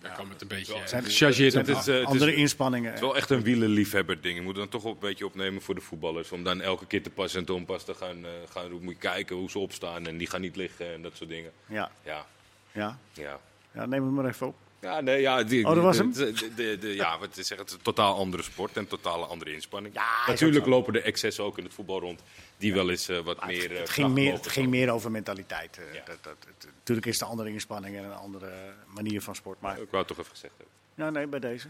Ja, 0.03 0.09
kan 0.09 0.29
het 0.29 0.41
een 0.41 0.49
beetje 0.49 0.79
het 0.79 0.89
zijn, 0.89 1.05
gechargeerd 1.05 1.53
het, 1.53 1.67
het, 1.67 1.87
het, 1.87 2.05
andere 2.05 2.35
inspanningen. 2.35 2.87
Het 2.87 2.95
is 2.95 3.07
wel 3.07 3.17
echt 3.17 3.31
een 3.31 3.43
wielenliefhebber 3.43 4.21
ding. 4.21 4.37
Je 4.37 4.43
moet 4.43 4.55
dan 4.55 4.69
toch 4.69 4.85
een 4.85 4.97
beetje 5.01 5.27
opnemen 5.27 5.63
voor 5.63 5.75
de 5.75 5.81
voetballers. 5.81 6.33
Om 6.33 6.45
dan 6.45 6.61
elke 6.61 6.87
keer 6.87 7.03
te 7.03 7.11
pas 7.11 7.35
en 7.35 7.45
te 7.45 7.53
onpas 7.53 7.85
te 7.85 7.95
gaan, 7.95 8.19
uh, 8.19 8.31
gaan 8.51 8.71
moet 8.71 8.95
je 8.95 8.99
kijken 8.99 9.37
hoe 9.37 9.51
ze 9.51 9.59
opstaan. 9.59 10.07
En 10.07 10.17
die 10.17 10.27
gaan 10.27 10.41
niet 10.41 10.57
liggen 10.57 10.93
en 10.93 11.03
dat 11.03 11.17
soort 11.17 11.31
dingen. 11.31 11.51
Ja. 11.67 11.91
Ja. 12.05 12.27
Ja. 12.73 12.99
Ja. 13.13 13.41
ja 13.75 13.87
neem 13.87 14.05
het 14.05 14.13
maar 14.13 14.27
even 14.27 14.47
op. 14.47 14.55
Ja, 14.83 15.01
nee, 15.01 15.21
ja, 15.21 15.43
die, 15.43 15.67
oh, 15.67 15.75
dat 15.75 15.83
was 15.83 15.99
hem? 15.99 16.13
De, 16.13 16.33
de, 16.33 16.55
de, 16.55 16.79
de, 16.79 16.95
ja, 16.95 17.19
wat 17.19 17.37
is 17.37 17.49
het 17.49 17.67
is 17.67 17.73
een 17.73 17.83
totaal 17.83 18.17
andere 18.17 18.43
sport 18.43 18.77
en 18.77 18.81
een 18.81 18.87
totale 18.87 19.25
andere 19.25 19.53
inspanning. 19.53 19.95
Ja, 19.95 20.27
Natuurlijk 20.27 20.67
lopen 20.67 20.95
er 20.95 21.03
excessen 21.03 21.45
ook 21.45 21.59
in 21.59 21.65
het 21.65 21.75
voetbal 21.75 22.01
rond. 22.01 22.23
Die 22.57 22.75
wel 22.75 22.91
eens 22.91 23.09
uh, 23.09 23.19
wat 23.19 23.39
maar 23.39 23.47
meer. 23.47 23.71
Het, 23.71 23.79
het, 23.79 23.91
ging 23.91 24.13
meer, 24.13 24.33
het 24.33 24.49
ging 24.49 24.69
meer 24.69 24.91
over 24.91 25.11
mentaliteit. 25.11 25.79
Uh, 25.79 25.95
ja. 25.95 26.01
dat, 26.05 26.17
dat, 26.21 26.37
het, 26.47 26.69
natuurlijk 26.77 27.07
is 27.07 27.13
het 27.15 27.23
een 27.23 27.29
andere 27.29 27.51
inspanning 27.51 27.97
en 27.97 28.05
een 28.05 28.13
andere 28.13 28.53
manier 28.87 29.23
van 29.23 29.35
sport. 29.35 29.61
Maar... 29.61 29.73
Ik 29.73 29.91
wou 29.91 29.99
het 29.99 30.07
toch 30.07 30.19
even 30.19 30.31
gezegd 30.31 30.55
hebben. 30.57 30.75
Ja, 30.95 31.11
nee, 31.11 31.27
bij 31.27 31.41
deze. 31.41 31.69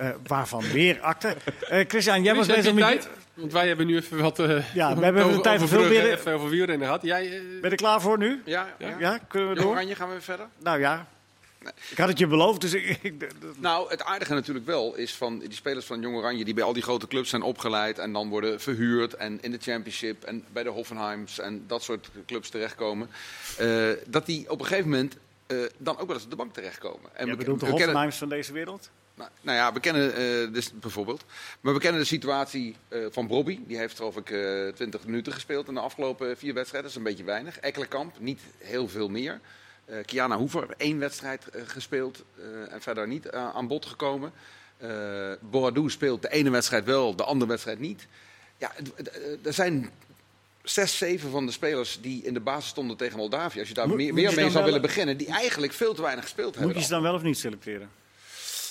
uh, 0.00 0.10
waarvan 0.26 0.62
weer 0.62 1.00
akte. 1.00 1.36
Uh, 1.70 1.84
Christian, 1.88 2.22
jij 2.22 2.34
Chris, 2.34 2.46
was 2.46 2.56
bezig 2.56 2.74
met... 2.74 2.84
tijd? 2.84 3.08
Want 3.34 3.52
wij 3.52 3.68
hebben 3.68 3.86
nu 3.86 3.96
even 3.96 4.18
wat... 4.18 4.38
Uh, 4.38 4.74
ja, 4.74 4.96
we 4.96 5.04
hebben 5.04 5.24
over, 5.24 5.40
tijd 5.40 5.58
voor 5.58 5.68
veel 5.68 5.88
meer... 5.88 6.12
Even 6.12 6.32
over 6.32 6.48
wielrennen 6.48 6.86
gehad. 6.86 7.02
Jij, 7.02 7.28
ben 7.28 7.60
je 7.60 7.68
er 7.68 7.76
klaar 7.76 8.00
voor 8.00 8.18
nu? 8.18 8.42
Ja. 8.44 8.74
Ja, 8.78 8.96
ja 8.98 9.18
kunnen 9.18 9.48
we 9.48 9.54
door? 9.54 9.70
Oranje 9.70 9.94
gaan 9.94 10.06
we 10.06 10.12
weer 10.12 10.22
verder? 10.22 10.46
Nou 10.58 10.80
ja. 10.80 11.06
Nee. 11.60 11.72
Ik 11.90 11.98
had 11.98 12.08
het 12.08 12.18
je 12.18 12.26
beloofd, 12.26 12.60
dus 12.60 12.74
ik, 12.74 12.98
ik, 13.02 13.26
Nou, 13.56 13.90
het 13.90 14.02
aardige 14.02 14.34
natuurlijk 14.34 14.66
wel 14.66 14.94
is 14.94 15.14
van 15.14 15.38
die 15.38 15.52
spelers 15.52 15.86
van 15.86 16.00
Jong 16.00 16.16
Oranje... 16.16 16.44
die 16.44 16.54
bij 16.54 16.64
al 16.64 16.72
die 16.72 16.82
grote 16.82 17.06
clubs 17.06 17.30
zijn 17.30 17.42
opgeleid 17.42 17.98
en 17.98 18.12
dan 18.12 18.28
worden 18.28 18.60
verhuurd... 18.60 19.14
en 19.14 19.42
in 19.42 19.50
de 19.50 19.58
Championship 19.60 20.24
en 20.24 20.44
bij 20.52 20.62
de 20.62 20.68
Hoffenheims 20.68 21.38
en 21.38 21.64
dat 21.66 21.82
soort 21.82 22.10
clubs 22.26 22.48
terechtkomen... 22.48 23.10
Uh, 23.60 23.90
dat 24.06 24.26
die 24.26 24.50
op 24.50 24.60
een 24.60 24.66
gegeven 24.66 24.90
moment 24.90 25.16
uh, 25.46 25.64
dan 25.78 25.98
ook 25.98 26.06
wel 26.06 26.14
eens 26.14 26.24
op 26.24 26.30
de 26.30 26.36
bank 26.36 26.52
terechtkomen. 26.52 27.10
En 27.12 27.26
Jij 27.26 27.36
we, 27.36 27.38
bedoelt 27.38 27.60
de 27.60 27.66
Hoffenheims 27.66 28.16
van 28.16 28.28
deze 28.28 28.52
wereld? 28.52 28.90
Nou, 29.14 29.30
nou 29.40 29.56
ja, 29.56 29.72
we 29.72 29.80
kennen 29.80 30.20
uh, 30.20 30.52
dus 30.52 30.72
bijvoorbeeld. 30.72 31.24
Maar 31.60 31.74
we 31.74 31.80
kennen 31.80 32.00
de 32.00 32.06
situatie 32.06 32.76
uh, 32.88 33.06
van 33.10 33.26
Brobby. 33.26 33.60
Die 33.66 33.78
heeft 33.78 33.96
geloof 33.96 34.16
ik 34.16 34.30
uh, 34.30 34.68
20 34.68 35.04
minuten 35.04 35.32
gespeeld 35.32 35.68
in 35.68 35.74
de 35.74 35.80
afgelopen 35.80 36.36
vier 36.36 36.54
wedstrijden. 36.54 36.90
Dat 36.90 36.98
is 36.98 37.06
een 37.06 37.10
beetje 37.10 37.32
weinig. 37.32 37.58
Ekkelenkamp, 37.58 38.14
niet 38.18 38.40
heel 38.58 38.88
veel 38.88 39.08
meer. 39.08 39.40
Uh, 39.90 39.96
Kiana 40.04 40.36
Hoever, 40.36 40.66
één 40.76 40.98
wedstrijd 40.98 41.46
gespeeld 41.66 42.24
en 42.70 42.80
verder 42.80 43.08
niet 43.08 43.30
aan 43.30 43.66
bod 43.66 43.86
gekomen. 43.86 44.32
Boadou 45.40 45.90
speelt 45.90 46.22
de 46.22 46.28
ene 46.28 46.50
wedstrijd 46.50 46.84
wel, 46.84 47.16
de 47.16 47.24
andere 47.24 47.50
wedstrijd 47.50 47.78
niet. 47.78 48.06
Ja, 48.56 48.72
er 49.44 49.52
zijn 49.52 49.90
zes, 50.62 50.98
zeven 50.98 51.30
van 51.30 51.46
de 51.46 51.52
spelers 51.52 51.98
die 52.00 52.22
in 52.22 52.34
de 52.34 52.40
basis 52.40 52.70
stonden 52.70 52.96
tegen 52.96 53.16
Moldavië, 53.16 53.58
als 53.58 53.68
je 53.68 53.74
daar 53.74 53.88
meer, 53.88 54.14
meer 54.14 54.34
mee 54.34 54.50
zou 54.50 54.64
willen 54.64 54.82
beginnen, 54.82 55.16
die 55.16 55.26
eigenlijk 55.26 55.72
veel 55.72 55.94
te 55.94 56.02
weinig 56.02 56.24
gespeeld 56.24 56.54
hebben. 56.54 56.72
Moet 56.72 56.80
je 56.80 56.86
ze 56.86 56.94
dan 56.94 57.02
wel 57.02 57.14
of 57.14 57.22
niet 57.22 57.38
selecteren? 57.38 57.90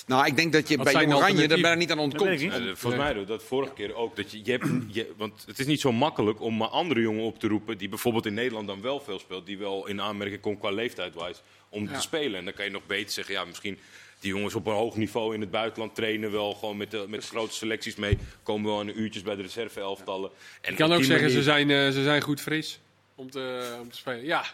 Nou, 0.08 0.26
ik 0.26 0.36
denk 0.36 0.52
dat 0.52 0.68
je 0.68 0.76
Wat 0.76 0.92
bij 0.92 1.02
Jong 1.02 1.14
Oranje 1.14 1.42
er 1.42 1.48
bijna 1.48 1.74
niet 1.74 1.90
aan 1.90 2.10
Dat 2.10 2.22
weet 2.22 2.40
ik 2.40 2.46
ontkomt. 2.52 2.68
de- 2.68 2.76
volgens 2.76 3.02
mij 3.02 3.24
dat 3.24 3.42
vorige 3.42 3.72
keer 3.72 3.94
ook. 3.94 4.16
Dat 4.16 4.30
je, 4.30 4.40
je 4.44 4.50
hebt, 4.50 4.66
je, 4.88 5.12
want 5.16 5.44
het 5.46 5.58
is 5.58 5.66
niet 5.66 5.80
zo 5.80 5.92
makkelijk 5.92 6.40
om 6.40 6.56
maar 6.56 6.68
andere 6.68 7.00
jongen 7.00 7.22
op 7.24 7.38
te 7.40 7.46
roepen. 7.48 7.78
die 7.78 7.88
bijvoorbeeld 7.88 8.26
in 8.26 8.34
Nederland 8.34 8.66
dan 8.66 8.80
wel 8.80 9.00
veel 9.00 9.18
speelt. 9.18 9.46
die 9.46 9.58
wel 9.58 9.86
in 9.86 10.00
aanmerking 10.00 10.40
komt 10.40 10.58
qua 10.58 10.70
leeftijdwijs. 10.70 11.42
om 11.68 11.84
Ja. 11.84 11.94
te 11.94 12.00
spelen. 12.00 12.38
En 12.38 12.44
dan 12.44 12.54
kan 12.54 12.64
je 12.64 12.70
nog 12.70 12.86
beter 12.86 13.10
zeggen. 13.12 13.34
ja, 13.34 13.44
misschien 13.44 13.78
die 14.20 14.30
jongens 14.32 14.54
op 14.54 14.66
een 14.66 14.72
hoog 14.74 14.96
niveau 14.96 15.34
in 15.34 15.40
het 15.40 15.50
buitenland 15.50 15.94
trainen 15.94 16.30
wel 16.32 16.52
gewoon 16.54 16.76
met 16.76 16.90
de, 16.90 17.04
met 17.08 17.20
de 17.20 17.26
grote 17.26 17.54
selecties 17.54 17.96
mee. 17.96 18.18
komen 18.42 18.70
wel 18.70 18.84
de 18.84 18.92
uurtjes 18.92 19.22
bij 19.22 19.34
de 19.36 19.42
reserve-elftallen. 19.42 20.30
En 20.60 20.70
Ik 20.70 20.76
kan 20.78 20.92
ook 20.92 21.04
zeggen, 21.04 21.30
ze 21.30 21.42
zijn, 21.42 21.70
eh, 21.70 21.76
ze 21.90 22.02
zijn 22.02 22.22
goed 22.22 22.40
fris 22.40 22.78
om 23.14 23.30
te, 23.30 23.76
om 23.80 23.90
te 23.90 23.96
spelen. 23.96 24.24
Ja, 24.24 24.44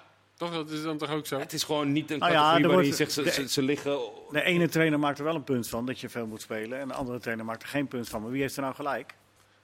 toch? 0.44 0.54
Dat 0.54 0.70
is 0.70 0.82
dan 0.82 0.98
toch 0.98 1.10
ook 1.10 1.26
zo? 1.26 1.38
Het 1.38 1.52
is 1.52 1.62
gewoon 1.62 1.92
niet 1.92 2.10
een 2.10 2.18
Nou 2.18 2.32
ja, 2.32 2.38
categorie 2.38 2.66
waarin 2.68 2.88
je 2.88 2.94
zegt 2.94 3.12
ze, 3.12 3.22
de- 3.22 3.48
ze, 3.48 3.62
liggen. 3.62 3.98
De 4.30 4.42
ene 4.42 4.68
trainer 4.68 4.98
maakt 4.98 5.18
er 5.18 5.24
wel 5.24 5.34
een 5.34 5.44
punt 5.44 5.68
van 5.68 5.86
dat 5.86 6.00
je 6.00 6.08
veel 6.08 6.26
moet 6.26 6.40
spelen. 6.40 6.80
En 6.80 6.88
de 6.88 6.94
andere 6.94 7.18
trainer 7.18 7.44
maakt 7.44 7.62
er 7.62 7.68
geen 7.68 7.88
punt 7.88 8.08
van. 8.08 8.22
Maar 8.22 8.30
wie 8.30 8.40
heeft 8.40 8.56
er 8.56 8.62
nou 8.62 8.74
gelijk? 8.74 9.14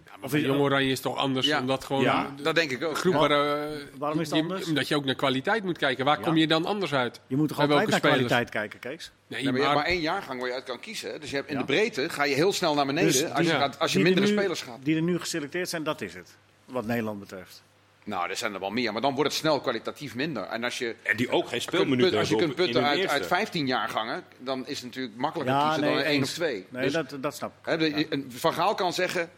Ja, 0.04 0.10
maar 0.16 0.24
Of 0.24 0.34
is- 0.34 0.42
Jong 0.42 0.60
Oranje 0.60 0.86
is 0.86 0.92
het 0.92 1.02
toch 1.02 1.16
anders, 1.16 1.46
Ja. 1.46 1.60
omdat 1.60 1.84
gewoon 1.84 2.02
Ja. 2.02 2.32
de 2.36 2.42
Dat 2.42 2.54
denk 2.54 2.70
ik 2.70 2.84
ook. 2.84 2.98
groep 2.98 3.12
Ja. 3.12 3.18
waar, 3.18 3.30
eh, 3.30 3.78
Waarom 3.98 4.20
is 4.20 4.26
het 4.28 4.36
je- 4.36 4.42
anders? 4.42 4.66
Omdat 4.68 4.88
je 4.88 4.96
ook 4.96 5.04
naar 5.04 5.14
kwaliteit 5.14 5.64
moet 5.64 5.78
kijken. 5.78 6.04
Waar 6.04 6.18
Ja. 6.18 6.24
kom 6.24 6.36
je 6.36 6.46
dan 6.46 6.64
anders 6.64 6.94
uit? 6.94 7.20
Je 7.26 7.36
moet 7.36 7.48
toch 7.48 7.58
altijd 7.60 7.78
naar 7.88 7.98
spelers? 7.98 8.14
kwaliteit 8.16 8.48
kijken, 8.50 8.78
Kees? 8.78 9.10
Nee, 9.26 9.38
Ja, 9.42 9.44
maar 9.50 9.54
je 9.54 9.58
maar, 9.66 9.68
hebt 9.76 9.82
maar 9.86 9.92
één 9.94 10.00
jaargang 10.02 10.38
waar 10.40 10.48
je 10.48 10.54
uit 10.54 10.64
kan 10.64 10.80
kiezen. 10.80 11.12
hè. 11.12 11.18
Dus 11.18 11.30
je 11.30 11.36
hebt 11.36 11.48
in 11.48 11.54
Ja. 11.54 11.60
de 11.60 11.66
breedte 11.66 12.08
ga 12.08 12.24
je 12.24 12.34
heel 12.34 12.52
snel 12.52 12.74
naar 12.74 12.86
beneden 12.86 13.12
Dus 13.12 13.24
als 13.30 13.46
je, 13.46 13.52
gaat, 13.52 13.78
als 13.78 13.92
je 13.92 13.98
er 13.98 14.04
mindere 14.04 14.26
nu- 14.26 14.32
spelers 14.32 14.62
gaat. 14.62 14.78
Die 14.82 14.96
er 14.96 15.02
nu 15.02 15.18
geselecteerd 15.18 15.68
zijn, 15.68 15.82
dat 15.82 16.00
is 16.00 16.14
het. 16.14 16.36
Wat 16.64 16.86
Nederland 16.86 17.18
betreft. 17.20 17.62
Nou, 18.10 18.30
er 18.30 18.36
zijn 18.36 18.54
er 18.54 18.60
wel 18.60 18.70
meer, 18.70 18.92
maar 18.92 19.02
dan 19.02 19.14
wordt 19.14 19.30
het 19.30 19.38
snel 19.40 19.60
kwalitatief 19.60 20.14
minder. 20.14 20.42
En 20.42 20.64
als 20.64 20.78
je, 20.78 20.94
En 21.02 21.16
die 21.16 21.30
ook 21.30 21.48
geen 21.48 21.60
speelminuten 21.60 22.18
als 22.18 22.28
je 22.28 22.36
kunt 22.36 22.54
putten 22.54 22.74
hun 22.80 22.90
uit, 22.90 22.98
uit 23.00 23.10
eerste. 23.10 23.34
15 23.34 23.66
jaargangen, 23.66 24.24
dan 24.38 24.66
is 24.66 24.76
het 24.76 24.86
natuurlijk 24.86 25.16
makkelijker 25.16 25.54
Ja, 25.54 25.64
kiezen 25.66 25.82
nee, 25.84 25.94
dan 25.94 26.02
één 26.02 26.18
eens. 26.20 26.28
of 26.28 26.34
twee. 26.34 26.66
Nee, 26.68 26.82
Dus, 26.82 26.92
dat, 26.92 27.16
dat 27.20 27.34
snap 27.36 27.52
ik. 27.60 27.64
hè, 27.66 27.76
de- 27.78 28.06
een 28.12 28.26
Van 28.32 28.52
Gaal 28.52 28.74
kan 28.74 28.92
zeggen, 28.92 29.30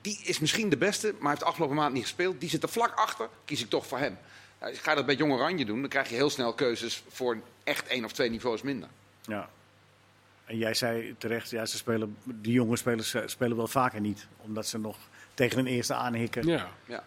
die 0.00 0.20
is 0.24 0.38
misschien 0.38 0.68
de 0.68 0.76
beste, 0.76 1.14
maar 1.18 1.28
heeft 1.28 1.40
de 1.40 1.46
afgelopen 1.46 1.76
maand 1.76 1.92
niet 1.92 2.02
gespeeld. 2.02 2.40
Die 2.40 2.48
zit 2.48 2.62
er 2.62 2.68
vlak 2.68 2.94
achter, 2.94 3.28
kies 3.44 3.60
ik 3.62 3.68
toch 3.68 3.86
voor 3.86 3.98
hem. 3.98 4.18
Nou, 4.60 4.74
Ga 4.74 4.90
je 4.90 4.96
dat 4.96 5.06
bij 5.06 5.14
Jong 5.14 5.32
Oranje 5.32 5.64
doen, 5.64 5.80
dan 5.80 5.88
krijg 5.90 6.08
je 6.08 6.14
heel 6.14 6.30
snel 6.30 6.52
keuzes 6.52 7.02
voor 7.08 7.36
echt 7.64 7.86
één 7.86 8.04
of 8.04 8.12
twee 8.12 8.30
niveaus 8.30 8.62
minder. 8.62 8.88
Ja. 9.22 9.48
En 10.44 10.58
jij 10.58 10.74
zei 10.74 11.14
terecht, 11.18 11.50
ja, 11.50 11.66
ze 11.66 11.76
spelen, 11.76 12.16
die 12.24 12.52
jonge 12.52 12.76
spelers 12.76 13.14
eh, 13.14 13.22
spelen 13.26 13.56
wel 13.56 13.66
vaker 13.68 14.00
niet. 14.00 14.26
Omdat 14.40 14.66
ze 14.66 14.78
nog 14.78 14.96
tegen 15.34 15.58
een 15.58 15.66
eerste 15.66 15.94
aanhikken. 15.94 16.46
ja. 16.46 16.68
Ja. 16.86 17.02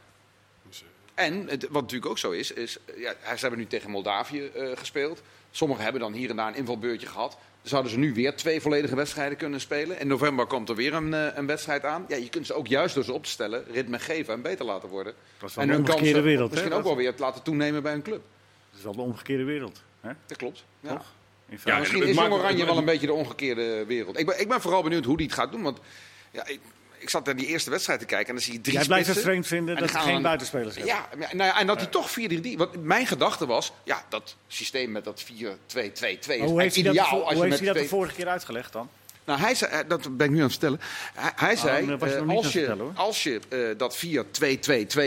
En 1.14 1.48
het, 1.48 1.68
wat 1.70 1.82
natuurlijk 1.82 2.12
ook 2.12 2.18
zo 2.18 2.32
is, 2.32 2.52
is 2.52 2.78
eh, 2.86 3.02
ja, 3.02 3.36
ze 3.36 3.42
hebben 3.42 3.60
nu 3.60 3.68
tegen 3.68 3.90
Moldavië 3.90 4.46
eh, 4.46 4.68
gespeeld. 4.76 5.22
Sommigen 5.52 5.84
hebben 5.84 6.02
dan 6.02 6.14
hier 6.14 6.30
en 6.30 6.36
daar 6.36 6.48
een 6.48 6.56
invalbeurtje 6.56 7.08
gehad. 7.08 7.38
Zouden 7.62 7.92
ze 7.92 7.98
nu 7.98 8.14
weer 8.14 8.36
twee 8.36 8.62
volledige 8.62 8.96
wedstrijden 8.96 9.38
kunnen 9.38 9.62
spelen. 9.62 10.00
In 10.00 10.08
november 10.08 10.46
komt 10.46 10.70
er 10.70 10.76
weer 10.76 10.94
een, 10.94 11.14
eh, 11.14 11.28
een 11.34 11.46
wedstrijd 11.46 11.86
aan. 11.86 12.06
Ja, 12.08 12.16
je 12.16 12.30
kunt 12.30 12.46
ze 12.46 12.54
ook 12.54 12.68
juist 12.68 12.96
door 12.96 13.04
ze 13.04 13.14
op 13.14 13.24
te 13.24 13.30
stellen, 13.30 13.64
ritme 13.72 14.00
geven 14.00 14.34
en 14.34 14.42
beter 14.42 14.66
laten 14.66 14.90
worden. 14.90 15.14
Dat 15.40 15.50
is 15.50 15.56
wel 15.56 15.64
en 15.64 15.70
hun 15.70 15.80
omgekeerde 15.80 16.06
kansen 16.06 16.24
wereld. 16.24 16.52
misschien 16.52 16.72
hè? 16.72 16.78
ook 16.78 16.84
wel 16.84 16.96
weer 16.96 17.10
het 17.10 17.20
laten 17.20 17.44
toenemen 17.44 17.84
bij 17.84 17.94
een 17.94 18.02
club. 18.02 18.22
Dat 18.70 18.78
is 18.78 18.84
wel 18.84 18.96
de 18.96 19.02
omgekeerde 19.02 19.44
wereld. 19.44 19.84
Hè? 20.02 20.12
Dat 20.26 20.38
klopt. 20.38 20.66
Ja. 20.80 20.90
Toch? 20.90 21.14
Ja. 21.64 21.80
Misschien 21.80 22.04
is 22.04 22.16
Jong 22.16 22.34
Oranje 22.34 22.66
wel 22.66 22.78
een 22.78 22.86
beetje 22.86 23.08
de 23.08 23.14
omgekeerde 23.14 23.86
wereld. 23.86 24.20
Ik 24.20 24.26
ben, 24.26 24.40
ik 24.40 24.48
ben 24.48 24.62
vooral 24.62 24.84
benieuwd 24.84 25.06
hoe 25.06 25.16
hij 25.16 25.26
het 25.26 25.34
gaat 25.34 25.52
doen. 25.52 25.62
Want 25.62 25.80
ja, 26.32 26.48
ik, 26.48 26.60
ik 27.04 27.10
zat 27.10 27.26
naar 27.26 27.36
die 27.36 27.48
eerste 27.48 27.70
wedstrijd 27.70 28.00
te 28.00 28.06
kijken 28.06 28.28
en 28.28 28.34
dan 28.34 28.44
zie 28.44 28.54
je 28.54 28.62
drie 28.62 28.76
Jij 28.76 28.86
blijft 28.86 29.08
het 29.08 29.20
vreemd 29.20 29.48
vinden 29.48 29.76
En 29.76 29.82
dat 29.82 29.92
gaan 29.92 30.04
geen 30.04 30.14
dan- 30.14 30.22
buitenspelers 30.22 30.76
hebt. 30.76 30.88
Ja, 30.88 31.10
nou 31.18 31.50
ja, 31.50 31.60
en 31.60 31.68
dat 31.68 31.78
hij 31.78 31.88
toch 31.88 32.10
4-3-3... 32.10 32.58
Want 32.58 32.84
mijn 32.84 33.08
gedachte 33.08 33.46
was, 33.46 33.74
ja, 33.84 34.06
dat 34.10 34.36
systeem 34.48 34.92
met 34.92 35.04
dat 35.04 35.24
4-2-2-2 35.24 35.28
is 35.28 35.46
hoe 36.40 36.62
heeft, 36.62 36.76
hij 36.76 36.84
dat, 36.84 36.94
ideaal. 36.94 37.34
hoe 37.34 37.44
heeft 37.44 37.60
hij 37.60 37.68
dat 37.68 37.76
de 37.76 37.88
vorige 37.88 38.16
keer 38.16 38.28
uitgelegd 38.28 38.74
dan? 38.74 38.90
Nou, 39.26 39.40
hij 39.40 39.56
zei, 39.56 39.72
eh, 39.72 39.80
dat 39.88 40.18
ben 40.18 40.28
ik 40.28 40.34
nu 40.34 40.38
aan 40.38 40.44
het 40.44 40.52
vertellen. 40.52 40.80
Hij, 41.14 41.32
hij 41.36 41.56
zei, 41.56 41.86
je 41.86 41.98
eh, 41.98 42.18
aan 42.18 42.30
als, 42.30 42.54
je, 42.54 42.92
als 42.96 43.24
je 43.24 43.40
eh, 43.50 43.60
dat 43.78 44.06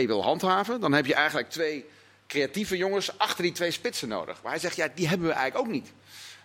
4-2-2-2 0.03 0.07
wil 0.07 0.23
handhaven... 0.23 0.79
dan 0.79 0.93
heb 0.93 1.05
je 1.05 1.13
eigenlijk 1.13 1.49
twee 1.49 1.85
creatieve 2.27 2.77
jongens 2.77 3.17
achter 3.17 3.43
die 3.43 3.51
twee 3.51 3.71
spitsen 3.71 4.07
nodig. 4.07 4.39
Maar 4.41 4.51
hij 4.51 4.61
zegt, 4.61 4.75
ja, 4.75 4.87
die 4.95 5.07
hebben 5.07 5.27
we 5.27 5.33
eigenlijk 5.33 5.67
ook 5.67 5.73
niet. 5.73 5.91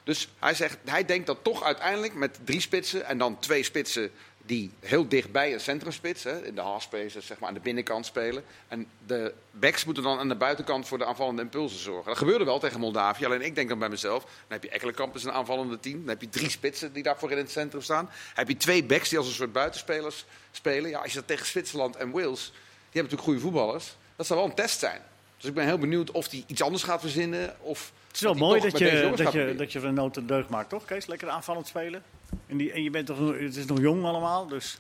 Dus 0.04 0.28
hij, 0.38 0.54
zegt, 0.54 0.78
hij 0.84 1.04
denkt 1.04 1.26
dat 1.26 1.38
toch 1.42 1.64
uiteindelijk 1.64 2.14
met 2.14 2.38
drie 2.44 2.60
spitsen... 2.60 3.06
en 3.06 3.18
dan 3.18 3.38
twee 3.38 3.62
spitsen 3.62 4.10
die 4.52 4.70
heel 4.80 5.08
dichtbij 5.08 5.52
een 5.52 5.60
centrumspits... 5.60 6.24
Hè, 6.24 6.46
in 6.46 6.54
de 6.54 6.60
halfspaces, 6.60 7.26
zeg 7.26 7.38
maar, 7.38 7.48
aan 7.48 7.54
de 7.54 7.60
binnenkant 7.60 8.06
spelen. 8.06 8.44
En 8.68 8.86
de 9.06 9.34
backs 9.50 9.84
moeten 9.84 10.02
dan 10.02 10.18
aan 10.18 10.28
de 10.28 10.34
buitenkant 10.34 10.88
voor 10.88 10.98
de 10.98 11.04
aanvallende 11.04 11.42
impulsen 11.42 11.78
zorgen. 11.78 12.06
Dat 12.06 12.18
gebeurde 12.18 12.44
wel 12.44 12.58
tegen 12.58 12.80
Moldavië. 12.80 13.24
Alleen 13.24 13.42
ik 13.42 13.54
denk 13.54 13.68
dan 13.68 13.78
bij 13.78 13.88
mezelf, 13.88 14.22
dan 14.22 14.32
heb 14.48 14.62
je 14.62 14.70
Ekkelenkamp 14.70 15.14
is 15.14 15.24
een 15.24 15.32
aanvallende 15.32 15.80
team. 15.80 15.98
Dan 15.98 16.08
heb 16.08 16.20
je 16.20 16.28
drie 16.28 16.50
spitsen 16.50 16.92
die 16.92 17.02
daarvoor 17.02 17.30
in 17.30 17.36
het 17.36 17.50
centrum 17.50 17.82
staan. 17.82 18.10
Heb 18.34 18.48
je 18.48 18.56
twee 18.56 18.84
backs 18.84 19.08
die 19.08 19.18
als 19.18 19.26
een 19.26 19.34
soort 19.34 19.52
buitenspelers 19.52 20.24
spelen. 20.50 20.90
Ja, 20.90 20.98
als 20.98 21.12
je 21.12 21.18
dat 21.18 21.26
tegen 21.26 21.46
Zwitserland 21.46 21.96
en 21.96 22.10
Wales, 22.10 22.44
die 22.44 22.52
hebben 23.00 23.02
natuurlijk 23.02 23.22
goede 23.22 23.40
voetballers. 23.40 23.96
Dat 24.16 24.26
zal 24.26 24.36
wel 24.36 24.46
een 24.46 24.54
test 24.54 24.78
zijn. 24.78 25.00
Dus 25.36 25.48
ik 25.48 25.54
ben 25.54 25.64
heel 25.66 25.78
benieuwd 25.78 26.10
of 26.10 26.30
hij 26.30 26.44
iets 26.46 26.62
anders 26.62 26.82
gaat 26.82 27.00
verzinnen. 27.00 27.56
Of 27.60 27.92
Het 28.12 28.20
is 28.20 28.20
wel 28.20 28.34
mooi 28.34 28.60
dat 28.60 28.78
je, 28.78 29.12
dat, 29.16 29.32
je, 29.32 29.54
dat 29.56 29.72
je 29.72 29.80
van 29.80 29.94
de 29.94 30.00
nood 30.00 30.16
een 30.16 30.26
deugd 30.26 30.48
maakt, 30.48 30.68
toch 30.68 30.84
Kees? 30.84 31.06
Lekker 31.06 31.28
aanvallend 31.28 31.66
spelen. 31.66 32.02
En, 32.46 32.56
die, 32.56 32.72
en 32.72 32.82
je 32.82 32.90
bent 32.90 33.06
toch, 33.06 33.18
nog- 33.20 33.38
het 33.38 33.56
is 33.56 33.64
nog 33.64 33.80
jong 33.80 34.04
allemaal, 34.04 34.46
dus... 34.46 34.78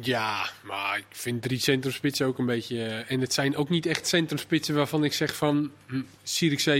Ja, 0.00 0.48
maar 0.62 0.98
ik 0.98 1.04
vind 1.10 1.42
drie 1.42 1.58
centrumspitsen 1.58 2.26
ook 2.26 2.38
een 2.38 2.46
beetje... 2.46 2.84
eh, 2.84 3.12
en 3.12 3.20
het 3.20 3.32
zijn 3.34 3.56
ook 3.56 3.68
niet 3.68 3.86
echt 3.86 4.06
centrumspitsen 4.08 4.74
waarvan 4.74 5.04
ik 5.04 5.12
zeg 5.12 5.36
van... 5.36 5.70
Hm, 5.86 6.00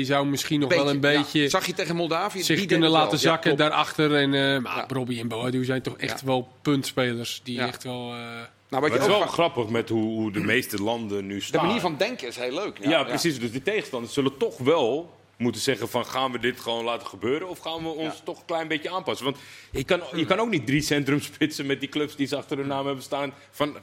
zou 0.04 0.26
misschien 0.26 0.60
nog 0.60 0.74
wel 0.74 0.88
een 0.88 0.94
ja. 0.94 1.00
beetje 1.00 1.48
Zag 1.48 1.66
je 1.66 1.72
tegen 1.74 1.96
Moldavië? 1.96 2.42
zich 2.42 2.58
die 2.58 2.66
kunnen 2.66 2.90
laten. 2.90 3.12
Ja, 3.12 3.18
zakken 3.18 3.56
daarachter. 3.56 4.14
En, 4.14 4.34
eh 4.34 4.62
maar 4.62 4.76
Ja. 4.76 4.84
Robbie 4.88 5.20
en 5.20 5.28
Boadu 5.28 5.64
zijn 5.64 5.82
toch 5.82 5.96
echt 5.96 6.20
Ja. 6.20 6.26
wel 6.26 6.48
puntspelers. 6.62 7.40
Die 7.44 7.56
Ja. 7.56 7.66
echt 7.66 7.82
wel... 7.82 8.10
eh, 8.12 8.16
Nou, 8.18 8.46
wat 8.68 8.80
Maar 8.80 8.82
je 8.82 8.90
het 8.90 9.06
is 9.06 9.08
ook 9.12 9.18
wel 9.24 9.32
grappig 9.32 9.68
met 9.68 9.88
hoe, 9.88 10.02
hoe 10.02 10.32
de 10.32 10.40
meeste 10.40 10.82
landen 10.82 11.26
nu 11.26 11.34
de 11.34 11.40
staan. 11.42 11.66
manier 11.66 11.80
van 11.80 11.96
denken 11.96 12.28
is 12.28 12.36
heel 12.36 12.54
leuk. 12.54 12.78
Ja, 12.82 13.02
precies. 13.04 13.38
Dus 13.40 13.50
die 13.52 13.62
tegenstanders 13.62 14.12
zullen 14.14 14.36
toch 14.36 14.58
wel 14.58 15.14
moeten 15.36 15.60
zeggen 15.60 15.88
van 15.88 16.06
gaan 16.06 16.32
we 16.32 16.38
dit 16.38 16.60
gewoon 16.60 16.84
laten 16.84 17.06
gebeuren 17.06 17.48
of 17.48 17.58
gaan 17.58 17.82
we 17.82 17.88
ons 17.88 18.16
Ja. 18.16 18.24
toch 18.24 18.38
een 18.38 18.44
klein 18.44 18.68
beetje 18.68 18.90
aanpassen. 18.90 19.24
Want 19.24 19.36
je 19.70 19.84
kan, 19.84 20.02
je 20.14 20.24
kan 20.26 20.38
ook 20.38 20.48
niet 20.50 20.66
drie 20.66 20.82
centrumspitsen 20.82 21.66
met 21.66 21.80
die 21.80 21.88
clubs 21.88 22.16
die 22.16 22.26
ze 22.26 22.36
achter 22.36 22.56
hun 22.56 22.66
naam 22.66 22.86
hebben 22.86 23.04
staan 23.04 23.32
van 23.50 23.76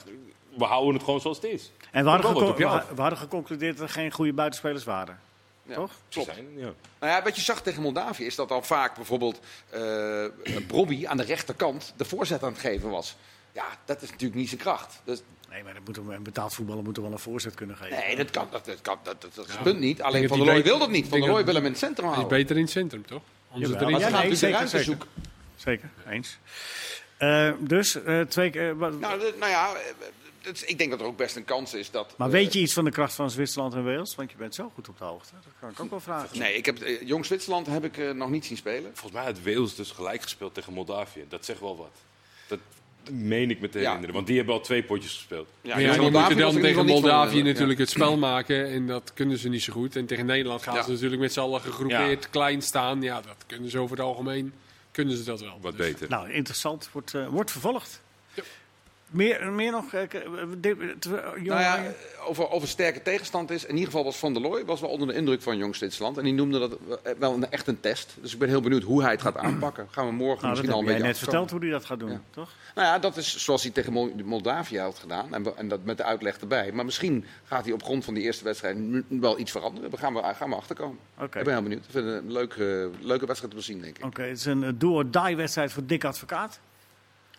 we 0.57 0.63
houden 0.63 0.93
het 0.93 1.03
gewoon 1.03 1.21
zoals 1.21 1.37
het 1.37 1.45
is. 1.51 1.71
En 1.91 2.03
we 2.03 2.09
hadden, 2.09 2.55
we, 2.95 3.01
hadden 3.01 3.17
geconcludeerd 3.17 3.77
dat 3.77 3.87
er 3.87 3.93
geen 3.93 4.11
goede 4.11 4.33
buitenspelers 4.33 4.83
waren. 4.83 5.19
Ja, 5.63 5.75
Toch? 5.75 5.91
Klopt. 6.09 6.33
Zijn, 6.33 6.45
ja. 6.55 6.73
Nou 6.99 7.11
ja, 7.11 7.23
wat 7.23 7.35
je 7.35 7.41
zag 7.41 7.61
tegen 7.61 7.81
Moldavië 7.81 8.25
is 8.25 8.35
dat 8.35 8.49
dan 8.49 8.65
vaak 8.65 8.95
bijvoorbeeld 8.95 9.39
eh 9.69 10.25
Brobby 10.67 11.07
aan 11.07 11.17
de 11.17 11.23
rechterkant 11.23 11.93
de 11.97 12.05
voorzet 12.05 12.43
aan 12.43 12.51
het 12.51 12.61
geven 12.61 12.89
was. 12.89 13.15
Ja, 13.53 13.65
dat 13.85 14.01
is 14.01 14.09
natuurlijk 14.09 14.39
niet 14.39 14.49
zijn 14.49 14.61
kracht. 14.61 15.01
Dus, 15.03 15.21
Nee, 15.51 15.63
maar 15.63 15.73
moet 15.85 15.97
een 15.97 16.23
betaald 16.23 16.53
voetballer 16.53 16.83
moet 16.83 16.97
er 16.97 17.03
wel 17.03 17.11
een 17.11 17.19
voorzet 17.19 17.53
kunnen 17.53 17.75
geven. 17.77 17.97
nee, 17.97 18.15
dat 18.15 18.29
kan. 18.29 18.47
Dat, 18.51 18.65
dat, 18.65 18.81
kan, 18.81 18.97
dat, 19.03 19.21
dat, 19.21 19.35
dat 19.35 19.47
Ja. 19.51 19.61
punt 19.61 19.79
niet. 19.79 20.01
Alleen 20.01 20.27
Van 20.27 20.37
dat 20.37 20.45
der 20.47 20.55
weet- 20.55 20.63
wil 20.65 20.79
dat 20.79 20.89
niet. 20.89 21.07
Van 21.07 21.19
der 21.19 21.27
Rooij 21.29 21.35
dat- 21.43 21.45
wil 21.45 21.55
hem 21.55 21.65
in 21.65 21.71
het 21.71 21.79
centrum 21.79 22.05
Hij 22.05 22.13
is 22.15 22.19
houden. 22.19 22.37
beter 22.39 22.55
in 22.55 22.61
het 22.61 22.71
centrum, 22.71 23.05
toch? 23.05 23.21
Erin 23.53 23.61
ja, 23.61 23.67
nee, 23.67 23.77
ze 23.77 23.83
gaan 23.83 23.91
natuurlijk 24.01 24.29
de 24.29 24.35
zeker, 24.35 24.55
ruimte 24.55 24.77
zeker. 24.77 24.85
zoeken. 24.85 25.09
Zeker, 25.55 25.89
eens. 26.09 26.37
Eh, 27.17 27.51
dus, 27.59 28.03
eh, 28.03 28.21
twee 28.21 28.49
keer... 28.49 28.77
wat- 28.77 28.99
Nou, 28.99 29.19
nou 29.39 29.51
ja, 29.51 29.73
eh, 29.73 30.51
ik 30.65 30.77
denk 30.77 30.89
dat 30.91 30.99
er 30.99 31.05
ook 31.05 31.17
best 31.17 31.35
een 31.35 31.45
kans 31.45 31.73
is 31.73 31.91
dat... 31.91 32.13
maar 32.17 32.27
eh, 32.27 32.33
weet 32.33 32.53
je 32.53 32.59
iets 32.59 32.73
van 32.73 32.83
de 32.85 32.91
kracht 32.91 33.13
van 33.13 33.31
Zwitserland 33.31 33.73
en 33.73 33.83
Wales? 33.83 34.15
Want 34.15 34.31
je 34.31 34.37
bent 34.37 34.55
zo 34.55 34.71
goed 34.73 34.89
op 34.89 34.97
de 34.97 35.03
hoogte. 35.03 35.31
Dat 35.43 35.53
kan 35.59 35.69
ik 35.69 35.79
ook 35.79 35.89
wel 35.89 35.99
vragen. 35.99 36.39
Nee, 36.39 36.53
ik 36.53 36.65
heb, 36.65 36.79
eh, 36.81 37.01
Jong 37.07 37.25
Zwitserland 37.25 37.67
heb 37.67 37.83
ik 37.83 37.97
eh, 37.97 38.11
nog 38.11 38.29
niet 38.29 38.45
zien 38.45 38.57
spelen. 38.57 38.91
Volgens 38.93 39.11
mij 39.13 39.23
had 39.23 39.41
Wales 39.43 39.75
dus 39.75 39.91
gelijk 39.91 40.21
gespeeld 40.21 40.53
tegen 40.53 40.73
Moldavië. 40.73 41.25
Dat 41.29 41.45
zegt 41.45 41.59
wel 41.59 41.77
wat. 41.77 41.91
Dat 42.47 42.59
meen 43.11 43.49
ik 43.49 43.59
me 43.61 43.69
te 43.69 43.77
Ja. 43.79 43.83
herinneren. 43.85 44.15
Want 44.15 44.27
die 44.27 44.37
hebben 44.37 44.55
al 44.55 44.61
twee 44.61 44.83
potjes 44.83 45.13
gespeeld. 45.13 45.47
Ja, 45.61 45.77
Ja, 45.79 45.91
die 45.91 46.01
Moldavië 46.01 46.33
moeten 46.35 46.53
dan 46.53 46.61
tegen 46.61 46.85
Moldavië 46.85 47.39
eh, 47.39 47.45
natuurlijk 47.45 47.79
het 47.79 47.89
spel 47.89 48.17
maken. 48.17 48.67
En 48.71 48.87
dat 48.87 49.11
kunnen 49.13 49.37
ze 49.37 49.49
niet 49.49 49.61
zo 49.63 49.73
goed. 49.73 49.95
En 49.95 50.05
tegen 50.05 50.25
Nederland 50.25 50.61
gaan 50.63 50.75
Ja. 50.75 50.83
ze 50.83 50.91
natuurlijk 50.91 51.21
met 51.21 51.33
z'n 51.33 51.39
allen 51.39 51.61
gegroepeerd 51.61 52.29
klein 52.29 52.61
staan. 52.61 53.01
Ja, 53.01 53.21
dat 53.21 53.43
kunnen 53.47 53.69
ze 53.69 53.79
over 53.79 53.97
het 53.97 54.05
algemeen. 54.05 54.53
Kunnen 54.91 55.17
ze 55.17 55.23
dat 55.23 55.41
wel. 55.41 55.57
Wat 55.61 55.77
Dus- 55.77 55.87
beter. 55.91 56.09
Nou, 56.09 56.31
interessant. 56.31 56.89
Wordt, 56.91 57.13
eh, 57.13 57.27
wordt 57.27 57.51
vervolgd. 57.51 58.01
Meer, 59.11 59.51
meer 59.51 59.71
nog? 59.71 59.93
eh, 59.93 60.01
eh, 60.01 60.25
eh, 60.25 60.47
Nou 60.61 61.43
ja, 61.43 61.73
Oranje? 61.73 61.93
over, 62.27 62.49
over 62.49 62.67
sterke 62.67 63.01
tegenstand 63.01 63.49
is. 63.51 63.63
In 63.63 63.69
ieder 63.73 63.85
geval 63.85 64.03
was 64.03 64.17
Van 64.17 64.33
der 64.33 64.41
Looy 64.41 64.65
was 64.65 64.81
wel 64.81 64.89
onder 64.89 65.07
de 65.07 65.13
indruk 65.13 65.41
van 65.41 65.57
Jong 65.57 65.75
Zwitserland. 65.75 66.17
En 66.17 66.23
die 66.23 66.33
noemde 66.33 66.59
dat 66.59 66.77
wel 67.17 67.33
een, 67.33 67.49
echt 67.51 67.67
een 67.67 67.79
test. 67.79 68.15
Dus 68.21 68.33
ik 68.33 68.39
ben 68.39 68.49
heel 68.49 68.61
benieuwd 68.61 68.83
hoe 68.83 69.01
hij 69.01 69.11
het 69.11 69.21
gaat 69.21 69.37
aanpakken. 69.47 69.87
Gaan 69.91 70.05
we 70.05 70.11
morgen 70.11 70.41
nou, 70.43 70.55
dat 70.55 70.63
misschien 70.63 70.67
heb 70.67 70.75
al 70.75 70.79
een 70.79 70.85
jij 70.85 70.93
beetje 70.95 71.07
net 71.07 71.17
verteld 71.17 71.51
hoe 71.51 71.59
hij 71.59 71.69
dat 71.69 71.85
gaat 71.85 71.99
doen, 71.99 72.11
Ja. 72.11 72.21
toch? 72.29 72.49
Nou 72.75 72.87
ja, 72.87 72.99
dat 72.99 73.17
is 73.17 73.37
zoals 73.43 73.63
hij 73.63 73.71
tegen 73.71 73.93
Mol- 73.93 74.13
Moldavië 74.23 74.79
had 74.79 74.99
gedaan. 74.99 75.33
En, 75.33 75.57
en 75.57 75.67
dat 75.67 75.79
met 75.83 75.97
de 75.97 76.03
uitleg 76.03 76.37
erbij. 76.39 76.71
Maar 76.71 76.85
misschien 76.85 77.25
gaat 77.43 77.63
hij 77.65 77.73
op 77.73 77.83
grond 77.83 78.05
van 78.05 78.13
die 78.13 78.23
eerste 78.23 78.43
wedstrijd 78.43 78.77
wel 79.07 79.39
iets 79.39 79.51
veranderen. 79.51 79.89
Daar 79.89 79.99
gaan 79.99 80.13
we, 80.13 80.21
gaan 80.23 80.49
we 80.49 80.55
achterkomen. 80.55 80.97
Oké. 81.19 81.37
Ik 81.39 81.43
ben 81.45 81.53
heel 81.53 81.63
benieuwd. 81.63 81.85
Ik 81.85 81.91
vind 81.91 82.05
het 82.05 82.23
een 82.23 82.31
leuke, 82.31 82.89
leuke 82.99 83.25
wedstrijd 83.25 83.53
te 83.55 83.61
zien, 83.61 83.81
denk 83.81 83.97
ik. 83.97 84.05
Oké, 84.05 84.21
het 84.23 84.37
is 84.37 84.45
een 84.45 84.63
eh, 84.63 84.69
do-or-die 84.75 85.35
wedstrijd 85.35 85.71
voor 85.71 85.85
Dick 85.85 86.03
Advocaat. 86.03 86.59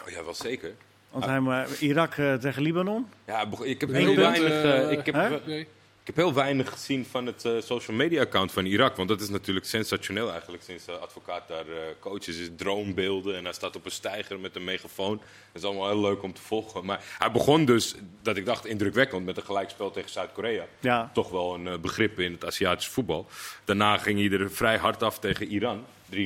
Oh 0.05 0.09
ja, 0.09 0.25
wel 0.25 0.35
zeker. 0.35 0.75
Want 1.13 1.25
hij, 1.25 1.41
maar 1.41 1.69
Irak 1.81 2.15
eh, 2.15 2.35
tegen 2.35 2.63
Libanon. 2.63 3.07
Ja, 3.27 3.47
ik 3.63 3.81
heb 3.81 3.91
heel 3.93 4.17
weinig. 4.17 4.49
eh, 4.51 4.83
eh, 4.83 4.91
ik, 4.91 5.07
heb, 5.07 5.47
ik 5.47 6.07
heb 6.07 6.17
heel 6.17 6.35
weinig 6.35 6.71
gezien 6.71 7.07
van 7.11 7.27
het 7.27 7.41
social 7.59 7.97
media 7.97 8.21
account 8.21 8.53
van 8.53 8.65
Irak. 8.65 8.97
Want 8.97 9.09
dat 9.09 9.21
is 9.21 9.29
natuurlijk 9.29 9.67
sensationeel 9.67 10.31
eigenlijk 10.31 10.63
sinds 10.63 10.85
de 10.85 10.93
advocaat 10.93 11.49
daar 11.49 11.65
coach 12.01 12.27
is. 12.27 12.39
is 12.39 12.49
droombeelden 12.57 13.37
en 13.37 13.45
hij 13.45 13.53
staat 13.53 13.77
op 13.77 13.85
een 13.85 13.91
steiger 13.91 14.41
met 14.41 14.57
een 14.57 14.65
megafoon. 14.65 15.17
Dat 15.53 15.63
is 15.63 15.69
allemaal 15.69 15.89
heel 15.89 16.01
leuk 16.01 16.23
om 16.23 16.33
te 16.33 16.43
volgen. 16.43 16.85
Maar 16.85 17.05
hij 17.19 17.31
begon 17.31 17.65
dus, 17.65 17.95
dat 18.23 18.37
ik 18.37 18.45
dacht 18.47 18.67
indrukwekkend, 18.67 19.25
met 19.25 19.37
een 19.37 19.43
gelijkspel 19.43 19.91
tegen 19.91 20.11
Zuid-Korea. 20.11 20.65
Ja. 20.81 21.11
Toch 21.15 21.31
wel 21.31 21.55
een 21.55 21.81
begrip 21.81 22.19
in 22.21 22.33
het 22.33 22.45
Aziatisch 22.45 22.89
voetbal. 22.89 23.27
Daarna 23.65 23.99
ging 23.99 24.19
hij 24.19 24.39
er 24.39 24.51
vrij 24.51 24.77
hard 24.77 25.03
af 25.03 25.19
tegen 25.19 25.47
Iran, 25.47 25.85
3-0. 26.15 26.17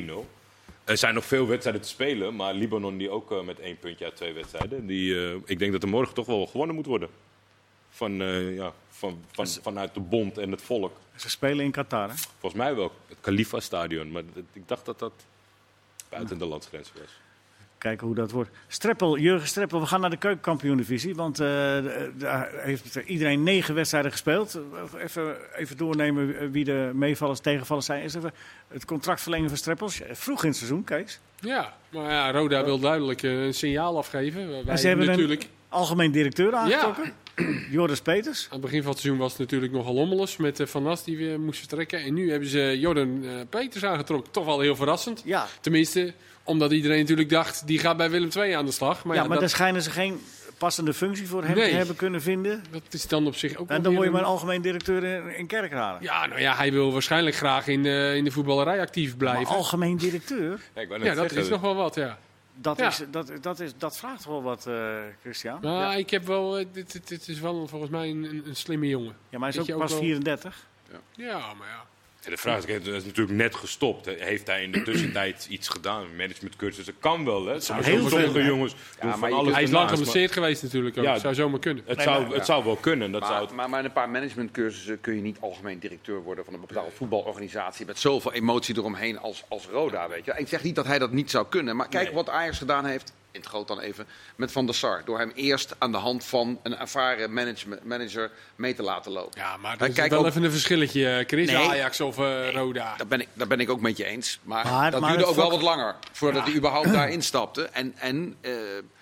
Er 0.87 0.97
zijn 0.97 1.13
nog 1.13 1.25
veel 1.25 1.47
wedstrijden 1.47 1.81
te 1.81 1.87
spelen, 1.87 2.35
maar 2.35 2.53
Libanon 2.53 2.97
die 2.97 3.09
ook 3.09 3.31
eh, 3.31 3.41
met 3.41 3.59
één 3.59 3.79
puntje 3.79 4.05
uit 4.05 4.15
twee 4.15 4.33
wedstrijden. 4.33 4.85
Die, 4.85 5.29
eh, 5.29 5.35
ik 5.45 5.59
denk 5.59 5.71
dat 5.71 5.83
er 5.83 5.89
morgen 5.89 6.13
toch 6.13 6.25
wel 6.25 6.45
gewonnen 6.47 6.75
moet 6.75 6.85
worden. 6.85 7.09
Van, 7.89 8.21
eh, 8.21 8.55
ja, 8.55 8.73
van, 8.89 9.23
van, 9.31 9.47
vanuit 9.47 9.93
de 9.93 9.99
bond 9.99 10.37
en 10.37 10.51
het 10.51 10.61
volk. 10.61 10.97
Ze 11.15 11.29
spelen 11.29 11.65
in 11.65 11.71
Qatar. 11.71 12.09
Hè? 12.09 12.15
Volgens 12.15 12.61
mij 12.61 12.75
wel 12.75 12.91
het 13.07 13.17
Khalifa-stadion, 13.21 14.11
maar 14.11 14.23
ik 14.53 14.67
dacht 14.67 14.85
dat 14.85 14.99
dat 14.99 15.13
buiten 16.09 16.37
de 16.37 16.45
landsgrenzen 16.45 16.95
was. 16.99 17.26
Kijken 17.77 18.07
hoe 18.07 18.15
dat 18.15 18.31
wordt. 18.31 18.49
Streppel, 18.67 19.17
Jurgen 19.17 19.47
Streppel, 19.47 19.79
we 19.79 19.85
gaan 19.85 20.01
naar 20.01 20.09
de 20.09 20.17
keukenkampioen-divisie. 20.17 21.15
Want 21.15 21.39
eh, 21.39 21.47
daar 22.17 22.49
heeft 22.53 22.95
iedereen 22.95 23.43
negen 23.43 23.75
wedstrijden 23.75 24.11
gespeeld. 24.11 24.59
Even, 24.97 25.35
even 25.55 25.77
doornemen 25.77 26.51
wie 26.51 26.63
de 26.63 26.91
meevallers, 26.93 27.39
tegenvallers 27.39 27.85
zijn. 27.85 28.03
Is 28.03 28.15
even 28.15 28.33
het 28.67 28.85
contract 28.85 29.21
verlengen 29.21 29.49
van 29.49 29.57
Streppels. 29.57 30.01
Vroeg 30.11 30.41
in 30.41 30.47
het 30.47 30.57
seizoen, 30.57 30.83
Kees. 30.83 31.19
Ja, 31.39 31.73
maar 31.89 32.11
ja, 32.11 32.31
Roda 32.31 32.63
wil 32.63 32.79
duidelijk 32.79 33.23
eh, 33.23 33.45
een 33.45 33.53
signaal 33.53 33.97
afgeven. 33.97 34.65
Wij 34.65 34.77
ze 34.77 34.87
hebben 34.87 35.05
natuurlijk, 35.05 35.41
een 35.41 35.49
algemeen 35.69 36.11
directeur 36.11 36.55
aangetrokken. 36.55 37.13
Joris 37.71 38.01
Peters. 38.01 38.45
Aan 38.45 38.51
het 38.51 38.61
begin 38.61 38.81
van 38.81 38.91
het 38.91 38.99
seizoen 38.99 39.21
was 39.21 39.31
het 39.31 39.39
natuurlijk 39.39 39.71
nogal 39.71 39.93
lommeles 39.93 40.37
met 40.37 40.59
eh, 40.59 40.67
Van 40.67 40.83
Nas 40.83 41.03
die 41.03 41.17
weer 41.17 41.39
moest 41.39 41.59
vertrekken. 41.59 41.99
En 41.99 42.13
nu 42.13 42.31
hebben 42.31 42.49
ze 42.49 42.79
Jordan 42.79 43.25
Peters 43.49 43.83
aangetrokken. 43.83 44.31
Toch 44.31 44.45
wel 44.45 44.59
heel 44.59 44.75
verrassend. 44.75 45.21
Ja, 45.25 45.47
Tenminste, 45.61 46.13
omdat 46.47 46.71
iedereen 46.71 46.99
natuurlijk 46.99 47.29
dacht, 47.29 47.67
die 47.67 47.79
gaat 47.79 47.97
bij 47.97 48.09
Willem 48.09 48.29
II 48.37 48.51
aan 48.51 48.65
de 48.65 48.71
slag. 48.71 49.03
Maar 49.03 49.15
ja, 49.15 49.21
ja, 49.21 49.27
maar 49.27 49.37
daar 49.37 49.47
dat, 49.47 49.55
schijnen 49.55 49.81
ze 49.81 49.89
geen 49.91 50.21
passende 50.57 50.93
functie 50.93 51.27
voor 51.27 51.43
hem 51.43 51.55
Nee. 51.55 51.69
te 51.69 51.75
hebben 51.75 51.95
kunnen 51.95 52.21
vinden. 52.21 52.63
dat 52.71 52.81
is 52.89 53.07
dan 53.07 53.27
op 53.27 53.35
zich 53.35 53.55
ook 53.55 53.69
En 53.69 53.81
dan 53.81 53.93
word 53.93 54.05
je 54.05 54.11
maar 54.11 54.19
een- 54.21 54.25
een 54.25 54.31
algemeen 54.33 54.61
directeur 54.61 55.03
in, 55.03 55.35
in 55.37 55.47
Kerkrade. 55.47 56.03
Ja, 56.05 56.25
nou 56.25 56.41
ja, 56.41 56.55
hij 56.55 56.71
wil 56.71 56.91
waarschijnlijk 56.93 57.35
graag 57.35 57.67
in, 57.67 57.83
de 57.83 58.13
in 58.15 58.23
de 58.23 58.31
voetballerij 58.31 58.79
actief 58.81 59.09
Maar 59.09 59.17
blijven. 59.17 59.55
algemeen 59.55 59.97
directeur, 59.97 60.59
Ja, 60.75 60.81
ik 60.81 60.89
Ja, 60.89 60.97
dat 60.97 61.15
zeggen, 61.17 61.37
is 61.37 61.49
nog 61.49 61.61
wel 61.61 61.75
wat, 61.75 61.95
ja. 61.95 62.17
dat, 62.55 62.77
Ja. 62.77 62.87
is, 62.87 63.01
dat, 63.11 63.31
dat, 63.41 63.59
is, 63.59 63.71
dat 63.77 63.97
vraagt 63.97 64.25
wel 64.25 64.43
wat, 64.43 64.65
eh 64.67 64.73
Christian. 65.21 65.59
Maar 65.61 65.71
ja. 65.71 65.93
ik 65.95 66.09
heb 66.09 66.25
wel, 66.27 66.57
eh, 66.57 66.65
dit, 66.71 66.91
dit, 66.91 67.07
dit 67.07 67.27
is 67.27 67.39
wel 67.39 67.67
volgens 67.67 67.91
mij 67.91 68.09
een, 68.09 68.23
een, 68.23 68.43
een 68.45 68.55
slimme 68.55 68.87
jongen. 68.87 69.15
ja, 69.29 69.39
maar 69.39 69.51
hij 69.53 69.61
is 69.61 69.71
ook 69.71 69.79
pas 69.79 69.91
wel- 69.91 69.99
34. 70.01 70.65
Ja, 71.15 71.37
maar 71.57 71.67
ja. 71.67 71.85
Ja, 72.27 72.33
de 72.33 72.39
vraag 72.39 72.57
is, 72.65 72.85
hij 72.85 72.95
is 72.95 73.05
natuurlijk 73.05 73.37
net 73.37 73.55
gestopt. 73.55 74.05
Heeft 74.05 74.47
hij 74.47 74.63
in 74.63 74.71
de 74.71 74.81
tussentijd 74.81 75.47
iets 75.49 75.67
gedaan? 75.67 76.05
Managementcursussen 76.17 76.93
kan 76.99 77.25
wel, 77.25 77.45
hè? 77.45 77.59
Sommige 77.59 77.89
heel 77.89 77.99
veel, 78.07 78.09
sommige 78.09 78.43
jongens 78.43 78.75
doen 78.99 79.19
maar 79.19 79.31
alles 79.31 79.53
Hij 79.53 79.63
is 79.63 79.71
lang 79.71 79.85
maar 79.87 79.97
geblesseerd 79.97 80.31
geweest 80.31 80.63
natuurlijk 80.63 80.97
ook. 80.97 81.03
Ja. 81.03 81.17
zou 81.17 81.33
zomaar 81.33 81.59
kunnen. 81.59 81.83
Het, 81.87 81.97
Nee, 81.97 82.05
zou, 82.05 82.21
maar- 82.27 82.35
het 82.35 82.45
zou 82.45 82.63
wel 82.63 82.75
kunnen. 82.75 83.11
Dat 83.11 83.21
zou 83.21 83.33
Maar, 83.33 83.41
het, 83.41 83.51
maar 83.55 83.69
met 83.69 83.83
een 83.83 83.91
paar 83.91 84.09
managementcursussen 84.09 85.01
kun 85.01 85.15
je 85.15 85.21
niet 85.21 85.37
algemeen 85.39 85.79
directeur 85.79 86.21
worden 86.23 86.45
van 86.45 86.53
een 86.53 86.59
bepaalde 86.67 86.91
voetbalorganisatie 86.91 87.85
met 87.85 87.99
zoveel 87.99 88.33
emotie 88.33 88.77
eromheen 88.77 89.19
als, 89.19 89.43
als 89.47 89.65
Roda. 89.71 90.09
Weet 90.09 90.25
je. 90.25 90.33
Ik 90.37 90.47
zeg 90.47 90.63
niet 90.63 90.75
dat 90.75 90.85
hij 90.85 90.99
dat 90.99 91.11
niet 91.11 91.31
zou 91.31 91.45
kunnen, 91.49 91.75
maar 91.75 91.87
kijk 91.89 92.05
Nee. 92.05 92.13
wat 92.13 92.29
Ajax 92.29 92.57
gedaan 92.57 92.85
heeft, 92.85 93.13
in 93.31 93.39
het 93.39 93.49
groot 93.49 93.67
dan 93.67 93.79
even, 93.79 94.05
met 94.35 94.51
Van 94.51 94.65
der 94.65 94.75
Sar. 94.75 95.01
Door 95.05 95.19
hem 95.19 95.31
eerst 95.35 95.75
aan 95.77 95.91
de 95.91 95.97
hand 95.97 96.25
van 96.25 96.59
een 96.63 96.77
ervaren 96.77 97.33
management, 97.33 97.83
manager 97.85 98.31
mee 98.55 98.73
te 98.73 98.83
laten 98.83 99.11
lopen. 99.11 99.39
Ja, 99.41 99.57
maar 99.57 99.77
dat 99.77 99.87
is 99.89 99.95
kijk 99.95 100.09
wel 100.09 100.19
ook- 100.19 100.25
even 100.25 100.43
een 100.43 100.51
verschilletje, 100.51 101.09
eh, 101.09 101.25
Chris. 101.27 101.47
Nee. 101.51 101.69
Ajax 101.69 102.01
of 102.01 102.17
eh, 102.17 102.51
Roda. 102.51 102.93
Daar 102.97 103.07
ben, 103.07 103.21
ik, 103.21 103.27
daar 103.33 103.47
ben 103.47 103.59
ik 103.59 103.69
ook 103.69 103.81
met 103.81 103.97
je 103.97 104.05
eens. 104.05 104.39
Maar, 104.43 104.65
Maar- 104.65 104.91
dat 104.91 105.01
maar 105.01 105.09
duurde 105.09 105.25
ook 105.25 105.35
wel 105.35 105.49
wat 105.49 105.61
langer 105.61 105.95
voordat 106.11 106.43
hij 106.45 106.53
überhaupt 106.55 106.91
daar 106.91 107.09
instapte. 107.09 107.63
En, 107.63 107.93
en 107.97 108.35
eh, 108.41 108.51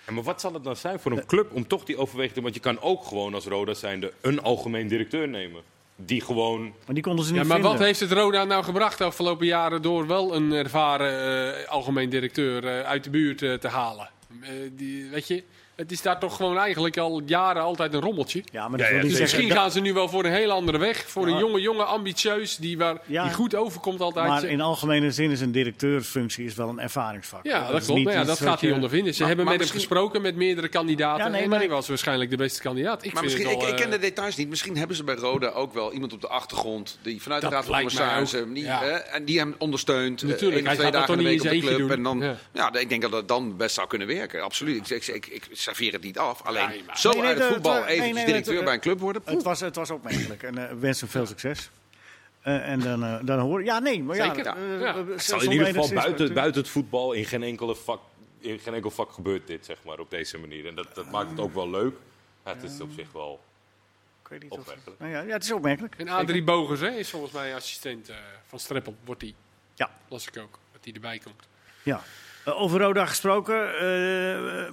Ja, 0.06 0.12
maar 0.12 0.22
wat 0.22 0.40
zal 0.40 0.52
het 0.52 0.64
dan 0.64 0.76
zijn 0.76 1.00
voor 1.00 1.12
een 1.12 1.26
club 1.26 1.52
om 1.54 1.66
toch 1.66 1.84
die 1.84 1.96
overweging 1.98 2.34
te 2.34 2.40
Want 2.42 2.54
je 2.54 2.60
kan 2.60 2.80
ook 2.80 3.04
gewoon 3.04 3.34
als 3.34 3.44
Roda 3.44 3.74
zijnde 3.74 4.12
een 4.20 4.42
algemeen 4.42 4.88
directeur 4.88 5.28
nemen. 5.28 5.62
Die 5.98 6.20
gewoon... 6.20 6.62
Maar 6.62 6.94
die 6.94 7.02
konden 7.02 7.24
ze 7.24 7.32
niet 7.32 7.40
Ja, 7.40 7.46
maar 7.46 7.56
vinden. 7.56 7.76
wat 7.76 7.86
heeft 7.86 8.00
het 8.00 8.12
Roda 8.12 8.44
nou 8.44 8.64
gebracht 8.64 8.98
de 8.98 9.04
afgelopen 9.04 9.46
jaren 9.46 9.82
door 9.82 10.06
wel 10.06 10.34
een 10.34 10.52
ervaren 10.52 11.68
algemeen 11.68 12.08
directeur 12.10 12.84
uit 12.84 13.04
de 13.04 13.10
buurt 13.10 13.38
te 13.38 13.68
halen? 13.68 14.08
Eh, 14.42 14.70
die, 14.72 15.08
weet 15.08 15.28
je, 15.28 15.42
het 15.76 15.90
is 15.92 16.02
daar 16.02 16.18
toch 16.20 16.36
gewoon 16.36 16.58
eigenlijk 16.58 16.96
al 16.96 17.22
jaren 17.26 17.62
altijd 17.62 17.94
een 17.94 18.00
rommeltje. 18.00 18.42
Ja, 18.52 18.68
maar 18.68 18.78
dat 18.78 18.86
Ja, 18.86 18.92
wil 18.92 18.96
ja, 18.96 19.02
niet 19.02 19.10
dus 19.10 19.18
zeggen... 19.20 19.38
Misschien 19.38 19.60
gaan 19.60 19.70
ze 19.70 19.80
nu 19.80 19.92
wel 19.92 20.08
voor 20.08 20.24
een 20.24 20.32
heel 20.32 20.50
andere 20.50 20.78
weg. 20.78 21.04
Voor 21.08 21.28
Ja. 21.28 21.34
een 21.34 21.40
jonge 21.40 21.60
jongen, 21.60 21.86
ambitieus, 21.86 22.56
die, 22.56 22.78
waar, 22.78 22.96
Ja. 23.06 23.22
die 23.24 23.32
goed 23.32 23.54
overkomt 23.54 24.00
altijd. 24.00 24.26
Maar 24.28 24.44
in 24.44 24.60
algemene 24.60 25.10
zin 25.10 25.30
is 25.30 25.40
een 25.40 25.52
directeursfunctie 25.52 26.44
is 26.46 26.54
wel 26.54 26.68
een 26.68 26.78
ervaringsvak. 26.78 27.44
ja, 27.44 27.58
dat 27.60 27.68
klopt. 27.84 27.88
niet 27.94 28.04
Maar 28.04 28.14
ja, 28.14 28.24
dat 28.24 28.38
gaat 28.40 28.60
hij 28.60 28.68
je- 28.68 28.74
ondervinden. 28.74 29.12
Ze 29.14 29.18
Maar- 29.18 29.28
hebben 29.28 29.46
maar 29.46 29.56
met 29.56 29.66
hem 29.68 29.74
gesproken 29.76 30.22
met 30.22 30.36
meerdere 30.36 30.68
kandidaten. 30.68 31.24
Ja, 31.24 31.30
nee, 31.30 31.42
en 31.42 31.48
maar 31.48 31.58
hij 31.58 31.66
ik- 31.66 31.72
was 31.72 31.88
waarschijnlijk 31.88 32.30
de 32.30 32.36
beste 32.36 32.62
kandidaat. 32.62 33.04
Ik, 33.04 33.12
maar 33.12 33.22
vind 33.22 33.34
misschien, 33.34 33.60
ik, 33.60 33.68
ik 33.68 33.76
ken 33.76 33.84
eh, 33.86 33.90
de 33.92 33.98
details 33.98 34.36
niet. 34.36 34.48
Misschien 34.48 34.76
hebben 34.76 34.96
ze 34.96 35.04
bij 35.04 35.14
Roda 35.14 35.48
ook 35.48 35.74
wel 35.74 35.92
iemand 35.92 36.12
op 36.12 36.20
de 36.20 36.28
achtergrond 36.28 36.98
die 37.02 37.22
vanuit 37.22 37.40
de 37.42 37.46
Dat 37.48 37.56
Raad 37.56 37.64
van 37.66 37.74
Commissarissen 37.74 38.56
en 39.12 39.24
die 39.24 39.38
hem 39.38 39.54
ondersteunt. 39.58 40.22
eh, 40.22 40.28
Natuurlijk, 40.28 40.66
hij 40.66 40.74
twee 40.74 40.84
gaat 40.84 40.92
dat 40.92 40.92
dagen 40.92 41.06
toch 41.16 41.24
in 41.26 41.30
niet 41.32 41.42
de 41.42 41.48
in 41.48 41.50
week 41.54 41.62
op 41.62 41.68
de 41.68 41.74
zijn 41.76 41.86
club. 41.88 41.98
eentje 41.98 42.10
En 42.12 42.18
doen. 42.18 42.36
dan, 42.52 42.72
ja. 42.74 42.80
ik 42.80 42.88
denk 42.88 43.02
dat 43.02 43.12
het 43.12 43.28
dan 43.28 43.56
best 43.56 43.74
zou 43.74 43.86
kunnen 43.88 44.06
werken. 44.06 44.42
Absoluut. 44.42 44.90
Ik 44.90 45.46
serveer 45.66 45.92
het 45.92 46.02
niet 46.02 46.18
af. 46.18 46.42
Alleen 46.42 46.84
maar- 46.86 46.98
zo 46.98 47.10
Nee, 47.10 47.20
nee, 47.20 47.28
uit 47.30 47.38
het 47.38 47.52
voetbal 47.52 47.74
nee, 47.84 47.84
eventjes 47.86 48.24
directeur 48.24 48.64
bij 48.64 48.74
een 48.74 48.80
club 48.80 48.98
worden. 49.00 49.22
Het 49.24 49.42
was, 49.42 49.60
het 49.60 49.76
was 49.76 49.90
opmerkelijk. 49.90 50.42
En 50.42 50.68
eh, 50.68 50.74
wens 50.78 51.00
hem 51.00 51.08
veel 51.08 51.26
succes. 51.26 51.70
Eh, 52.40 52.68
en 52.68 52.80
dan, 52.80 53.04
eh, 53.04 53.18
dan 53.22 53.38
hoor 53.38 53.64
Ja, 53.64 53.78
nee, 53.78 54.02
maar 54.02 54.16
ja. 54.16 54.34
Zeker. 54.34 54.46
eh, 54.46 54.80
Ja. 54.80 54.94
eh, 54.94 55.06
Het 55.08 55.22
zal 55.22 55.42
in 55.42 55.50
ieder 55.52 55.66
geval 55.66 55.92
buiten, 55.92 56.34
buiten 56.34 56.60
het 56.60 56.70
voetbal 56.70 57.12
in 57.12 57.24
geen, 57.24 57.42
enkele 57.42 57.76
vak, 57.76 58.00
in 58.38 58.58
geen 58.58 58.74
enkel 58.74 58.90
vak 58.90 59.12
gebeurt 59.12 59.46
dit, 59.46 59.64
zeg 59.64 59.76
maar, 59.84 59.98
op 59.98 60.10
deze 60.10 60.38
manier. 60.38 60.66
En 60.66 60.74
dat, 60.74 60.94
dat 60.94 61.10
maakt 61.10 61.30
het 61.30 61.40
ook 61.40 61.54
wel 61.54 61.70
leuk. 61.70 61.94
Ja, 62.44 62.52
het 62.54 62.62
is 62.62 62.80
op 62.80 62.90
zich 62.96 63.12
wel... 63.12 63.40
Ik 64.22 64.28
weet 64.28 64.42
niet 64.42 64.50
of- 64.50 64.58
Opmerkelijk. 64.58 64.98
Nou 65.00 65.12
ja, 65.12 65.20
ja, 65.20 65.32
het 65.32 65.44
is 65.44 65.52
opmerkelijk. 65.52 65.94
En 65.98 66.08
Adrie 66.08 66.42
Bogers 66.42 66.80
hè, 66.80 66.88
is 66.90 67.10
volgens 67.10 67.32
mij 67.32 67.54
assistent 67.54 68.08
eh, 68.08 68.16
van 68.46 68.58
Streppel. 68.58 68.96
Wordt 69.04 69.20
hij. 69.22 69.34
Ja. 69.74 69.90
Las 70.08 70.26
ik 70.26 70.38
ook. 70.38 70.58
Dat 70.72 70.84
hij 70.84 70.92
erbij 70.92 71.18
komt. 71.18 71.42
Ja. 71.82 72.02
Eh, 72.46 72.60
over 72.60 72.80
Roda 72.80 73.06
gesproken. 73.06 73.78
eh 73.78 74.66
eh, 74.66 74.72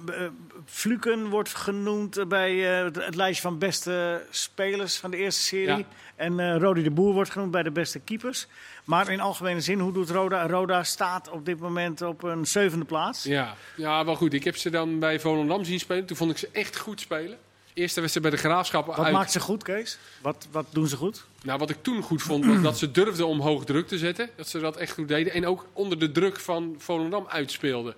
Fluken 0.66 1.28
wordt 1.28 1.54
genoemd 1.54 2.28
bij 2.28 2.56
het, 2.56 3.14
lijstje 3.14 3.42
van 3.42 3.58
beste 3.58 4.22
spelers 4.30 4.96
van 4.96 5.10
de 5.10 5.16
eerste 5.16 5.42
serie. 5.42 5.76
Ja. 5.76 5.84
En 6.16 6.58
Rodi 6.58 6.82
de 6.82 6.90
Boer 6.90 7.12
wordt 7.12 7.30
genoemd 7.30 7.50
bij 7.50 7.62
de 7.62 7.70
beste 7.70 7.98
keepers. 7.98 8.46
Maar 8.84 9.10
in 9.10 9.20
algemene 9.20 9.60
zin, 9.60 9.78
hoe 9.78 9.92
doet 9.92 10.10
Roda? 10.10 10.46
Roda 10.46 10.82
staat 10.82 11.30
op 11.30 11.44
dit 11.44 11.58
moment 11.58 12.02
op 12.02 12.22
een 12.22 12.46
zevende 12.46 12.84
plaats. 12.84 13.22
Ja. 13.22 13.54
ja, 13.76 14.04
wel 14.04 14.14
goed. 14.16 14.32
Ik 14.32 14.44
heb 14.44 14.56
ze 14.56 14.70
dan 14.70 14.98
bij 14.98 15.20
Volendam 15.20 15.64
zien 15.64 15.78
spelen. 15.78 16.06
Toen 16.06 16.16
vond 16.16 16.30
ik 16.30 16.38
ze 16.38 16.48
echt 16.52 16.78
goed 16.78 17.00
spelen. 17.00 17.38
Eerste 17.74 18.00
wedstrijd 18.00 18.28
bij 18.28 18.36
de 18.36 18.48
Graafschap 18.48 18.86
Wat 18.86 18.98
uit. 18.98 19.12
maakt 19.12 19.32
ze 19.32 19.40
goed, 19.40 19.62
Kees? 19.62 19.98
Wat, 20.20 20.46
wat 20.50 20.66
doen 20.70 20.88
ze 20.88 20.96
goed? 20.96 21.24
Nou, 21.42 21.58
wat 21.58 21.70
ik 21.70 21.82
toen 21.82 22.02
goed 22.02 22.22
vond, 22.22 22.44
was 22.44 22.62
dat 22.62 22.78
ze 22.78 22.90
durfden 22.90 23.26
om 23.26 23.40
hoog 23.40 23.64
druk 23.64 23.88
te 23.88 23.98
zetten. 23.98 24.30
Dat 24.36 24.48
ze 24.48 24.58
dat 24.60 24.76
echt 24.76 24.92
goed 24.92 25.08
deden. 25.08 25.32
En 25.32 25.46
ook 25.46 25.66
onder 25.72 25.98
de 25.98 26.12
druk 26.12 26.40
van 26.40 26.74
Volendam 26.78 27.26
uitspeelden. 27.28 27.94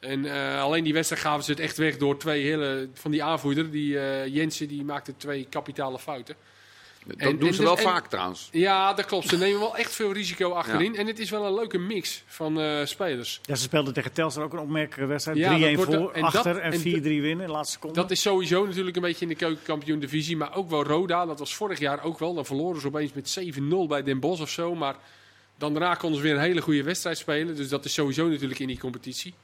En 0.00 0.24
eh, 0.24 0.62
alleen 0.62 0.84
die 0.84 0.92
wedstrijd 0.92 1.22
gaven 1.22 1.44
ze 1.44 1.50
het 1.50 1.60
echt 1.60 1.76
weg 1.76 1.96
door 1.96 2.18
twee 2.18 2.44
hele... 2.44 2.88
Van 2.94 3.10
die 3.10 3.24
aanvoerder, 3.24 3.70
die 3.70 3.98
eh, 3.98 4.34
Jensen, 4.34 4.68
die 4.68 4.84
maakte 4.84 5.16
twee 5.16 5.46
kapitale 5.50 5.98
fouten. 5.98 6.36
Dat 7.06 7.16
en- 7.16 7.38
doen 7.38 7.48
en 7.48 7.54
ze 7.54 7.60
dus- 7.60 7.68
wel 7.68 7.76
en- 7.76 7.82
vaak 7.82 8.06
trouwens. 8.06 8.48
Ja, 8.52 8.94
dat 8.94 9.04
klopt. 9.06 9.28
Ze 9.28 9.38
nemen 9.38 9.60
wel 9.60 9.76
echt 9.76 9.92
veel 9.94 10.12
risico 10.12 10.50
achterin. 10.60 10.96
En 10.96 11.06
het 11.06 11.18
is 11.18 11.30
wel 11.30 11.46
een 11.46 11.54
leuke 11.54 11.78
mix 11.78 12.22
van 12.26 12.60
eh, 12.60 12.84
spelers. 12.84 13.40
Ja, 13.42 13.54
ze 13.54 13.62
speelden 13.62 13.94
tegen 13.94 14.12
Telstar 14.12 14.44
ook 14.44 14.52
een 14.52 14.58
opmerkelijke 14.58 15.06
wedstrijd. 15.06 15.38
3-1 15.38 15.40
Ja, 15.40 15.58
dat 15.58 15.74
wordt 15.74 15.94
voor, 15.94 16.08
een- 16.08 16.14
en 16.14 16.22
dat- 16.22 16.34
achter 16.34 16.58
en 16.58 16.72
en 16.72 16.80
4-3 16.80 16.82
winnen 17.02 17.30
in 17.40 17.46
de 17.46 17.52
laatste 17.52 17.72
seconde. 17.74 18.00
Dat 18.00 18.10
is 18.10 18.20
sowieso 18.22 18.66
natuurlijk 18.66 18.96
een 18.96 19.02
beetje 19.02 19.22
in 19.22 19.28
de 19.28 19.34
keukenkampioen 19.34 19.98
divisie. 19.98 20.36
Maar 20.36 20.54
ook 20.56 20.70
wel 20.70 20.84
Roda. 20.84 21.26
Dat 21.26 21.38
was 21.38 21.54
vorig 21.54 21.78
jaar 21.78 22.02
ook 22.04 22.18
wel. 22.18 22.34
Dan 22.34 22.46
verloren 22.46 22.80
ze 22.80 22.86
opeens 22.86 23.12
met 23.12 23.28
7-0 23.28 23.86
bij 23.88 24.02
Den 24.02 24.20
Bosch 24.20 24.42
of 24.42 24.50
zo. 24.50 24.74
Maar 24.74 24.94
dan 25.58 25.72
daarna 25.72 25.94
konden 25.94 26.18
ze 26.20 26.24
weer 26.26 26.34
een 26.34 26.40
hele 26.42 26.60
goede 26.62 26.82
wedstrijd 26.82 27.18
spelen. 27.18 27.56
Dus 27.56 27.68
dat 27.68 27.84
is 27.84 27.92
sowieso 27.94 28.28
natuurlijk 28.28 28.60
in 28.60 28.66
die 28.66 28.78
competitie. 28.78 29.34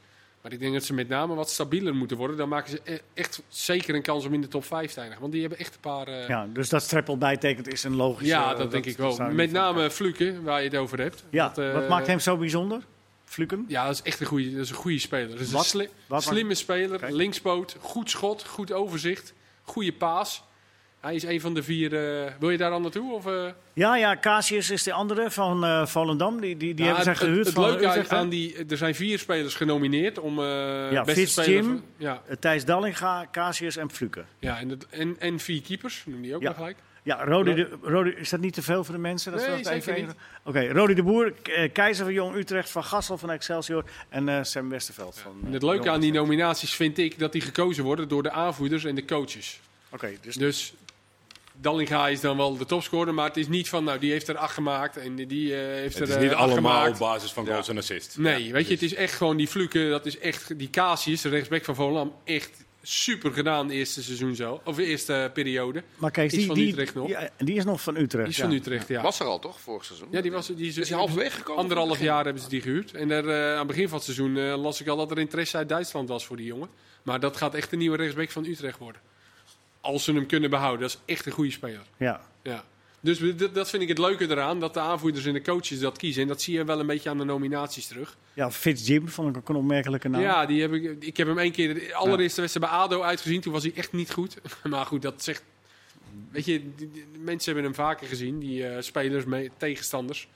Maar 0.43 0.53
ik 0.53 0.59
denk 0.61 0.73
dat 0.73 0.85
ze 0.85 0.95
met 0.95 1.09
name 1.09 1.35
wat 1.35 1.51
stabieler 1.51 1.95
moeten 1.95 2.17
worden. 2.17 2.37
Dan 2.37 2.49
maken 2.49 2.71
ze 2.71 2.81
e- 2.85 2.99
echt 3.15 3.43
zeker 3.49 3.95
een 3.95 4.03
kans 4.03 4.25
om 4.25 4.35
in 4.35 4.41
de 4.41 4.49
top 4.49 4.65
5 4.65 4.91
te 4.93 4.97
eindigen. 4.97 5.21
Want 5.21 5.33
die 5.33 5.41
hebben 5.41 5.59
echt 5.59 5.75
een 5.75 5.81
paar... 5.81 6.07
eh, 6.09 6.29
ja, 6.29 6.43
Ja, 6.43 6.47
dus 6.53 6.69
dat 6.69 6.83
Streppel 6.83 7.19
bijtekent 7.19 7.73
is 7.73 7.85
een 7.85 7.97
logische... 7.97 8.55
dat, 8.57 8.71
denk 8.71 8.87
ik 8.87 8.97
wel. 8.97 9.17
Met 9.31 9.53
name 9.53 9.91
Fluke, 9.91 10.43
waar 10.43 10.63
je 10.63 10.69
het 10.69 10.77
over 10.77 10.99
hebt. 11.01 11.25
Ja, 11.31 11.49
Dat, 11.49 11.59
eh, 11.65 11.73
wat 11.73 11.89
maakt 11.89 12.07
hem 12.07 12.19
zo 12.21 12.37
bijzonder? 12.37 12.83
Fluken? 13.25 13.65
Ja, 13.69 13.85
dat 13.87 13.95
is 13.95 14.03
echt 14.03 14.21
een 14.21 14.27
goede, 14.27 14.53
dat 14.53 14.61
is 14.65 14.71
een 14.71 14.77
goede 14.77 14.99
speler. 14.99 15.29
Dat 15.31 15.41
is 15.41 15.51
Wat? 15.51 15.61
een 15.63 15.69
sli- 15.69 15.89
Wat 16.07 16.23
slimme 16.23 16.55
speler, 16.55 16.99
Kijk. 16.99 17.13
linkspoot, 17.13 17.77
goed 17.81 18.11
schot, 18.11 18.45
goed 18.47 18.73
overzicht, 18.73 19.33
goede 19.63 19.93
paas. 19.93 20.43
Hij 21.01 21.15
is 21.15 21.23
een 21.23 21.41
van 21.41 21.55
de 21.55 21.63
vier. 21.63 21.95
eh, 22.25 22.33
wil 22.41 22.51
je 22.51 22.57
daar 22.57 22.71
al 22.71 22.81
naartoe? 22.81 23.13
Of, 23.13 23.27
eh? 23.27 23.45
Ja, 23.73 23.97
ja, 23.97 24.17
Casius 24.17 24.71
is 24.71 24.83
de 24.83 24.93
andere 24.93 25.31
van 25.31 25.65
eh 25.65 25.87
Volendam. 25.87 26.41
Die, 26.41 26.57
die, 26.57 26.75
die 26.75 26.85
hebben 26.85 27.05
zij 27.05 27.13
het- 27.13 27.23
gehuurd 27.23 27.47
Het, 27.47 27.55
van 27.55 27.65
leuke 27.65 27.87
hè? 27.89 28.09
aan 28.09 28.29
die, 28.29 28.65
er 28.69 28.77
zijn 28.77 28.95
vier 28.95 29.19
spelers 29.19 29.55
genomineerd 29.55 30.19
om 30.19 30.41
Ja, 30.41 31.03
beste 31.05 31.21
Fitz 31.21 31.33
speler. 31.33 31.51
Jim. 31.51 31.65
van- 31.65 31.83
Ja, 31.97 32.23
Thijs 32.41 32.65
Dallinga, 32.65 33.27
Casius 33.33 33.77
en 33.77 33.91
Fluke. 33.91 34.25
ja 34.39 34.59
en, 34.59 34.69
het- 34.69 34.87
en, 34.89 35.17
en 35.19 35.39
vier 35.39 35.63
keepers, 35.63 36.03
noem 36.07 36.23
die 36.23 36.35
ook 36.35 36.43
Ja. 36.43 36.49
nog 36.49 36.57
gelijk. 36.57 36.77
Ja, 37.03 37.25
Rodi 37.25 37.55
de, 37.55 37.69
Rodi, 37.83 38.11
is 38.11 38.29
dat 38.31 38.41
niet 38.41 38.55
te 38.55 38.63
veel 38.63 38.85
voor 38.85 38.95
de 38.95 39.01
mensen? 39.01 39.33
Dat 39.33 39.47
Nee, 39.47 39.57
ze 39.57 39.65
zeker 39.65 39.95
even- 39.95 40.07
niet. 40.07 40.17
Oké, 40.45 40.69
Rodi 40.73 40.95
de 40.95 41.03
Boer, 41.03 41.33
Keizer 41.73 42.05
van 42.05 42.15
Jong 42.15 42.35
Utrecht, 42.37 42.71
Van 42.71 42.85
Gassel 42.85 43.19
van 43.19 43.31
Excelsior 43.31 43.85
en 44.09 44.47
Sam 44.47 44.69
Westerveld. 44.69 45.19
Van, 45.19 45.33
En 45.47 45.53
het 45.53 45.63
leuke 45.63 45.77
Jong 45.77 45.89
aan 45.95 46.01
die 46.01 46.13
nominaties 46.13 46.75
vind 46.75 46.99
ik 46.99 47.19
dat 47.19 47.33
die 47.33 47.41
gekozen 47.41 47.85
worden 47.85 48.09
door 48.09 48.23
de 48.23 48.31
aanvoerders 48.31 48.85
en 48.85 48.95
de 48.95 49.05
coaches. 49.05 49.61
Oké, 49.93 50.11
dus 50.21 50.35
Dus 50.35 50.75
Dallinga 51.57 52.09
is 52.09 52.21
dan 52.21 52.37
wel 52.37 52.57
de 52.57 52.67
topscorer, 52.67 53.15
maar 53.15 53.27
het 53.27 53.37
is 53.37 53.49
niet 53.49 53.69
van, 53.69 53.85
nou, 53.85 53.99
die 53.99 54.11
heeft 54.11 54.29
er 54.29 54.37
acht 54.37 54.55
gemaakt 54.55 54.97
en 54.97 55.15
die, 55.17 55.55
eh, 55.55 55.61
heeft 55.61 55.99
Het 55.99 56.09
er 56.09 56.17
is 56.17 56.23
niet 56.23 56.33
eh, 56.33 56.39
acht 56.39 56.51
allemaal 56.51 56.73
gemaakt. 56.73 56.93
op 56.93 56.99
basis 56.99 57.33
van 57.33 57.47
goals 57.47 57.69
en 57.69 57.77
assists. 57.79 58.17
Nee, 58.17 58.53
weet 58.53 58.67
je, 58.67 58.73
het 58.73 58.83
is 58.83 58.95
echt 58.95 59.15
gewoon 59.15 59.37
die 59.37 59.49
Fluke, 59.49 59.89
dat 59.89 60.07
is 60.07 60.19
echt, 60.19 60.59
die 60.59 60.71
Casius, 60.71 61.21
de 61.21 61.29
rechtsback 61.29 61.65
van 61.65 61.75
Volendam, 61.75 62.15
echt 62.25 62.65
super 62.83 63.33
gedaan 63.33 63.69
de 63.69 63.75
eerste 63.75 64.03
seizoen 64.03 64.35
zo, 64.35 64.61
of 64.65 64.77
de 64.77 64.85
eerste 64.85 65.31
periode. 65.35 65.83
Maar 65.97 66.11
Kees, 66.11 66.33
Is 66.33 66.39
die, 66.39 66.47
van 66.47 66.55
die, 66.55 66.69
Utrecht 66.69 66.95
nog. 66.95 67.09
Ja, 67.09 67.29
die 67.39 67.57
is 67.57 67.65
nog 67.65 67.81
van 67.81 67.97
Utrecht. 67.97 68.25
Die 68.25 68.33
is 68.33 68.37
ja. 68.37 68.45
van 68.45 68.53
Utrecht, 68.53 68.89
ja. 68.89 69.03
Was 69.03 69.21
er 69.21 69.27
al 69.27 69.39
toch, 69.39 69.61
vorig 69.61 69.85
seizoen? 69.85 70.09
Ja, 70.11 70.21
die 70.21 70.33
was, 70.33 70.47
die 70.47 70.69
is, 70.69 70.77
Is 70.77 70.91
halverwege 70.91 71.37
gekomen? 71.37 71.63
Anderhalf 71.63 72.01
jaar 72.01 72.25
hebben 72.25 72.43
ze 72.43 72.49
die 72.49 72.61
gehuurd. 72.61 72.93
En 72.93 73.11
er, 73.11 73.29
eh, 73.29 73.53
aan 73.53 73.59
het 73.59 73.67
begin 73.67 73.89
van 73.89 73.97
het 73.97 74.05
seizoen 74.05 74.37
eh, 74.37 74.63
las 74.63 74.81
ik 74.81 74.89
al 74.89 74.97
dat 74.97 75.11
er 75.11 75.19
interesse 75.19 75.57
uit 75.57 75.69
Duitsland 75.69 76.09
was 76.09 76.27
voor 76.27 76.37
die 76.37 76.47
jongen. 76.47 76.69
Maar 77.03 77.21
dat 77.21 77.37
gaat 77.37 77.55
echt 77.55 77.71
de 77.71 77.77
nieuwe 77.77 77.97
rechtsback 77.97 78.31
van 78.31 78.45
Utrecht 78.45 78.79
worden. 78.79 79.01
Als 79.81 80.05
ze 80.05 80.13
hem 80.13 80.27
kunnen 80.27 80.51
behouden. 80.51 80.81
Dat 80.81 80.91
is 80.91 81.15
echt 81.15 81.27
een 81.27 81.33
goede 81.33 81.51
speler. 81.51 81.83
Ja. 81.97 82.21
Ja. 82.43 82.65
Dus 83.03 83.21
dat, 83.53 83.71
vind 83.71 83.83
ik 83.83 83.89
het 83.89 83.99
leuke 83.99 84.29
eraan, 84.31 84.61
dat 84.61 84.75
de 84.75 84.81
aanvoerders 84.81 85.25
en 85.27 85.33
de 85.33 85.43
coaches 85.43 85.79
dat 85.81 85.99
kiezen. 85.99 86.23
En 86.23 86.29
dat 86.29 86.43
zie 86.43 86.55
je 86.55 86.65
wel 86.65 86.81
een 86.81 86.87
beetje 86.87 87.11
aan 87.11 87.19
de 87.19 87.25
nominaties 87.25 87.87
terug. 87.87 88.17
ja, 88.35 88.51
Fitz 88.51 88.87
Jim 88.89 89.09
vond 89.09 89.29
ik 89.29 89.37
ook 89.37 89.49
een 89.49 89.57
opmerkelijke 89.57 90.09
naam. 90.09 90.21
Ja, 90.21 90.47
die 90.47 90.61
heb 90.61 90.73
ik, 90.73 90.97
ik 91.05 91.17
heb 91.17 91.27
hem 91.27 91.39
één 91.39 91.53
keer 91.53 91.75
de 91.75 91.95
allereerste 91.95 92.41
wedstrijd 92.41 92.71
bij 92.71 92.79
ADO 92.81 93.03
uitgezien. 93.03 93.41
Toen 93.41 93.53
was 93.53 93.63
hij 93.63 93.73
echt 93.75 93.93
niet 93.93 94.11
goed. 94.13 94.37
Maar 94.71 94.87
goed, 94.87 95.03
dat 95.03 95.23
zegt... 95.25 95.43
Weet 96.31 96.45
je, 96.45 96.75
die- 96.77 96.91
die- 96.91 97.05
mensen 97.19 97.53
hebben 97.53 97.65
hem 97.73 97.75
vaker 97.85 98.07
gezien, 98.07 98.39
die 98.39 98.67
eh, 98.67 98.83
spelers, 98.83 99.25
mee, 99.25 99.51
tegenstanders. 99.57 100.29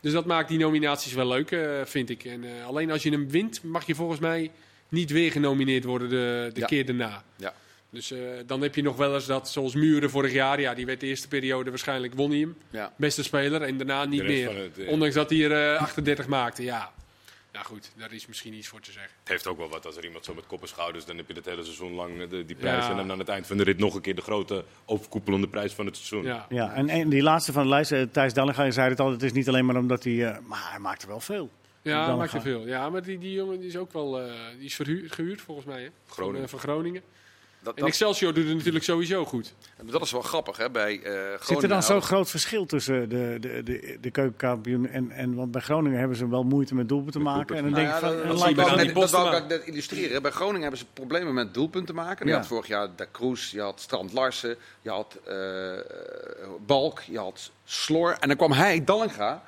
Dus 0.00 0.12
dat 0.12 0.26
maakt 0.26 0.48
die 0.48 0.58
nominaties 0.58 1.12
wel 1.12 1.26
leuk, 1.26 1.50
eh, 1.50 1.84
vind 1.84 2.10
ik. 2.10 2.24
En, 2.24 2.44
eh, 2.44 2.66
alleen 2.66 2.90
als 2.90 3.02
je 3.02 3.10
hem 3.10 3.28
wint, 3.30 3.62
mag 3.62 3.86
je 3.86 3.94
volgens 3.94 4.20
mij 4.20 4.50
niet 4.88 5.10
weer 5.10 5.32
genomineerd 5.32 5.84
worden 5.84 6.08
de, 6.08 6.50
de 6.54 6.60
Ja. 6.60 6.66
keer 6.66 6.86
daarna. 6.86 7.22
Ja. 7.36 7.54
Dus 7.90 8.10
eh, 8.10 8.18
dan 8.46 8.62
heb 8.62 8.74
je 8.74 8.82
nog 8.82 8.96
wel 8.96 9.14
eens 9.14 9.26
dat, 9.26 9.48
zoals 9.50 9.74
Muren 9.74 10.10
vorig 10.10 10.32
jaar, 10.32 10.60
ja, 10.60 10.74
die 10.74 10.86
werd 10.86 11.00
de 11.00 11.06
eerste 11.06 11.28
periode 11.28 11.70
waarschijnlijk 11.70 12.14
won 12.14 12.30
hij 12.30 12.38
hem. 12.40 12.56
Ja. 12.70 12.92
Beste 12.96 13.22
speler 13.22 13.62
en 13.62 13.76
daarna 13.76 14.04
niet 14.04 14.22
meer. 14.22 14.56
het, 14.56 14.78
eh, 14.78 14.88
Ondanks 14.88 15.14
dat 15.14 15.30
hij 15.30 15.50
er 15.50 15.74
eh, 15.74 15.80
38 15.80 16.26
maakte, 16.26 16.62
ja. 16.62 16.92
Nou 17.52 17.64
goed, 17.66 17.90
daar 17.96 18.12
is 18.12 18.26
misschien 18.26 18.54
iets 18.54 18.68
voor 18.68 18.80
te 18.80 18.92
zeggen. 18.92 19.12
Het 19.20 19.28
heeft 19.28 19.46
ook 19.46 19.58
wel 19.58 19.68
wat 19.68 19.86
als 19.86 19.96
er 19.96 20.04
iemand 20.04 20.24
zo 20.24 20.34
met 20.34 20.46
kop 20.46 20.62
en 20.62 20.68
schouders, 20.68 21.04
dan 21.04 21.16
heb 21.16 21.28
je 21.28 21.34
het 21.34 21.44
hele 21.44 21.62
seizoen 21.62 21.92
lang 21.92 22.20
eh, 22.22 22.28
de, 22.30 22.44
die 22.44 22.56
prijs. 22.56 22.84
Ja. 22.84 22.90
En 22.90 22.96
dan 22.96 23.10
aan 23.10 23.18
het 23.18 23.28
eind 23.28 23.46
van 23.46 23.56
de 23.56 23.62
rit 23.62 23.78
nog 23.78 23.94
een 23.94 24.00
keer 24.00 24.14
de 24.14 24.22
grote 24.22 24.64
overkoepelende 24.84 25.48
prijs 25.48 25.72
van 25.72 25.86
het 25.86 25.96
seizoen. 25.96 26.22
Ja. 26.32 26.46
Ja, 26.48 26.72
en, 26.74 26.88
en 26.88 27.08
die 27.08 27.22
laatste 27.22 27.52
van 27.52 27.62
de 27.62 27.68
lijst, 27.68 27.92
eh, 27.92 28.02
Thijs 28.12 28.32
Dallinga, 28.34 28.62
je 28.62 28.70
zei 28.72 28.88
het 28.88 29.00
al, 29.00 29.10
het 29.10 29.22
is 29.22 29.32
niet 29.32 29.48
alleen 29.48 29.66
maar 29.66 29.76
omdat 29.76 30.04
hij... 30.04 30.26
eh, 30.26 30.38
maar 30.46 30.68
hij 30.70 30.78
maakte 30.78 31.06
wel 31.06 31.20
veel. 31.20 31.50
Ja, 31.82 32.16
maakt 32.16 32.32
er 32.32 32.40
veel. 32.40 32.66
Ja, 32.66 32.90
maar 32.90 33.02
die, 33.02 33.18
die 33.18 33.32
jongen 33.32 33.58
die 33.58 33.68
is 33.68 33.76
ook 33.76 33.92
wel 33.92 34.20
eh, 34.20 34.32
die 34.56 34.64
is 34.66 34.74
verhuurd, 34.74 35.12
gehuurd 35.12 35.40
volgens 35.40 35.66
mij. 35.66 35.82
Hè? 35.82 35.88
Van, 36.04 36.14
Groningen. 36.16 36.42
eh, 36.42 36.48
van 36.48 36.58
Groningen. 36.58 37.02
Dat, 37.62 37.74
En 37.78 37.86
Excelsior 37.86 38.34
doet 38.34 38.46
het 38.46 38.56
natuurlijk 38.56 38.84
sowieso 38.84 39.24
goed. 39.24 39.54
dat 39.84 40.02
is 40.02 40.12
wel 40.12 40.20
grappig, 40.22 40.56
hè? 40.56 40.70
Bij 40.70 40.92
eh 40.94 41.02
Groningen. 41.02 41.38
Zit 41.42 41.62
er 41.62 41.68
dan 41.68 41.82
zo'n 41.82 42.02
groot 42.02 42.30
verschil 42.30 42.66
tussen 42.66 43.08
de, 43.08 43.36
de, 43.40 43.62
de, 43.62 43.98
de 44.00 44.10
keukenkampioen 44.10 44.86
en, 44.88 45.10
en... 45.10 45.34
Want 45.34 45.50
bij 45.50 45.60
Groningen 45.60 45.98
hebben 45.98 46.16
ze 46.16 46.28
wel 46.28 46.42
moeite 46.42 46.74
met 46.74 46.88
doelpunten 46.88 47.20
te 47.20 47.26
maken. 47.26 47.56
En 47.56 47.62
dan 47.62 47.72
Nou 47.72 47.84
denk 47.84 47.88
ja, 47.88 47.94
ik 47.96 48.00
van... 48.02 48.10
dat, 48.10 48.22
en 48.22 48.54
dat, 48.54 48.66
dan 48.66 48.78
ik 48.80 48.86
net- 48.86 48.94
dat 48.94 49.10
wou 49.10 49.44
ik 49.54 49.66
illustreren. 49.66 50.22
Bij 50.22 50.30
Groningen 50.30 50.60
hebben 50.62 50.78
ze 50.78 50.86
problemen 50.92 51.34
met 51.34 51.54
doelpunten 51.54 51.94
maken. 51.94 52.26
Je 52.26 52.32
Ja. 52.32 52.38
had 52.38 52.46
vorig 52.46 52.66
jaar 52.66 52.88
De 52.96 53.06
Kroes, 53.10 53.50
je 53.50 53.60
had 53.60 53.80
Strand 53.80 54.12
Larsen, 54.12 54.56
je 54.82 54.90
had 54.90 55.18
eh, 55.24 55.36
Balk, 56.66 57.00
je 57.00 57.18
had 57.18 57.50
Slor. 57.64 58.16
En 58.20 58.28
dan 58.28 58.36
kwam 58.36 58.52
hij, 58.52 58.84
Dallinga, 58.84 59.42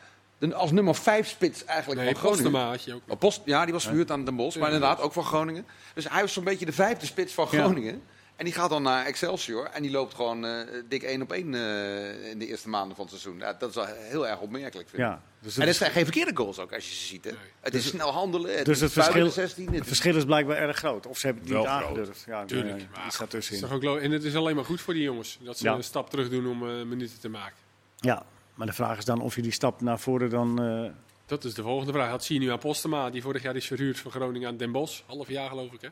de- 0.49 0.55
als 0.55 0.71
nummer 0.73 0.95
5 0.95 1.29
spits 1.29 1.65
eigenlijk 1.65 2.01
Nee, 2.01 2.11
van 2.11 2.21
Groningen. 2.21 2.51
Postema 2.51 2.71
had 2.71 2.85
je 2.85 2.95
ook. 2.95 3.03
Oh, 3.09 3.19
Post, 3.19 3.41
ja, 3.45 3.65
die 3.65 3.73
was 3.73 3.85
verhuurd 3.85 4.11
aan 4.11 4.25
Den 4.25 4.37
Bosch, 4.37 4.57
maar 4.59 4.73
inderdaad 4.73 5.01
ook 5.01 5.13
van 5.13 5.25
Groningen. 5.25 5.67
Dus 5.95 6.09
hij 6.09 6.21
was 6.21 6.33
zo'n 6.33 6.45
beetje 6.45 6.67
de 6.67 6.73
vijfde 6.73 7.07
spits 7.07 7.33
van 7.35 7.49
Ja. 7.51 7.59
Groningen. 7.63 8.03
En 8.37 8.47
die 8.47 8.55
gaat 8.55 8.71
dan 8.71 8.83
naar 8.83 9.05
Excelsior 9.07 9.65
en 9.67 9.83
die 9.83 9.91
loopt 9.91 10.15
gewoon 10.15 10.45
eh, 10.47 10.67
dik 10.89 11.03
één 11.03 11.23
op 11.23 11.33
één 11.33 11.55
eh, 11.55 12.31
in 12.31 12.39
de 12.39 12.47
eerste 12.47 12.69
maanden 12.69 12.97
van 12.97 13.05
het 13.05 13.15
seizoen. 13.21 13.41
Ja, 13.41 13.53
dat 13.53 13.69
is 13.69 13.75
wel 13.75 13.87
heel 13.87 14.29
erg 14.29 14.41
opmerkelijk, 14.41 14.89
vind 14.89 15.03
ik. 15.03 15.09
Ja, 15.09 15.23
dus 15.41 15.55
En 15.55 15.61
het, 15.61 15.69
het 15.69 15.79
zijn 15.79 15.91
geen 15.91 16.05
verkeerde 16.05 16.37
goals 16.37 16.59
ook, 16.59 16.73
als 16.75 16.89
je 16.89 16.95
ze 16.95 17.07
ziet. 17.07 17.25
Hè. 17.25 17.31
Het 17.61 17.75
is 17.75 17.87
snel 17.87 18.11
handelen, 18.11 18.57
het 18.57 18.65
Dus 18.65 18.75
is 18.77 18.81
het 18.83 18.93
verschil- 18.93 19.25
de 19.25 19.31
16. 19.31 19.73
het 19.75 19.87
verschil 19.87 20.17
is 20.17 20.25
blijkbaar 20.25 20.57
erg 20.57 20.77
groot. 20.77 21.07
Of 21.07 21.19
ze 21.19 21.27
hebben 21.27 21.45
het 21.45 21.53
niet 21.55 21.63
Wel 21.63 21.73
aangedurfd. 21.73 22.25
Ja, 22.27 22.45
Tuurlijk. 22.45 22.77
nee, 22.77 22.87
Maar 22.95 23.07
iets. 23.35 23.51
Is 23.51 23.65
ook 23.71 23.83
lo- 23.83 23.97
en 23.97 24.11
het 24.11 24.25
is 24.25 24.35
alleen 24.35 24.55
maar 24.57 24.65
goed 24.65 24.81
voor 24.81 24.95
die 24.95 25.03
jongens. 25.03 25.39
Dat 25.43 25.59
ze 25.59 25.65
Ja. 25.65 25.75
een 25.75 25.85
stap 25.85 26.11
terug 26.11 26.29
doen 26.29 26.47
om 26.47 26.69
eh, 26.69 26.83
minuten 26.85 27.21
te 27.21 27.29
maken. 27.29 27.57
Ja, 27.97 28.23
maar 28.61 28.69
de 28.69 28.75
vraag 28.75 28.99
is 28.99 29.05
dan 29.05 29.21
of 29.21 29.35
je 29.37 29.43
die 29.43 29.53
stap 29.53 29.81
naar 29.81 29.99
voren 30.01 30.31
dan... 30.31 30.63
eh, 30.63 30.91
Dat 31.27 31.45
is 31.45 31.55
de 31.55 31.63
volgende 31.63 31.93
vraag. 31.93 32.11
Dat 32.11 32.25
zie 32.25 32.39
je 32.41 32.47
nu 32.47 32.53
aan 32.53 32.59
Postema. 32.59 33.11
Die 33.11 33.23
vorig 33.23 33.43
jaar 33.43 33.57
is 33.57 33.67
verhuurd 33.67 33.99
van 33.99 34.11
Groningen 34.11 34.49
aan 34.49 34.57
Den 34.57 34.73
Bosch. 34.73 35.01
Half 35.07 35.29
jaar 35.29 35.49
geloof 35.49 35.73
ik 35.73 35.81
hè? 35.81 35.89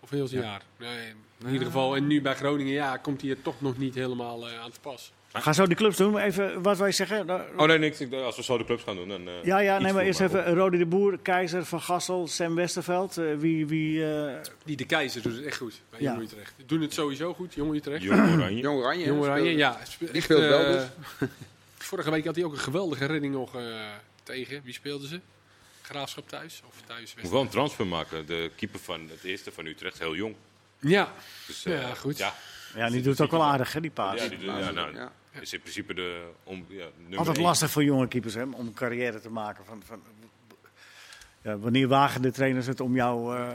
Of 0.00 0.10
heel 0.10 0.26
zijn 0.26 0.42
jaar. 0.42 0.62
Nee, 0.78 1.12
in 1.44 1.52
ieder 1.52 1.66
geval. 1.66 1.96
En 1.96 2.06
nu 2.06 2.22
bij 2.22 2.34
Groningen 2.34 2.72
ja, 2.72 2.96
komt 2.96 3.20
hij 3.20 3.30
er 3.30 3.42
toch 3.42 3.60
nog 3.60 3.78
niet 3.78 3.94
helemaal 3.94 4.48
eh, 4.48 4.60
aan 4.60 4.70
te 4.70 4.80
pas. 4.80 5.12
Ga 5.32 5.52
zo 5.52 5.66
die 5.66 5.76
clubs 5.76 5.96
doen. 5.96 6.12
Maar 6.12 6.24
Even, 6.24 6.62
wat 6.62 6.78
wij 6.78 6.92
zeggen. 6.92 7.26
Nou, 7.26 7.42
Oh 7.56 7.66
nee, 7.66 7.78
niks. 7.78 8.00
Ik- 8.00 8.12
Als 8.12 8.36
we 8.36 8.42
zo 8.42 8.58
de 8.58 8.64
clubs 8.64 8.82
gaan 8.82 8.96
doen, 8.96 9.08
dan... 9.08 9.28
eh, 9.28 9.44
Ja, 9.44 9.58
ja, 9.58 9.78
nee, 9.78 9.92
maar 9.92 10.02
eerst 10.04 10.20
even 10.20 10.40
op. 10.40 10.46
eh, 10.46 10.52
Rodi 10.52 10.78
de 10.78 10.86
Boer, 10.86 11.18
Keizer, 11.22 11.64
Van 11.64 11.80
Gassel, 11.80 12.26
Sam 12.26 12.54
Westerveld. 12.54 13.16
Eh, 13.18 13.24
wie, 13.38 13.66
wie, 13.66 14.12
eh, 14.14 14.34
Die 14.64 14.76
de 14.76 14.84
Keizer 14.86 15.22
doet 15.22 15.36
het 15.36 15.44
echt 15.44 15.56
goed 15.56 15.80
bij 15.90 16.00
Ja. 16.00 16.12
Jong 16.12 16.22
Utrecht. 16.24 16.54
Doen 16.66 16.80
het 16.80 16.92
sowieso 16.94 17.34
goed, 17.34 17.54
Jong 17.54 17.74
Utrecht. 17.74 18.02
Jong 18.02 18.20
Oranje. 18.34 18.60
Jong 18.60 18.78
Oranje. 18.78 19.04
Jong 19.04 19.20
Oranje, 19.20 19.56
ja. 19.56 19.78
Die 20.12 20.22
speelt 20.22 20.40
wel 20.40 20.72
dus. 20.72 20.82
Vorige 21.78 22.10
week 22.10 22.24
had 22.24 22.34
hij 22.34 22.44
ook 22.44 22.52
een 22.52 22.58
geweldige 22.58 23.04
redding 23.06 23.34
nog 23.34 23.54
eh, 23.56 23.62
tegen. 24.22 24.60
Wie 24.64 24.72
speelden 24.74 25.08
ze? 25.08 25.20
Graafschap 25.82 26.28
thuis? 26.28 26.62
Of 26.66 26.74
thuis? 26.86 27.14
Moet 27.22 27.30
wel 27.30 27.40
een 27.40 27.48
transfer 27.48 27.86
maken. 27.86 28.26
De 28.26 28.50
keeper 28.56 28.80
van 28.80 29.08
het 29.10 29.24
eerste 29.24 29.52
van 29.52 29.66
Utrecht, 29.66 29.98
heel 29.98 30.14
jong. 30.14 30.34
Ja, 30.78 31.12
Dus, 31.46 31.64
eh, 31.64 31.80
Ja, 31.80 31.94
goed. 31.94 32.18
Ja, 32.18 32.34
ja, 32.74 32.88
die 32.90 33.02
doet 33.02 33.12
het 33.12 33.20
ook 33.20 33.30
wel 33.30 33.44
aardig, 33.44 33.72
hè, 33.72 33.80
die 33.80 33.90
paas. 33.90 34.22
ja, 34.22 34.28
die, 34.28 34.38
doen- 34.38 34.58
ja, 34.58 34.70
nou, 34.70 34.94
Ja. 34.96 35.12
is 35.40 35.52
in 35.52 35.60
principe 35.60 35.94
de 35.94 36.28
om, 36.44 36.64
ja, 36.68 36.86
nummer 36.98 37.18
Altijd 37.18 37.36
één. 37.36 37.46
lastig 37.46 37.70
voor 37.70 37.84
jonge 37.84 38.08
keepers 38.08 38.34
hè, 38.34 38.42
om 38.42 38.54
een 38.66 38.74
carrière 38.74 39.20
te 39.20 39.30
maken. 39.30 39.64
Van, 39.64 39.82
van, 39.86 40.02
ja, 41.42 41.58
wanneer 41.58 41.88
wagen 41.88 42.22
de 42.22 42.30
trainers 42.30 42.66
het 42.66 42.80
om 42.80 42.94
jou 42.94 43.36
eh, 43.36 43.48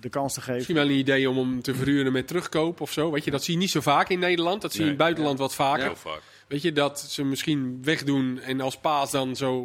de 0.00 0.08
kans 0.08 0.34
te 0.34 0.40
geven? 0.40 0.54
misschien 0.54 0.74
wel 0.76 0.84
een 0.84 0.90
idee 0.98 1.30
om 1.30 1.36
hem 1.36 1.62
te 1.62 1.74
verhuren 1.74 2.12
met 2.12 2.26
terugkoop 2.26 2.80
of 2.80 2.92
zo. 2.92 3.10
Weet 3.10 3.24
je, 3.24 3.30
dat 3.30 3.44
zie 3.44 3.54
je 3.54 3.60
niet 3.60 3.70
zo 3.70 3.80
vaak 3.80 4.08
in 4.08 4.18
Nederland. 4.18 4.62
Dat 4.62 4.70
zie 4.70 4.78
je 4.80 4.84
in 4.86 4.92
het 4.92 5.02
buitenland 5.02 5.38
wat 5.38 5.54
vaker. 5.54 5.84
Heel 5.84 5.96
vaak. 5.96 6.20
Weet 6.50 6.62
je, 6.62 6.72
dat 6.72 7.00
ze 7.00 7.24
misschien 7.24 7.78
wegdoen 7.82 8.40
en 8.40 8.60
als 8.60 8.76
paas 8.78 9.10
dan 9.10 9.36
zo 9.36 9.60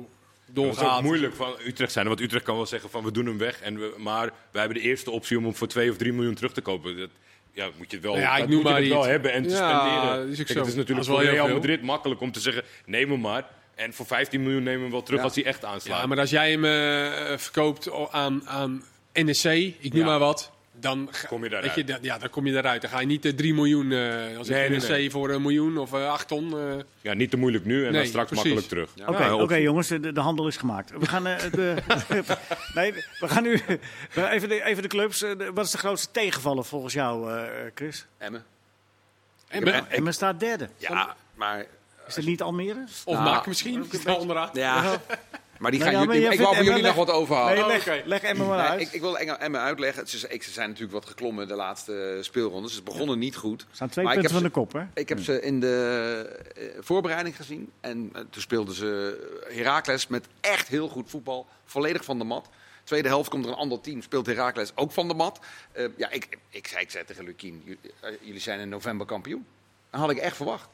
Dat 0.45 0.63
is 0.65 0.69
ook 0.71 0.75
doorgaat. 0.79 1.01
moeilijk 1.01 1.35
van 1.35 1.53
Utrecht 1.65 1.91
zijn. 1.91 2.07
Want 2.07 2.19
Utrecht 2.21 2.43
kan 2.45 2.55
wel 2.55 2.65
zeggen 2.65 2.89
van 2.89 3.03
we 3.03 3.11
doen 3.11 3.25
hem 3.25 3.37
weg. 3.37 3.61
En 3.61 3.79
we, 3.79 3.93
maar 3.97 4.25
wij 4.51 4.61
hebben 4.61 4.77
de 4.81 4.83
eerste 4.89 5.11
optie 5.11 5.37
om 5.37 5.43
hem 5.43 5.55
voor 5.55 5.67
2 5.67 5.89
of 5.91 5.97
3 5.97 6.13
miljoen 6.13 6.33
terug 6.33 6.53
te 6.53 6.61
kopen. 6.61 6.97
Dat, 6.97 7.09
ja, 7.53 7.69
moet 7.77 7.91
je 7.91 7.97
het 7.97 8.05
wel, 8.05 8.17
ja, 8.17 8.37
ik 8.37 8.47
noem 8.47 8.49
moet 8.55 8.63
je 8.65 8.69
maar 8.71 8.79
het 8.81 8.89
wel 8.89 9.03
hebben 9.05 9.31
en 9.33 9.43
te 9.43 9.49
Ja, 9.49 9.55
spenderen. 9.55 10.29
is 10.29 10.37
Kijk, 10.37 10.47
het 10.59 10.67
is 10.67 10.75
natuurlijk 10.75 11.07
wel 11.07 11.17
voor 11.17 11.25
Real. 11.25 11.47
Madrid 11.49 11.81
makkelijk 11.81 12.21
om 12.21 12.31
te 12.31 12.39
zeggen 12.39 12.63
neem 12.85 13.11
hem 13.11 13.19
maar. 13.21 13.47
En 13.75 13.93
voor 13.93 14.05
15 14.05 14.43
miljoen 14.43 14.63
nemen 14.63 14.77
we 14.77 14.83
hem 14.83 14.91
wel 14.91 15.03
terug 15.03 15.19
Ja. 15.19 15.25
als 15.25 15.35
hij 15.35 15.45
echt 15.45 15.65
aanslaat. 15.65 15.99
Ja, 16.01 16.05
maar 16.07 16.19
als 16.19 16.29
jij 16.29 16.51
hem 16.51 16.65
eh, 16.65 17.37
verkoopt 17.37 17.91
aan, 18.11 18.47
aan 18.47 18.83
NSC, 19.13 19.45
ik 19.79 19.93
noem 19.93 20.05
maar 20.05 20.19
wat, 20.19 20.51
dan 20.79 21.07
ga- 21.11 21.27
Kom 21.27 21.43
je 21.43 21.49
daaruit. 21.49 21.75
Weet 21.75 21.87
je, 21.87 21.93
dan- 21.93 22.01
ja, 22.03 22.17
dan 22.17 22.29
kom 22.29 22.45
je 22.47 22.53
daaruit. 22.53 22.81
Dan 22.81 22.89
ga 22.91 22.99
je 22.99 23.05
niet 23.05 23.25
eh, 23.25 23.33
3 23.33 23.53
miljoen, 23.53 23.91
eh 23.91 24.37
als 24.37 24.47
Nee, 24.49 24.69
nee, 24.69 25.11
voor 25.11 25.29
een 25.29 25.41
miljoen 25.41 25.77
of 25.77 25.93
eh 25.93 26.09
8 26.11 26.27
ton. 26.27 26.59
eh, 26.59 26.75
Ja, 27.01 27.13
niet 27.13 27.29
te 27.29 27.37
moeilijk 27.37 27.65
nu 27.65 27.85
en 27.85 27.93
dan 27.93 28.05
straks 28.05 28.29
precies. 28.29 28.53
makkelijk 28.53 28.67
terug. 28.93 29.07
Oké, 29.09 29.23
Ja, 29.25 29.35
oké, 29.35 29.55
jongens, 29.55 29.87
de, 29.87 30.11
de 30.13 30.19
handel 30.19 30.47
is 30.47 30.57
gemaakt. 30.57 30.91
We 30.99 31.05
gaan, 31.07 31.27
eh, 31.27 31.51
de, 31.51 31.75
nee, 32.75 32.93
we 33.19 33.27
gaan 33.27 33.43
nu 33.43 33.61
even, 34.15 34.49
de, 34.49 34.63
even 34.63 34.81
de 34.83 34.89
clubs. 34.89 35.19
De- 35.19 35.51
wat 35.53 35.65
is 35.65 35.71
de 35.71 35.77
grootste 35.77 36.11
tegenvaller 36.11 36.65
volgens 36.65 36.93
jou, 36.93 37.31
eh, 37.33 37.43
Chris? 37.75 38.05
Emmen. 38.17 38.43
en 39.47 39.63
En 39.73 39.89
Emmen 39.89 40.13
staat 40.13 40.39
derde. 40.39 40.69
Ja, 40.77 41.15
maar, 41.35 41.65
Is 42.07 42.15
het 42.15 42.25
niet 42.25 42.41
Almere? 42.41 42.83
Of 43.05 43.13
Nou, 43.13 43.23
Mak 43.29 43.47
misschien, 43.47 43.85
daar 44.03 44.17
onderaan. 44.17 44.49
ja, 44.53 44.83
maar 45.59 45.71
die 45.71 45.79
Nou 45.79 45.91
gaan 45.91 46.01
ja, 46.01 46.07
maar 46.07 46.15
jullie, 46.17 46.31
ik 46.31 46.39
wou 46.39 46.55
voor 46.55 46.63
jullie 46.65 46.83
nog 46.83 46.95
wat 46.95 47.09
overhalen. 47.09 47.53
Nee, 47.53 47.63
Oh, 47.63 47.69
leg, 47.69 47.87
oké. 47.87 48.01
leg 48.05 48.21
Emmen 48.21 48.47
maar 48.47 48.57
Nee, 48.57 48.67
uit. 48.67 48.81
ik, 48.81 48.91
ik 48.91 49.01
wil 49.01 49.17
Emmen 49.17 49.61
uitleggen. 49.61 50.07
Ze, 50.07 50.27
ik- 50.29 50.43
ze 50.43 50.51
zijn 50.51 50.67
natuurlijk 50.67 50.93
wat 50.93 51.05
geklommen 51.05 51.47
de 51.47 51.55
laatste 51.55 52.17
speelrondes. 52.21 52.73
Ze 52.75 52.83
begonnen 52.83 53.19
niet 53.19 53.35
goed. 53.35 53.61
Er 53.61 53.67
staan 53.71 53.89
twee 53.89 54.05
Maar 54.05 54.13
ik 54.13 54.19
punten 54.19 54.37
van 54.37 54.43
heb 54.45 54.53
de 54.53 54.59
kop, 54.59 54.73
hè? 54.73 55.01
Ik 55.01 55.09
heb 55.09 55.19
ze 55.19 55.41
in 55.41 55.59
de 55.59 56.43
eh, 56.55 56.63
voorbereiding 56.79 57.35
gezien. 57.35 57.71
En 57.81 58.09
eh, 58.13 58.21
toen 58.29 58.41
speelden 58.41 58.75
ze 58.75 59.43
Heracles 59.49 60.07
met 60.07 60.25
echt 60.41 60.67
heel 60.67 60.87
goed 60.87 61.09
voetbal. 61.09 61.47
Volledig 61.65 62.03
van 62.05 62.17
de 62.17 62.23
mat. 62.23 62.49
Tweede 62.83 63.07
helft 63.07 63.29
komt 63.29 63.45
er 63.45 63.51
een 63.51 63.57
ander 63.57 63.81
team. 63.81 64.01
Speelt 64.01 64.25
Heracles 64.25 64.71
ook 64.75 64.91
van 64.91 65.07
de 65.07 65.13
mat. 65.13 65.39
Eh, 65.71 65.85
ja, 65.97 66.09
ik, 66.11 66.37
ik, 66.49 66.67
zei, 66.67 66.81
ik 66.81 66.91
zei 66.91 67.05
tegen 67.05 67.23
Lukien, 67.25 67.61
jullie, 67.65 67.79
eh, 68.01 68.09
jullie 68.21 68.39
zijn 68.41 68.59
in 68.59 68.69
november 68.69 69.05
kampioen. 69.05 69.45
Dat 69.89 69.99
had 69.99 70.09
ik 70.09 70.17
echt 70.17 70.35
verwacht. 70.35 70.67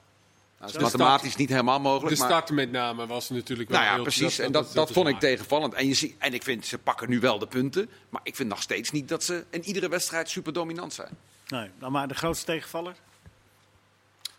Nou, 0.62 0.74
dat 0.74 0.82
is 0.82 0.92
De 0.92 0.98
mathematisch 0.98 1.26
start- 1.32 1.38
niet 1.38 1.50
helemaal 1.50 1.80
mogelijk. 1.80 2.16
De 2.16 2.22
maar... 2.22 2.30
start 2.30 2.50
met 2.52 2.72
name 2.72 3.08
was 3.08 3.30
natuurlijk 3.30 3.70
wel 3.70 3.78
Nou 3.78 3.90
ja, 3.90 3.96
heel- 3.96 4.04
precies. 4.04 4.40
en 4.40 4.52
dat, 4.52 4.74
dat, 4.74 4.88
is 4.90 4.96
vond 4.96 5.08
ik 5.08 5.20
tegenvallend. 5.20 5.74
En, 5.74 5.88
je 5.88 5.94
ziet, 5.94 6.16
en 6.20 6.34
ik 6.34 6.44
vind, 6.44 6.66
ze 6.66 6.78
pakken 6.78 7.10
nu 7.10 7.20
wel 7.20 7.40
de 7.40 7.48
punten. 7.48 7.90
Maar 8.10 8.22
ik 8.24 8.36
vind 8.36 8.50
nog 8.50 8.62
steeds 8.62 8.92
niet 8.92 9.08
dat 9.10 9.24
ze 9.24 9.44
in 9.50 9.64
iedere 9.64 9.90
wedstrijd 9.90 10.30
super 10.30 10.54
dominant 10.54 10.94
zijn. 10.94 11.18
Nee, 11.48 11.70
nou, 11.80 11.92
maar 11.92 12.08
de 12.08 12.14
grootste 12.14 12.46
tegenvaller? 12.46 12.96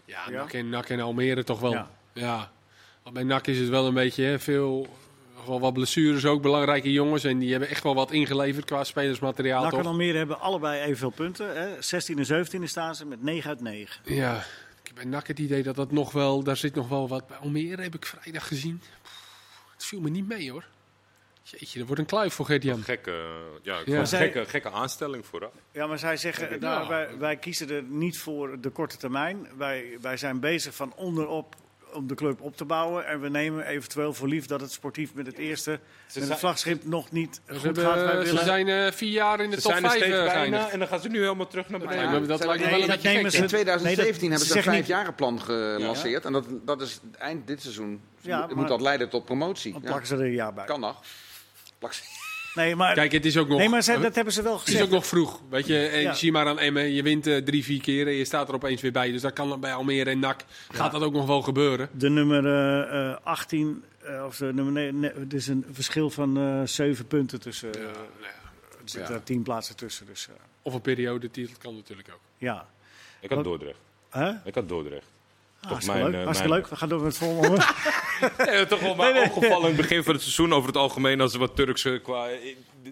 Ja, 0.04 0.20
Ja? 0.30 0.36
NAC 0.42 0.52
en, 0.52 0.68
NAC 0.68 0.88
en 0.88 1.00
Almere 1.00 1.44
toch 1.44 1.60
wel. 1.60 1.72
Ja. 1.72 1.90
Ja. 2.12 2.50
Want 3.02 3.14
bij 3.14 3.24
NAC 3.24 3.46
is 3.46 3.58
het 3.58 3.68
wel 3.68 3.86
een 3.86 3.94
beetje 3.94 4.24
hè, 4.24 4.38
veel... 4.38 4.86
Wel 5.46 5.60
wat 5.60 5.72
blessures 5.72 6.24
ook, 6.24 6.42
belangrijke 6.42 6.92
jongens. 6.92 7.24
En 7.24 7.38
die 7.38 7.50
hebben 7.50 7.68
echt 7.68 7.82
wel 7.82 7.94
wat 7.94 8.10
ingeleverd 8.12 8.64
qua 8.64 8.84
spelersmateriaal. 8.84 9.62
NAC 9.62 9.72
en? 9.72 9.86
Almere 9.86 10.18
hebben 10.18 10.40
allebei 10.40 10.80
evenveel 10.82 11.10
punten. 11.10 11.56
Hè? 11.56 11.82
16 11.82 12.18
en 12.18 12.26
17 12.26 12.68
staan 12.68 12.94
ze 12.94 13.06
met 13.06 13.22
9 13.22 13.48
uit 13.48 13.60
9. 13.60 14.00
Ja, 14.04 14.44
heb 14.94 15.02
bij 15.02 15.12
NAC 15.12 15.26
het 15.26 15.38
idee 15.38 15.62
dat 15.62 15.76
dat 15.76 15.92
nog 15.92 16.12
wel... 16.12 16.42
Daar 16.42 16.56
zit 16.56 16.74
nog 16.74 16.88
wel 16.88 17.08
wat... 17.08 17.26
Bij 17.26 17.36
Almere 17.36 17.82
heb 17.82 17.94
ik 17.94 18.06
vrijdag 18.06 18.46
gezien. 18.46 18.82
Het 19.72 19.84
viel 19.84 20.00
me 20.00 20.10
niet 20.10 20.28
mee 20.28 20.50
hoor. 20.50 20.64
Jeetje, 21.42 21.78
dat 21.78 21.86
wordt 21.86 22.02
een 22.02 22.08
kluif 22.08 22.34
voor 22.34 22.46
Gert-Jan. 22.46 22.82
Gekke, 22.82 23.40
ja, 23.62 23.80
Ja. 23.84 24.04
Zij- 24.04 24.18
gekke, 24.18 24.50
gekke 24.50 24.70
aanstelling 24.70 25.26
vooraf. 25.26 25.52
Ja, 25.72 25.86
maar 25.86 25.98
zij 25.98 26.16
zeggen, 26.16 26.60
daar, 26.60 26.88
wij, 26.88 27.18
wij 27.18 27.36
kiezen 27.36 27.70
er 27.70 27.82
niet 27.82 28.18
voor 28.18 28.60
de 28.60 28.70
korte 28.70 28.96
termijn. 28.96 29.46
Wij, 29.56 29.98
wij 30.00 30.16
zijn 30.16 30.40
bezig 30.40 30.74
van 30.74 30.94
onderop 30.94 31.56
om 31.94 32.06
de 32.06 32.14
club 32.14 32.40
op 32.40 32.56
te 32.56 32.64
bouwen. 32.64 33.06
En 33.06 33.20
we 33.20 33.28
nemen 33.28 33.66
eventueel 33.66 34.14
voor 34.14 34.28
lief 34.28 34.46
dat 34.46 34.60
het 34.60 34.72
sportief 34.72 35.14
met 35.14 35.26
het 35.26 35.38
eerste, 35.38 35.70
met 35.70 35.80
het 36.14 36.24
zijn- 36.24 36.38
vlagschip 36.38 36.84
nog 36.84 37.10
niet 37.10 37.40
Ze, 37.46 37.52
goed 37.54 37.62
hebben- 37.62 37.84
gaat. 37.84 37.94
Wij 38.14 38.24
ze 38.24 38.38
zijn 38.44 38.68
eh, 38.68 38.92
vier 38.92 39.10
jaar 39.12 39.40
in 39.40 39.50
de 39.50 39.56
Ze 39.56 39.62
top 39.62 39.72
zijn 39.72 39.84
er 39.84 39.90
5 39.90 40.02
steeds 40.02 40.16
uh, 40.18 40.24
bijna 40.24 40.70
en 40.70 40.78
dan 40.78 40.88
gaan 40.88 41.00
ze 41.00 41.08
nu 41.08 41.20
helemaal 41.22 41.46
terug 41.46 41.68
naar 41.68 41.80
beneden. 41.80 42.26
dat 42.28 42.40
Ze 42.40 42.46
lijkt 42.46 42.62
me 42.64 42.70
wel 42.70 42.80
een 42.80 42.86
beetje 42.86 43.08
gek, 43.08 43.30
ze- 43.30 43.36
In 43.36 43.42
hè? 43.42 43.48
2017 43.48 43.84
Nee, 43.84 43.96
dat- 43.96 44.20
hebben 44.20 44.38
ze 44.38 44.52
ze 44.52 44.58
een 44.58 44.62
vijfjarenplan 44.84 45.40
gelanceerd. 45.40 46.24
En 46.24 46.32
dat, 46.32 46.44
dat 46.64 46.80
is 46.80 47.00
eind 47.18 47.46
dit 47.46 47.60
seizoen. 47.62 48.00
Ja, 48.20 48.46
moet 48.46 48.56
maar- 48.56 48.66
dat 48.68 48.80
leiden 48.80 49.08
tot 49.08 49.24
promotie. 49.24 49.72
Dan 49.72 49.80
Ja, 49.80 49.86
plakken 49.86 50.06
ze 50.08 50.14
er 50.14 50.20
een 50.24 50.32
jaar 50.32 50.54
bij. 50.54 50.64
kan 50.64 50.80
nog. 50.80 51.02
Plak 51.78 51.92
ze- 51.92 52.02
Nee, 52.54 52.76
maar, 52.76 52.94
Kijk, 52.94 53.12
het 53.12 53.24
is 53.24 53.36
ook 53.36 53.48
nog... 53.48 53.58
nee, 53.58 53.68
maar 53.68 53.84
dat 54.00 54.14
hebben 54.14 54.32
ze 54.32 54.42
wel 54.42 54.52
Het 54.52 54.60
is 54.62 54.66
gezegd. 54.68 54.84
ook 54.84 54.90
nog 54.90 55.06
vroeg. 55.06 55.40
Weet 55.50 55.66
je, 55.66 55.86
en 55.86 56.00
Ja. 56.00 56.14
zie 56.14 56.32
maar 56.32 56.46
aan 56.46 56.58
Emmen, 56.58 56.92
je 56.92 57.02
wint 57.02 57.26
eh, 57.26 57.36
drie, 57.36 57.64
vier 57.64 57.80
keer 57.80 58.06
en 58.06 58.12
je 58.12 58.24
staat 58.24 58.48
er 58.48 58.54
opeens 58.54 58.80
weer 58.80 58.92
bij. 58.92 59.10
Dus 59.12 59.20
dat 59.22 59.32
kan 59.32 59.60
bij 59.60 59.74
Almere 59.74 60.10
en 60.10 60.18
NAC. 60.18 60.40
Gaat 60.72 60.92
dat 60.92 61.02
ook 61.02 61.12
nog 61.12 61.26
wel 61.26 61.42
gebeuren? 61.42 61.88
De 61.92 62.08
nummer 62.10 62.46
eh, 62.46 63.10
eh, 63.10 63.16
18, 63.22 63.84
eh, 64.02 64.24
of 64.26 64.36
de 64.36 64.52
nummer 64.54 64.72
nee, 64.72 64.92
nee, 64.92 65.10
het 65.14 65.32
is 65.34 65.46
een 65.46 65.64
verschil 65.70 66.10
van 66.10 66.38
eh 66.38 66.60
7 66.64 67.06
punten 67.06 67.40
tussen. 67.40 67.74
eh, 67.74 67.80
nou 67.80 67.94
er 67.94 68.78
zitten 68.84 69.00
Ja. 69.02 69.08
daar 69.08 69.22
10 69.22 69.42
plaatsen 69.42 69.76
tussen. 69.76 70.06
Dus 70.06 70.28
eh, 70.28 70.34
Of 70.62 70.74
een 70.74 70.80
periodetitel 70.80 71.54
kan 71.58 71.74
natuurlijk 71.74 72.08
ook. 72.12 72.20
ja. 72.38 72.66
Ik 73.20 73.30
had 73.30 73.44
Dordrecht. 73.44 73.78
Hè? 74.10 74.32
Ik 74.44 74.54
had 74.54 74.68
Dordrecht. 74.68 75.06
Ah, 75.62 75.68
Toch 75.68 75.70
hartstikke 75.70 76.00
mijn, 76.00 76.10
leuk. 76.10 76.20
eh, 76.20 76.24
hartstikke 76.24 76.52
mijn- 76.52 76.60
leuk. 76.62 76.70
We 76.70 76.76
gaan 76.76 76.88
door 76.88 77.02
met 77.02 77.18
het 77.18 77.28
volgende. 77.28 77.64
Ja, 78.52 78.64
toch 78.74 78.80
wel 78.80 78.94
maar 78.94 79.22
opgevallen 79.22 79.60
in 79.60 79.66
het 79.66 79.76
begin 79.76 80.02
van 80.02 80.12
het 80.12 80.22
seizoen 80.22 80.52
over 80.52 80.66
het 80.68 80.76
algemeen 80.76 81.20
als 81.20 81.32
er 81.32 81.38
wat 81.38 81.56
Turkse 81.56 82.00
qua 82.02 82.28
eh, 82.28 82.38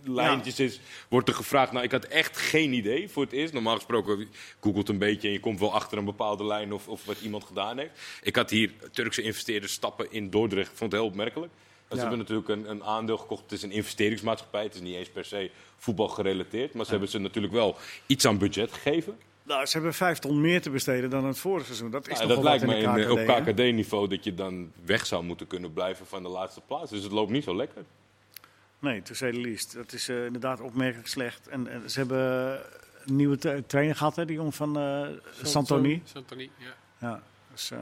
lijntjes 0.04 0.60
is, 0.60 0.80
wordt 1.08 1.28
er 1.28 1.34
gevraagd. 1.34 1.72
Nou, 1.72 1.84
ik 1.84 1.92
had 1.92 2.04
echt 2.04 2.36
geen 2.36 2.72
idee 2.72 3.08
voor 3.08 3.22
het 3.22 3.32
eerst. 3.32 3.52
Normaal 3.52 3.74
gesproken 3.74 4.28
googelt 4.60 4.88
een 4.88 4.98
beetje 4.98 5.26
en 5.28 5.32
je 5.34 5.40
komt 5.40 5.60
wel 5.60 5.72
achter 5.74 5.98
een 5.98 6.04
bepaalde 6.04 6.44
lijn 6.44 6.72
of, 6.72 6.88
of 6.88 7.04
wat 7.04 7.20
iemand 7.20 7.44
gedaan 7.44 7.78
heeft. 7.78 7.90
Ik 8.22 8.36
had 8.36 8.50
hier 8.50 8.70
Turkse 8.92 9.22
investeerders 9.22 9.72
stappen 9.72 10.06
in 10.12 10.30
Dordrecht. 10.30 10.70
Ik 10.70 10.76
vond 10.76 10.92
het 10.92 11.00
heel 11.00 11.10
opmerkelijk. 11.10 11.52
Ze 11.88 11.94
Ja. 11.96 12.00
hebben 12.00 12.18
natuurlijk 12.18 12.48
een, 12.48 12.70
een 12.70 12.84
aandeel 12.84 13.16
gekocht. 13.16 13.42
Het 13.42 13.52
is 13.52 13.62
een 13.62 13.70
investeringsmaatschappij. 13.72 14.62
Het 14.62 14.74
is 14.74 14.80
niet 14.80 14.94
eens 14.94 15.08
per 15.08 15.24
se 15.24 15.50
voetbal 15.78 16.08
gerelateerd. 16.08 16.74
Maar 16.74 16.84
ze 16.84 16.90
hebben 16.90 17.08
ze 17.08 17.18
natuurlijk 17.18 17.52
wel 17.54 17.76
iets 18.06 18.26
aan 18.26 18.38
budget 18.38 18.72
gegeven. 18.72 19.18
Nou, 19.50 19.66
ze 19.66 19.72
hebben 19.72 19.94
5 19.94 20.18
ton 20.18 20.40
meer 20.40 20.62
te 20.62 20.70
besteden 20.70 21.10
dan 21.10 21.24
het 21.24 21.38
vorige 21.38 21.64
seizoen. 21.66 21.90
Dat 21.90 22.08
is 22.08 22.12
Ja, 22.14 22.18
toch 22.20 22.28
dat 22.28 22.36
wel 22.36 22.46
lijkt 22.46 22.66
me 22.66 22.76
in, 23.02 23.10
op? 23.10 23.44
KKD-niveau 23.44 24.08
dat 24.08 24.24
je 24.24 24.34
dan 24.34 24.72
weg 24.84 25.06
zou 25.06 25.22
moeten 25.24 25.46
kunnen 25.46 25.72
blijven 25.72 26.06
van 26.06 26.22
de 26.22 26.28
laatste 26.28 26.60
plaats. 26.66 26.90
Dus 26.90 27.02
het 27.02 27.12
loopt 27.12 27.30
niet 27.30 27.44
zo 27.44 27.56
lekker. 27.56 27.82
Nee, 28.78 29.02
to 29.02 29.14
say 29.14 29.30
the 29.32 29.40
least. 29.40 29.74
Dat 29.74 29.92
is 29.92 30.08
eh, 30.08 30.24
inderdaad 30.24 30.60
opmerkelijk 30.60 31.08
slecht. 31.08 31.48
En, 31.48 31.66
en 31.68 31.90
ze 31.90 31.98
hebben 31.98 32.18
een 33.06 33.16
nieuwe 33.16 33.36
tra- 33.38 33.60
trainer 33.66 33.96
gehad, 33.96 34.16
hè, 34.16 34.24
die 34.24 34.36
jongen 34.36 34.52
van 34.52 34.78
eh 34.78 35.06
Santoni. 35.42 36.02
Santoni, 36.04 36.50
ja. 36.56 36.74
Ja, 37.08 37.22
dus, 37.52 37.70
eh, 37.70 37.78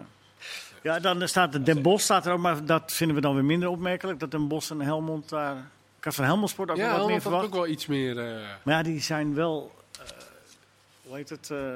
ja, 0.83 0.99
dan 1.01 1.29
staat 1.29 1.53
de 1.53 1.63
Den 1.63 1.83
Bosch 1.83 2.05
staat 2.05 2.27
er 2.27 2.33
ook, 2.33 2.39
maar 2.39 2.65
dat 2.65 2.93
vinden 2.93 3.17
we 3.17 3.23
dan 3.23 3.35
weer 3.35 3.45
minder 3.45 3.69
opmerkelijk. 3.69 4.21
Dat 4.21 4.31
Den 4.31 4.49
Bosch 4.49 4.71
en 4.71 4.81
Helmond 4.81 5.29
daar... 5.29 5.57
Ik 5.99 6.05
had 6.05 6.15
van 6.15 6.25
Helmond 6.25 6.51
Sport 6.51 6.71
ook 6.71 6.77
Ja, 6.77 6.83
wel 6.83 6.91
wat 6.99 7.07
meer 7.07 7.07
Helmond 7.17 7.23
had 7.25 7.33
verwacht. 7.33 7.55
ook 7.55 7.61
wel 7.65 7.73
iets 7.73 7.87
meer... 7.87 8.19
eh 8.19 8.47
Maar 8.63 8.75
ja, 8.75 8.83
die 8.83 9.01
zijn 9.01 9.35
wel... 9.35 9.73
hoe 11.09 11.17
heet 11.17 11.29
het? 11.29 11.51
eh, 11.51 11.73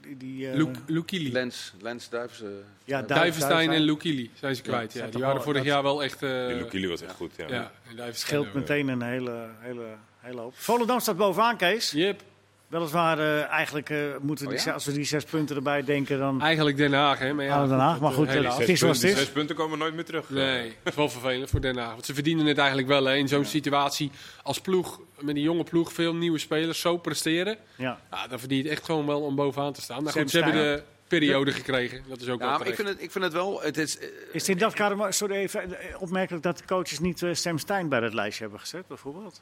die, 0.00 0.16
die, 0.16 0.48
eh, 0.50 0.56
Luk- 0.56 0.76
Lukili. 0.86 1.32
Lens, 1.32 1.72
Lens 1.80 2.08
Duivens. 2.08 2.42
eh, 2.42 2.48
ja, 2.84 3.02
Duivenstein 3.02 3.70
en 3.72 3.80
Lukili 3.80 4.30
zijn 4.34 4.56
ze 4.56 4.62
kwijt. 4.62 4.92
Ja, 4.92 5.06
die 5.06 5.20
waren 5.20 5.42
vorig 5.42 5.62
dat- 5.62 5.72
jaar 5.72 5.82
wel 5.82 6.02
echt... 6.02 6.22
eh, 6.22 6.30
Lukili 6.46 6.88
was 6.88 7.00
echt 7.02 7.14
goed. 7.14 7.32
Ja. 7.36 7.46
ja, 7.48 7.72
en 7.96 8.14
scheelt 8.16 8.54
meteen 8.54 8.88
een 8.88 9.02
hele, 9.02 9.48
hele, 9.58 9.86
hele 10.18 10.40
hoop. 10.40 10.54
Volendam 10.56 11.00
staat 11.00 11.16
bovenaan, 11.16 11.56
Kees. 11.56 11.90
Yep. 11.90 12.22
Weliswaar, 12.68 13.18
eh, 13.18 13.44
eigenlijk 13.44 13.90
eh, 13.90 13.98
moeten 14.20 14.44
we 14.46 14.50
Oh 14.52 14.58
die, 14.58 14.66
ja? 14.68 14.72
als 14.74 14.84
we 14.84 14.92
die 14.92 15.04
zes 15.04 15.24
punten 15.24 15.56
erbij 15.56 15.84
denken, 15.84 16.18
dan... 16.18 16.40
Eigenlijk 16.42 16.76
Den 16.76 16.92
Haag, 16.92 17.18
hè. 17.18 17.32
Maar 17.32 17.44
ja, 17.44 17.62
Ah, 17.62 17.68
Den 17.68 17.78
Haag, 17.78 18.00
maar 18.00 18.12
goed, 18.12 18.26
eh, 18.26 18.32
helaas. 18.32 18.58
het 18.58 18.68
is 18.68 18.78
zoals 18.78 19.02
het 19.02 19.10
is. 19.10 19.16
zes 19.18 19.28
punten 19.30 19.56
komen 19.56 19.78
nooit 19.78 19.94
meer 19.94 20.04
terug. 20.04 20.30
Nee, 20.30 20.68
dat 20.82 20.92
is 20.92 20.94
wel 20.98 21.08
vervelend 21.08 21.50
voor 21.50 21.60
Den 21.60 21.76
Haag. 21.76 21.92
Want 21.92 22.04
ze 22.04 22.14
verdienen 22.14 22.46
het 22.46 22.58
eigenlijk 22.58 22.88
wel 22.88 23.04
hè, 23.04 23.14
in 23.14 23.28
zo'n 23.28 23.44
situatie 23.44 24.10
als 24.42 24.60
ploeg, 24.60 25.00
met 25.20 25.36
een 25.36 25.42
jonge 25.42 25.64
ploeg, 25.64 25.92
veel 25.92 26.14
nieuwe 26.14 26.38
spelers, 26.38 26.80
zo 26.80 26.96
presteren. 26.96 27.56
Ja. 27.76 28.00
Ja, 28.10 28.26
dan 28.26 28.38
verdient 28.38 28.62
het 28.64 28.72
echt 28.72 28.84
gewoon 28.84 29.06
wel 29.06 29.20
om 29.22 29.34
bovenaan 29.34 29.72
te 29.72 29.80
staan. 29.80 30.02
Nou 30.04 30.18
goed, 30.18 30.30
ze 30.30 30.36
hebben 30.42 30.62
de 30.62 30.82
periode 31.08 31.52
gekregen. 31.52 32.02
Dat 32.08 32.20
is 32.20 32.28
ook 32.28 32.38
wel 32.40 32.48
Ja, 32.48 32.58
maar 32.58 32.66
ik 32.66 32.74
vind, 32.74 32.88
het, 32.88 33.02
ik 33.02 33.10
vind 33.10 33.24
het 33.24 33.32
wel. 33.32 33.60
Het 33.62 33.76
is, 33.78 33.96
Is 33.98 34.06
het 34.32 34.48
in 34.48 34.58
dat 34.58 34.74
kader 34.74 34.96
maar- 34.96 35.12
sorry, 35.12 35.34
even, 35.34 35.76
opmerkelijk 35.98 36.42
dat 36.42 36.58
de 36.58 36.64
coaches 36.66 36.98
niet 36.98 37.26
Sam 37.32 37.58
Stein 37.58 37.88
bij 37.88 38.00
het 38.00 38.14
lijstje 38.14 38.42
hebben 38.42 38.60
gezet, 38.60 38.86
bijvoorbeeld? 38.86 39.40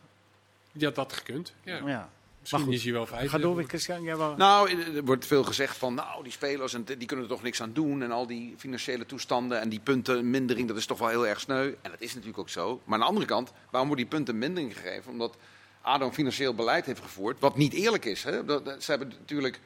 Die 0.72 0.86
had 0.86 0.94
dat 0.94 1.12
gekund. 1.12 1.54
Ja. 1.64 2.08
Ja. 2.50 2.58
Misschien 2.58 2.64
goed. 2.64 2.72
is 2.74 2.82
hij 2.84 2.92
wel 2.92 3.06
vijf. 3.18 3.30
Ga 3.30 3.38
door 3.38 3.62
Christian. 3.64 4.16
Wou... 4.16 4.36
Nou, 4.36 4.70
er 4.96 5.04
wordt 5.04 5.26
veel 5.26 5.44
gezegd 5.44 5.76
van, 5.76 5.94
nou, 5.94 6.22
die 6.22 6.32
spelers 6.32 6.74
en 6.74 6.84
die 6.84 7.06
kunnen 7.06 7.24
er 7.24 7.30
toch 7.30 7.42
niks 7.42 7.62
aan 7.62 7.72
doen. 7.72 8.02
En 8.02 8.10
al 8.10 8.26
die 8.26 8.54
financiële 8.58 9.06
toestanden 9.06 9.60
en 9.60 9.68
die 9.68 9.80
puntenmindering, 9.80 10.68
dat 10.68 10.76
is 10.76 10.86
toch 10.86 10.98
wel 10.98 11.08
heel 11.08 11.26
erg 11.26 11.40
sneu. 11.40 11.66
En 11.82 11.90
dat 11.90 12.00
is 12.00 12.10
natuurlijk 12.12 12.38
ook 12.38 12.48
zo. 12.48 12.80
Maar 12.84 12.94
aan 12.94 13.00
de 13.00 13.06
andere 13.06 13.26
kant, 13.26 13.52
waarom 13.70 13.88
wordt 13.88 14.02
die 14.02 14.10
puntenmindering 14.10 14.76
gegeven? 14.76 15.12
Omdat 15.12 15.36
ADO 15.80 16.06
een 16.06 16.14
financieel 16.14 16.54
beleid 16.54 16.86
heeft 16.86 17.00
gevoerd, 17.02 17.40
wat 17.40 17.56
niet 17.56 17.72
eerlijk 17.72 18.04
is. 18.04 18.22
Hè? 18.24 18.44
Dat, 18.44 18.64
dat- 18.64 18.82
ze 18.82 18.90
hebben 18.90 19.08
natuurlijk 19.08 19.60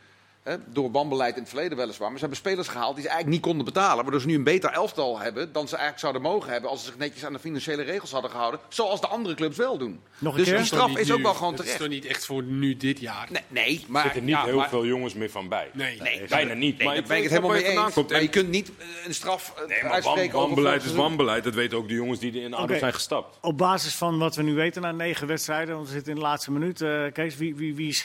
hè, 0.50 0.56
door 0.72 0.90
wanbeleid 0.90 1.34
in 1.34 1.40
het 1.40 1.48
verleden 1.50 1.76
weliswaar, 1.78 2.08
maar 2.10 2.18
ze 2.18 2.24
hebben 2.24 2.38
spelers 2.44 2.68
gehaald 2.68 2.94
die 2.94 3.02
ze 3.04 3.08
eigenlijk 3.10 3.38
niet 3.40 3.46
konden 3.48 3.64
betalen. 3.74 4.02
Waardoor 4.02 4.20
ze 4.20 4.26
nu 4.26 4.34
een 4.34 4.44
beter 4.44 4.70
elftal 4.70 5.18
hebben 5.18 5.52
dan 5.52 5.62
ze 5.68 5.70
eigenlijk 5.76 6.00
zouden 6.00 6.22
mogen 6.22 6.52
hebben 6.52 6.70
als 6.70 6.80
ze 6.80 6.86
zich 6.86 6.98
netjes 6.98 7.24
aan 7.24 7.32
de 7.32 7.38
financiële 7.38 7.82
regels 7.82 8.10
hadden 8.12 8.30
gehouden. 8.30 8.60
Zoals 8.68 9.00
de 9.00 9.06
andere 9.06 9.34
clubs 9.34 9.56
wel 9.56 9.78
doen. 9.78 10.00
Nog 10.18 10.32
een 10.32 10.38
dus 10.38 10.48
keer? 10.48 10.56
die 10.56 10.66
straf 10.66 10.96
is 10.96 11.10
ook 11.10 11.16
nu. 11.16 11.22
wel 11.22 11.34
gewoon 11.34 11.52
Het 11.52 11.58
is 11.60 11.64
terecht. 11.64 11.82
toch 11.82 11.92
niet 11.92 12.04
echt 12.06 12.26
voor 12.26 12.42
nu 12.42 12.76
dit 12.76 13.00
jaar? 13.00 13.28
Nee, 13.30 13.42
nee 13.48 13.78
Er 13.78 13.84
maar... 13.92 14.02
zitten 14.02 14.24
niet 14.24 14.34
ja, 14.34 14.44
heel 14.44 14.56
maar- 14.56 14.68
veel 14.68 14.86
jongens 14.86 15.14
meer 15.14 15.30
van 15.30 15.48
bij. 15.48 15.70
Nee. 15.72 16.00
Nee, 16.00 16.22
Bijna 16.28 16.54
niet. 16.54 16.76
Nee, 16.78 16.86
maar 16.86 16.94
daar 16.94 17.02
ik 17.02 17.08
ben 17.08 17.16
ik 17.16 17.22
het 17.22 17.32
helemaal 17.32 17.50
mee 17.56 17.64
eens. 17.64 17.92
komt. 17.94 18.10
Maar 18.10 18.22
je 18.22 18.28
kunt 18.28 18.48
niet 18.48 18.72
eh, 18.78 18.86
een 19.06 19.14
straf 19.14 19.52
eh, 19.56 19.66
Nee, 19.68 19.78
maar 19.82 19.92
uitspreken 19.92 20.32
wan- 20.32 20.42
over 20.42 20.54
wanbeleid 20.54 20.84
is 20.84 20.92
wanbeleid. 20.92 21.44
Dat 21.44 21.54
weten 21.54 21.78
ook 21.78 21.88
de 21.88 21.94
jongens 21.94 22.18
die 22.20 22.32
er 22.32 22.42
in 22.42 22.54
ADO 22.54 22.62
Oké. 22.64 22.78
zijn 22.78 22.92
gestapt. 22.92 23.38
Op 23.40 23.58
basis 23.58 23.94
van 23.94 24.18
wat 24.18 24.36
we 24.36 24.42
nu 24.42 24.54
weten 24.54 24.82
na 24.82 24.92
negen 24.92 25.26
wedstrijden, 25.26 25.74
want 25.74 25.86
we 25.86 25.92
zitten 25.92 26.12
in 26.12 26.18
de 26.18 26.24
laatste 26.24 26.52
minuut. 26.52 26.80
eh, 26.80 27.02
Kees, 27.12 27.36
wie, 27.36 27.54
wie, 27.54 27.74
wie 27.74 27.96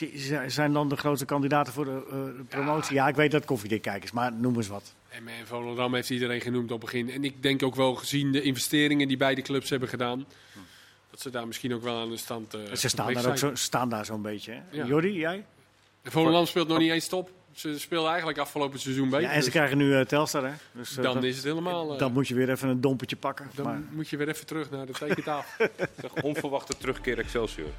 zijn 0.46 0.72
dan 0.72 0.88
de 0.88 0.96
grootste 0.96 1.24
kandidaten 1.26 1.72
voor 1.72 1.84
de, 1.84 2.02
de 2.35 2.35
promotie? 2.44 2.94
Ja. 2.94 3.08
ik 3.08 3.14
weet 3.14 3.30
dat 3.30 3.44
koffiedik 3.44 3.82
kijkers, 3.82 4.12
maar 4.12 4.32
noem 4.32 4.56
eens 4.56 4.68
wat. 4.68 4.94
En 5.08 5.22
Volendam 5.44 5.94
heeft 5.94 6.10
iedereen 6.10 6.40
genoemd 6.40 6.72
op 6.72 6.82
het 6.82 6.90
begin. 6.90 7.10
En 7.10 7.24
ik 7.24 7.42
denk 7.42 7.62
ook 7.62 7.74
wel 7.74 7.94
gezien 7.94 8.32
de 8.32 8.42
investeringen 8.42 9.08
die 9.08 9.16
beide 9.16 9.42
clubs 9.42 9.70
hebben 9.70 9.88
gedaan... 9.88 10.26
dat 11.10 11.20
ze 11.20 11.30
daar 11.30 11.46
misschien 11.46 11.74
ook 11.74 11.82
wel 11.82 12.00
aan 12.00 12.10
de 12.10 12.16
stand 12.16 12.54
eh 12.54 12.60
Ze 12.72 12.88
staan 12.88 13.12
daar, 13.12 13.26
ook 13.26 13.38
zo, 13.38 13.50
staan 13.54 13.88
daar 13.88 14.04
zo'n 14.04 14.22
beetje. 14.22 14.52
Hè? 14.52 14.60
Ja. 14.70 14.86
Jordi, 14.86 15.12
jij? 15.12 15.44
En 16.02 16.10
Volendam 16.10 16.46
speelt 16.46 16.68
nog 16.68 16.78
niet 16.78 16.90
eens 16.90 17.08
top. 17.08 17.30
Ze 17.52 17.78
speelden 17.78 18.08
eigenlijk 18.08 18.38
afgelopen 18.38 18.80
seizoen 18.80 19.08
beter. 19.08 19.24
Ja, 19.24 19.30
en 19.30 19.38
ze 19.38 19.44
dus 19.44 19.50
krijgen 19.50 19.78
nu 19.78 19.94
eh, 19.94 20.04
Telstar, 20.04 20.44
hè? 20.44 20.52
Dus, 20.72 20.96
eh, 20.96 21.02
dan 21.02 21.24
is 21.24 21.36
het 21.36 21.44
helemaal... 21.44 21.96
Dan 21.96 22.12
moet 22.12 22.28
je 22.28 22.34
weer 22.34 22.50
even 22.50 22.68
een 22.68 22.80
dompertje 22.80 23.16
pakken. 23.16 23.50
dan 23.54 23.66
Maar 23.66 23.82
moet 23.90 24.08
je 24.08 24.16
weer 24.16 24.28
even 24.28 24.46
terug 24.46 24.70
naar 24.70 24.86
de 24.86 24.92
tekentafel. 24.92 25.68
Zeg, 26.00 26.22
onverwachte 26.22 26.76
terugkeer 26.76 27.18
Excelsior 27.18 27.70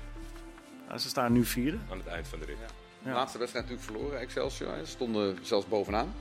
ja, 0.89 0.97
ze 0.97 1.09
staan 1.09 1.33
nu 1.33 1.45
vierde. 1.45 1.77
aan 1.91 1.97
het 1.97 2.07
eind 2.07 2.27
van 2.27 2.39
de 2.39 2.45
rit. 2.45 2.57
De 3.07 3.13
laatste 3.13 3.37
wedstrijd 3.37 3.69
natuurlijk 3.69 3.93
verloren, 3.93 4.19
Excelsior. 4.19 4.69
Ze 4.83 4.91
stonden 4.91 5.37
zelfs 5.41 5.67
bovenaan. 5.67 6.13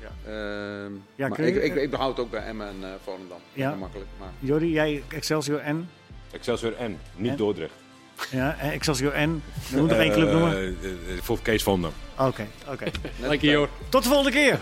Ja. 0.00 0.30
Ehm, 0.30 0.92
Ja, 1.14 1.28
maar 1.28 1.40
ik, 1.40 1.56
ik, 1.62 1.74
ik 1.74 1.90
behoud 1.90 2.16
het 2.16 2.26
ook 2.26 2.30
bij 2.30 2.42
Emmen 2.42 2.68
en 2.68 2.76
eh 2.82 2.88
Volendam. 3.04 3.38
Ja. 3.52 3.74
Makkelijk. 3.74 4.08
Maar 4.18 4.28
Jordi, 4.38 4.70
jij 4.72 5.02
Excelsior 5.08 5.58
en? 5.60 5.88
Excelsior 6.32 6.76
en, 6.76 6.98
niet 7.16 7.30
En? 7.30 7.36
Dordrecht. 7.36 7.72
Ja, 8.30 8.58
Excelsior 8.58 9.12
en? 9.12 9.42
Je 9.70 9.76
moet 9.76 9.88
nog 9.88 9.98
één 9.98 10.12
club 10.12 10.30
noemen? 10.30 10.52
Eh, 10.56 10.66
eh, 10.66 10.72
eh, 11.16 11.22
voor 11.22 11.38
Kees 11.42 11.62
van 11.62 11.82
Dam. 11.82 11.92
Oké, 12.18 12.46
oké. 12.68 12.84
net 12.84 13.28
Lekker 13.28 13.50
joh. 13.50 13.68
Tot 13.88 14.02
de 14.02 14.08
volgende 14.08 14.32
keer! 14.32 14.60